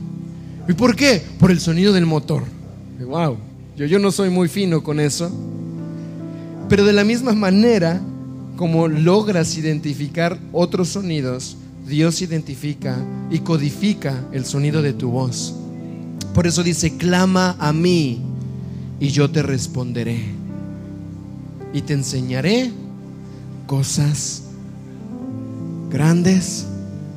¿Y 0.66 0.72
por 0.72 0.96
qué? 0.96 1.22
Por 1.38 1.50
el 1.50 1.60
sonido 1.60 1.92
del 1.92 2.06
motor. 2.06 2.44
Wow, 2.98 3.36
yo, 3.76 3.84
yo 3.84 3.98
no 3.98 4.10
soy 4.10 4.30
muy 4.30 4.48
fino 4.48 4.82
con 4.82 5.00
eso. 5.00 5.30
Pero 6.70 6.86
de 6.86 6.94
la 6.94 7.04
misma 7.04 7.34
manera 7.34 8.00
como 8.56 8.88
logras 8.88 9.58
identificar 9.58 10.38
otros 10.50 10.88
sonidos, 10.88 11.58
Dios 11.86 12.22
identifica 12.22 12.96
y 13.30 13.40
codifica 13.40 14.24
el 14.32 14.46
sonido 14.46 14.80
de 14.80 14.94
tu 14.94 15.10
voz. 15.10 15.54
Por 16.32 16.46
eso 16.46 16.62
dice, 16.62 16.96
clama 16.96 17.54
a 17.58 17.74
mí 17.74 18.22
y 18.98 19.08
yo 19.08 19.30
te 19.30 19.42
responderé. 19.42 20.24
Y 21.74 21.82
te 21.82 21.92
enseñaré 21.92 22.70
cosas 23.66 24.43
grandes 25.94 26.66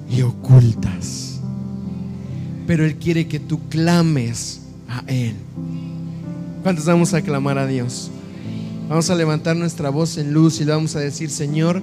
y 0.08 0.22
ocultas. 0.22 1.40
Pero 2.68 2.86
Él 2.86 2.98
quiere 2.98 3.28
que 3.28 3.40
tú 3.40 3.60
clames 3.70 4.62
a 4.88 5.04
Él. 5.08 5.34
¿Cuántos 6.62 6.86
vamos 6.86 7.12
a 7.16 7.24
clamar 7.24 7.58
a 7.58 7.66
Dios? 7.66 8.12
Vamos 8.88 9.10
a 9.10 9.16
levantar 9.16 9.56
nuestra 9.56 9.90
voz 9.90 10.20
en 10.20 10.32
luz 10.32 10.62
y 10.62 10.66
le 10.66 10.74
vamos 10.74 10.96
a 10.96 11.00
decir, 11.00 11.32
Señor, 11.32 11.82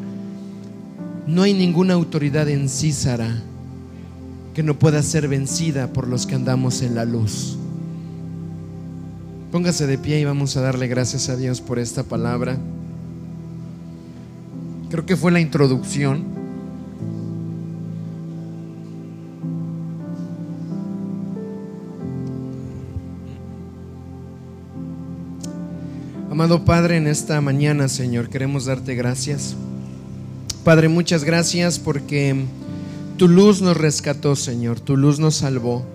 no 1.26 1.42
hay 1.42 1.52
ninguna 1.52 1.94
autoridad 1.94 2.48
en 2.48 2.68
Císara 2.68 3.42
que 4.54 4.62
no 4.62 4.78
pueda 4.78 5.02
ser 5.02 5.26
vencida 5.26 5.92
por 5.92 6.06
los 6.06 6.26
que 6.26 6.36
andamos 6.36 6.80
en 6.80 6.94
la 6.94 7.04
luz. 7.04 7.58
Póngase 9.50 9.88
de 9.88 9.98
pie 9.98 10.20
y 10.20 10.24
vamos 10.24 10.56
a 10.56 10.60
darle 10.60 10.86
gracias 10.86 11.28
a 11.28 11.36
Dios 11.36 11.60
por 11.60 11.80
esta 11.80 12.04
palabra. 12.04 12.56
Creo 14.90 15.04
que 15.04 15.16
fue 15.16 15.32
la 15.32 15.40
introducción. 15.40 16.33
Amado 26.44 26.66
Padre, 26.66 26.98
en 26.98 27.06
esta 27.06 27.40
mañana, 27.40 27.88
Señor, 27.88 28.28
queremos 28.28 28.66
darte 28.66 28.94
gracias. 28.94 29.54
Padre, 30.62 30.90
muchas 30.90 31.24
gracias 31.24 31.78
porque 31.78 32.44
tu 33.16 33.28
luz 33.28 33.62
nos 33.62 33.78
rescató, 33.78 34.36
Señor, 34.36 34.78
tu 34.78 34.98
luz 34.98 35.18
nos 35.18 35.36
salvó. 35.36 35.86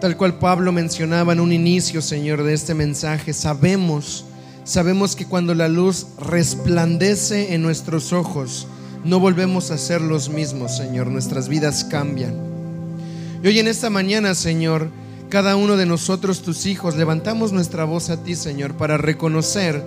Tal 0.00 0.16
cual 0.16 0.38
Pablo 0.38 0.72
mencionaba 0.72 1.34
en 1.34 1.40
un 1.40 1.52
inicio, 1.52 2.00
Señor, 2.00 2.42
de 2.42 2.54
este 2.54 2.72
mensaje, 2.72 3.34
sabemos, 3.34 4.24
sabemos 4.64 5.14
que 5.14 5.26
cuando 5.26 5.54
la 5.54 5.68
luz 5.68 6.06
resplandece 6.18 7.52
en 7.52 7.60
nuestros 7.60 8.14
ojos, 8.14 8.66
no 9.04 9.20
volvemos 9.20 9.70
a 9.70 9.76
ser 9.76 10.00
los 10.00 10.30
mismos, 10.30 10.74
Señor, 10.74 11.08
nuestras 11.08 11.50
vidas 11.50 11.84
cambian. 11.84 12.32
Y 13.42 13.46
hoy 13.48 13.58
en 13.58 13.68
esta 13.68 13.90
mañana, 13.90 14.34
Señor, 14.34 14.88
cada 15.34 15.56
uno 15.56 15.76
de 15.76 15.84
nosotros, 15.84 16.42
tus 16.42 16.64
hijos, 16.64 16.94
levantamos 16.94 17.50
nuestra 17.50 17.84
voz 17.84 18.08
a 18.08 18.22
ti, 18.22 18.36
Señor, 18.36 18.76
para 18.76 18.98
reconocer 18.98 19.82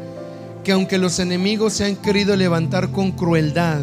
que 0.65 0.73
aunque 0.73 0.97
los 0.97 1.19
enemigos 1.19 1.71
se 1.71 1.85
han 1.85 1.95
querido 1.95 2.35
levantar 2.35 2.91
con 2.91 3.13
crueldad, 3.13 3.79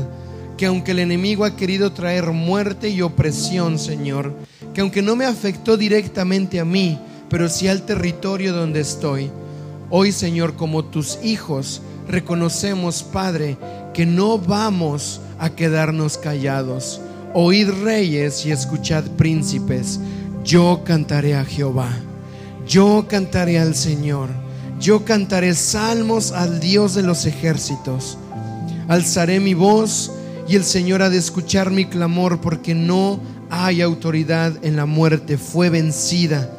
que 0.58 0.66
aunque 0.66 0.90
el 0.90 0.98
enemigo 0.98 1.46
ha 1.46 1.56
querido 1.56 1.90
traer 1.92 2.32
muerte 2.32 2.90
y 2.90 3.00
opresión, 3.00 3.78
Señor, 3.78 4.34
que 4.74 4.82
aunque 4.82 5.00
no 5.00 5.16
me 5.16 5.24
afectó 5.24 5.78
directamente 5.78 6.60
a 6.60 6.66
mí, 6.66 6.98
pero 7.30 7.48
sí 7.48 7.66
al 7.66 7.86
territorio 7.86 8.52
donde 8.52 8.80
estoy, 8.80 9.30
hoy, 9.88 10.12
Señor, 10.12 10.56
como 10.56 10.84
tus 10.84 11.18
hijos, 11.22 11.80
reconocemos, 12.06 13.02
Padre, 13.02 13.56
que 13.94 14.04
no 14.04 14.36
vamos 14.36 15.22
a 15.38 15.48
quedarnos 15.48 16.18
callados. 16.18 17.00
Oíd 17.32 17.70
reyes 17.82 18.44
y 18.44 18.52
escuchad 18.52 19.04
príncipes 19.16 19.98
yo 20.45 20.82
cantaré 20.84 21.34
a 21.34 21.45
Jehová, 21.45 21.88
yo 22.66 23.07
cantaré 23.09 23.59
al 23.59 23.74
Señor, 23.74 24.28
yo 24.78 25.05
cantaré 25.05 25.55
salmos 25.55 26.32
al 26.32 26.61
Dios 26.61 26.95
de 26.95 27.03
los 27.03 27.24
ejércitos. 27.24 28.18
Alzaré 28.86 29.40
mi 29.40 29.55
voz 29.55 30.12
y 30.47 30.57
el 30.57 30.64
Señor 30.64 31.01
ha 31.01 31.09
de 31.09 31.16
escuchar 31.16 31.70
mi 31.70 31.86
clamor 31.86 32.42
porque 32.42 32.74
no 32.74 33.20
hay 33.49 33.80
autoridad 33.80 34.53
en 34.62 34.76
la 34.76 34.84
muerte, 34.84 35.38
fue 35.38 35.70
vencida. 35.70 36.51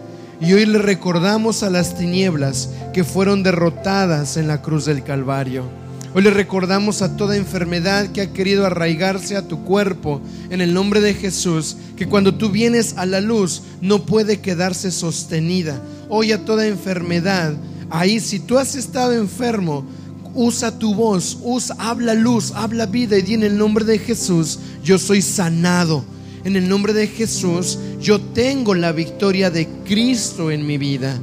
Y 0.41 0.53
hoy 0.53 0.65
le 0.65 0.79
recordamos 0.79 1.61
a 1.61 1.69
las 1.69 1.95
tinieblas 1.95 2.71
que 2.93 3.03
fueron 3.03 3.43
derrotadas 3.43 4.35
en 4.37 4.47
la 4.47 4.61
cruz 4.61 4.85
del 4.85 5.03
Calvario. 5.03 5.84
Hoy 6.15 6.23
le 6.23 6.29
recordamos 6.29 7.01
a 7.01 7.17
toda 7.17 7.35
enfermedad 7.35 8.13
que 8.13 8.21
ha 8.21 8.31
querido 8.31 8.65
arraigarse 8.65 9.35
a 9.35 9.49
tu 9.49 9.65
cuerpo 9.65 10.21
en 10.49 10.61
el 10.61 10.73
nombre 10.73 11.01
de 11.01 11.13
Jesús, 11.13 11.75
que 11.97 12.07
cuando 12.07 12.33
tú 12.33 12.51
vienes 12.51 12.93
a 12.95 13.05
la 13.05 13.19
luz 13.19 13.63
no 13.81 14.05
puede 14.05 14.39
quedarse 14.39 14.91
sostenida. 14.91 15.77
Hoy 16.07 16.31
a 16.31 16.45
toda 16.45 16.67
enfermedad, 16.67 17.53
ahí 17.89 18.21
si 18.21 18.39
tú 18.39 18.57
has 18.57 18.75
estado 18.75 19.11
enfermo, 19.11 19.85
usa 20.33 20.79
tu 20.79 20.95
voz, 20.95 21.37
usa, 21.43 21.75
habla 21.79 22.13
luz, 22.13 22.53
habla 22.55 22.85
vida 22.85 23.17
y 23.17 23.21
di 23.21 23.33
en 23.33 23.43
el 23.43 23.57
nombre 23.57 23.83
de 23.83 23.99
Jesús, 23.99 24.59
yo 24.85 24.97
soy 24.97 25.21
sanado. 25.21 26.05
En 26.45 26.55
el 26.55 26.69
nombre 26.69 26.93
de 26.93 27.07
Jesús, 27.07 27.77
yo 27.99 28.21
tengo 28.21 28.73
la 28.73 28.93
victoria 28.93 29.51
de 29.51 29.67
Cristo 29.83 30.49
en 30.49 30.65
mi 30.65 30.77
vida, 30.77 31.19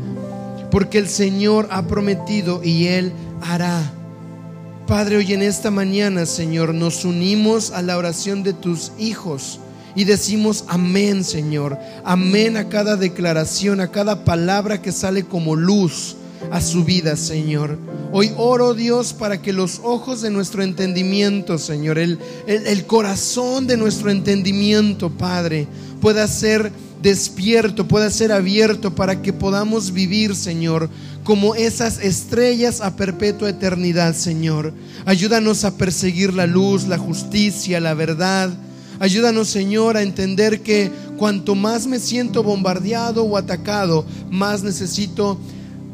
porque 0.71 0.99
el 0.99 1.09
Señor 1.09 1.67
ha 1.71 1.87
prometido 1.87 2.63
y 2.63 2.89
Él 2.89 3.11
hará. 3.41 4.02
Padre, 4.87 5.17
hoy 5.17 5.33
en 5.33 5.43
esta 5.43 5.71
mañana, 5.71 6.27
Señor, 6.27 6.75
nos 6.75 7.05
unimos 7.05 7.71
a 7.71 7.83
la 7.83 7.97
oración 7.97 8.43
de 8.43 8.53
tus 8.53 8.91
hijos 8.99 9.61
y 9.95 10.05
decimos 10.05 10.65
amén, 10.67 11.23
Señor. 11.23 11.79
Amén 12.05 12.57
a 12.57 12.69
cada 12.69 12.97
declaración, 12.97 13.81
a 13.81 13.93
cada 13.93 14.25
palabra 14.25 14.83
que 14.83 14.91
sale 14.91 15.25
como 15.25 15.55
luz 15.55 16.17
a 16.51 16.61
su 16.61 16.85
vida, 16.85 17.17
Señor. 17.17 17.79
Hoy 18.11 18.33
oro, 18.37 18.75
Dios, 18.75 19.13
para 19.13 19.41
que 19.41 19.53
los 19.53 19.81
ojos 19.85 20.21
de 20.21 20.31
nuestro 20.31 20.65
entendimiento, 20.65 21.59
Señor, 21.59 21.99
el, 21.99 22.19
el, 22.47 22.85
corazón 22.85 23.69
de 23.69 23.77
nuestro 23.77 24.11
entendimiento, 24.11 25.11
Padre, 25.11 25.69
pueda 26.01 26.27
ser 26.27 26.73
despierto, 27.03 27.89
pueda 27.89 28.11
ser 28.11 28.33
abierto 28.33 28.95
para 28.95 29.21
que 29.21 29.33
podamos 29.33 29.93
vivir, 29.93 30.37
Señor, 30.37 30.89
como 31.25 31.55
esas 31.55 31.99
estrellas 31.99 32.81
a 32.81 32.97
perpetua 32.97 33.51
eternidad, 33.51 34.15
Señor. 34.15 34.73
Ayúdanos 35.05 35.65
a 35.65 35.77
perseguir 35.77 36.33
la 36.33 36.47
luz, 36.47 36.85
la 36.87 36.99
justicia, 36.99 37.81
la 37.81 37.95
verdad. 37.95 38.51
Ayúdanos, 39.01 39.49
Señor, 39.49 39.97
a 39.97 40.03
entender 40.03 40.63
que 40.63 40.91
cuanto 41.17 41.55
más 41.55 41.87
me 41.87 41.99
siento 41.99 42.43
bombardeado 42.43 43.25
o 43.25 43.37
atacado, 43.37 44.07
más 44.31 44.63
necesito 44.63 45.39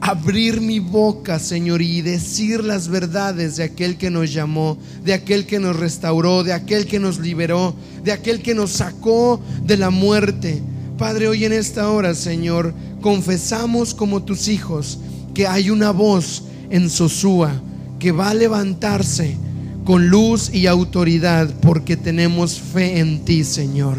abrir 0.00 0.60
mi 0.60 0.78
boca, 0.78 1.38
Señor, 1.38 1.82
y 1.82 2.02
decir 2.02 2.62
las 2.62 2.88
verdades 2.88 3.56
de 3.56 3.64
aquel 3.64 3.96
que 3.96 4.10
nos 4.10 4.32
llamó, 4.32 4.78
de 5.04 5.14
aquel 5.14 5.46
que 5.46 5.58
nos 5.58 5.76
restauró, 5.76 6.44
de 6.44 6.52
aquel 6.52 6.86
que 6.86 6.98
nos 6.98 7.18
liberó, 7.18 7.74
de 8.04 8.12
aquel 8.12 8.42
que 8.42 8.54
nos 8.54 8.72
sacó 8.72 9.40
de 9.64 9.76
la 9.76 9.90
muerte. 9.90 10.62
Padre, 10.98 11.28
hoy 11.28 11.44
en 11.44 11.52
esta 11.52 11.88
hora, 11.90 12.12
Señor, 12.12 12.74
confesamos 13.00 13.94
como 13.94 14.24
tus 14.24 14.48
hijos 14.48 14.98
que 15.32 15.46
hay 15.46 15.70
una 15.70 15.92
voz 15.92 16.42
en 16.70 16.90
Sosúa 16.90 17.62
que 18.00 18.10
va 18.10 18.30
a 18.30 18.34
levantarse 18.34 19.36
con 19.84 20.08
luz 20.08 20.52
y 20.52 20.66
autoridad 20.66 21.54
porque 21.62 21.96
tenemos 21.96 22.58
fe 22.58 22.98
en 22.98 23.24
ti, 23.24 23.44
Señor. 23.44 23.98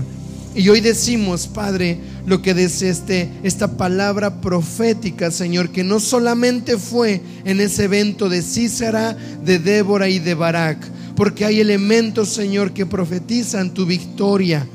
Y 0.53 0.67
hoy 0.67 0.81
decimos, 0.81 1.47
Padre, 1.47 1.97
lo 2.25 2.41
que 2.41 2.53
dice 2.53 2.89
este, 2.89 3.29
esta 3.43 3.77
palabra 3.77 4.41
profética, 4.41 5.31
Señor, 5.31 5.69
que 5.69 5.85
no 5.85 6.01
solamente 6.01 6.77
fue 6.77 7.21
en 7.45 7.61
ese 7.61 7.85
evento 7.85 8.27
de 8.27 8.41
Císara, 8.41 9.15
de 9.45 9.57
Débora 9.57 10.09
y 10.09 10.19
de 10.19 10.33
Barak, 10.33 10.85
porque 11.15 11.45
hay 11.45 11.61
elementos, 11.61 12.27
Señor, 12.27 12.73
que 12.73 12.85
profetizan 12.85 13.73
tu 13.73 13.85
victoria 13.85 14.67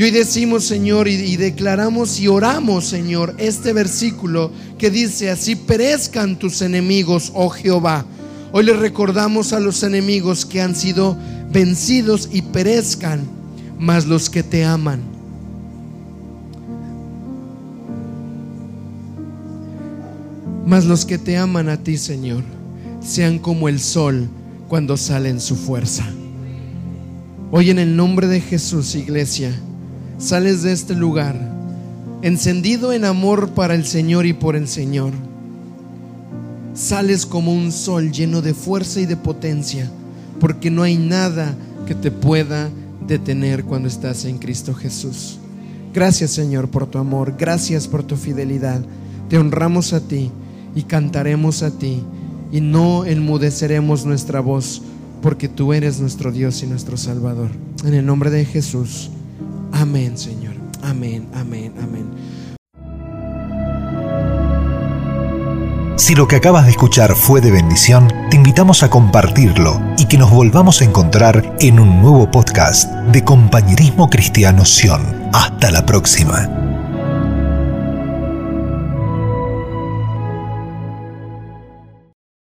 y 0.00 0.04
hoy 0.04 0.12
decimos, 0.12 0.64
Señor, 0.64 1.08
y, 1.08 1.36
declaramos 1.36 2.20
y 2.20 2.26
oramos, 2.26 2.86
Señor, 2.86 3.34
este 3.36 3.74
versículo 3.74 4.50
que 4.78 4.88
dice, 4.88 5.30
así 5.30 5.56
perezcan 5.56 6.38
tus 6.38 6.62
enemigos, 6.62 7.30
oh 7.34 7.50
Jehová. 7.50 8.06
Hoy 8.50 8.64
le 8.64 8.72
recordamos 8.72 9.52
a 9.52 9.60
los 9.60 9.82
enemigos 9.82 10.46
que 10.46 10.62
han 10.62 10.74
sido 10.74 11.18
vencidos 11.52 12.30
y 12.32 12.40
perezcan, 12.40 13.20
mas 13.78 14.06
los 14.06 14.30
que 14.30 14.42
te 14.42 14.64
aman. 14.64 15.02
Mas 20.64 20.86
los 20.86 21.04
que 21.04 21.18
te 21.18 21.36
aman 21.36 21.68
a 21.68 21.76
ti, 21.76 21.98
Señor, 21.98 22.42
sean 23.02 23.38
como 23.38 23.68
el 23.68 23.78
sol 23.78 24.30
cuando 24.66 24.96
sale 24.96 25.28
en 25.28 25.42
su 25.42 25.56
fuerza. 25.56 26.06
Hoy 27.50 27.68
en 27.68 27.78
el 27.78 27.96
nombre 27.96 28.28
de 28.28 28.40
Jesús, 28.40 28.94
iglesia, 28.94 29.52
sales 30.20 30.62
de 30.62 30.72
este 30.72 30.94
lugar 30.94 31.36
encendido 32.22 32.92
en 32.92 33.04
amor 33.04 33.50
para 33.50 33.74
el 33.74 33.86
Señor 33.86 34.26
y 34.26 34.32
por 34.32 34.54
el 34.54 34.68
Señor. 34.68 35.12
Sales 36.74 37.26
como 37.26 37.52
un 37.52 37.72
sol 37.72 38.12
lleno 38.12 38.42
de 38.42 38.54
fuerza 38.54 39.00
y 39.00 39.06
de 39.06 39.16
potencia, 39.16 39.90
porque 40.38 40.70
no 40.70 40.82
hay 40.82 40.96
nada 40.96 41.56
que 41.86 41.94
te 41.94 42.10
pueda 42.10 42.68
detener 43.06 43.64
cuando 43.64 43.88
estás 43.88 44.24
en 44.24 44.38
Cristo 44.38 44.74
Jesús. 44.74 45.38
Gracias 45.92 46.30
Señor 46.30 46.68
por 46.68 46.86
tu 46.86 46.98
amor, 46.98 47.34
gracias 47.38 47.88
por 47.88 48.02
tu 48.02 48.16
fidelidad. 48.16 48.82
Te 49.28 49.38
honramos 49.38 49.92
a 49.92 50.00
ti 50.00 50.30
y 50.74 50.82
cantaremos 50.82 51.62
a 51.62 51.70
ti 51.70 52.02
y 52.52 52.60
no 52.60 53.04
enmudeceremos 53.04 54.04
nuestra 54.04 54.40
voz, 54.40 54.82
porque 55.22 55.48
tú 55.48 55.72
eres 55.72 56.00
nuestro 56.00 56.30
Dios 56.32 56.62
y 56.62 56.66
nuestro 56.66 56.96
Salvador. 56.96 57.50
En 57.84 57.94
el 57.94 58.06
nombre 58.06 58.30
de 58.30 58.44
Jesús. 58.44 59.10
Amén, 59.80 60.18
Señor. 60.18 60.54
Amén, 60.82 61.26
amén, 61.34 61.72
amén. 61.82 62.10
Si 65.96 66.14
lo 66.14 66.28
que 66.28 66.36
acabas 66.36 66.66
de 66.66 66.72
escuchar 66.72 67.14
fue 67.14 67.40
de 67.40 67.50
bendición, 67.50 68.08
te 68.30 68.36
invitamos 68.36 68.82
a 68.82 68.90
compartirlo 68.90 69.80
y 69.96 70.06
que 70.06 70.18
nos 70.18 70.30
volvamos 70.30 70.82
a 70.82 70.84
encontrar 70.84 71.56
en 71.60 71.80
un 71.80 72.02
nuevo 72.02 72.30
podcast 72.30 72.90
de 73.12 73.24
Compañerismo 73.24 74.10
Cristiano 74.10 74.64
Sion. 74.64 75.30
Hasta 75.32 75.70
la 75.70 75.86
próxima. 75.86 76.69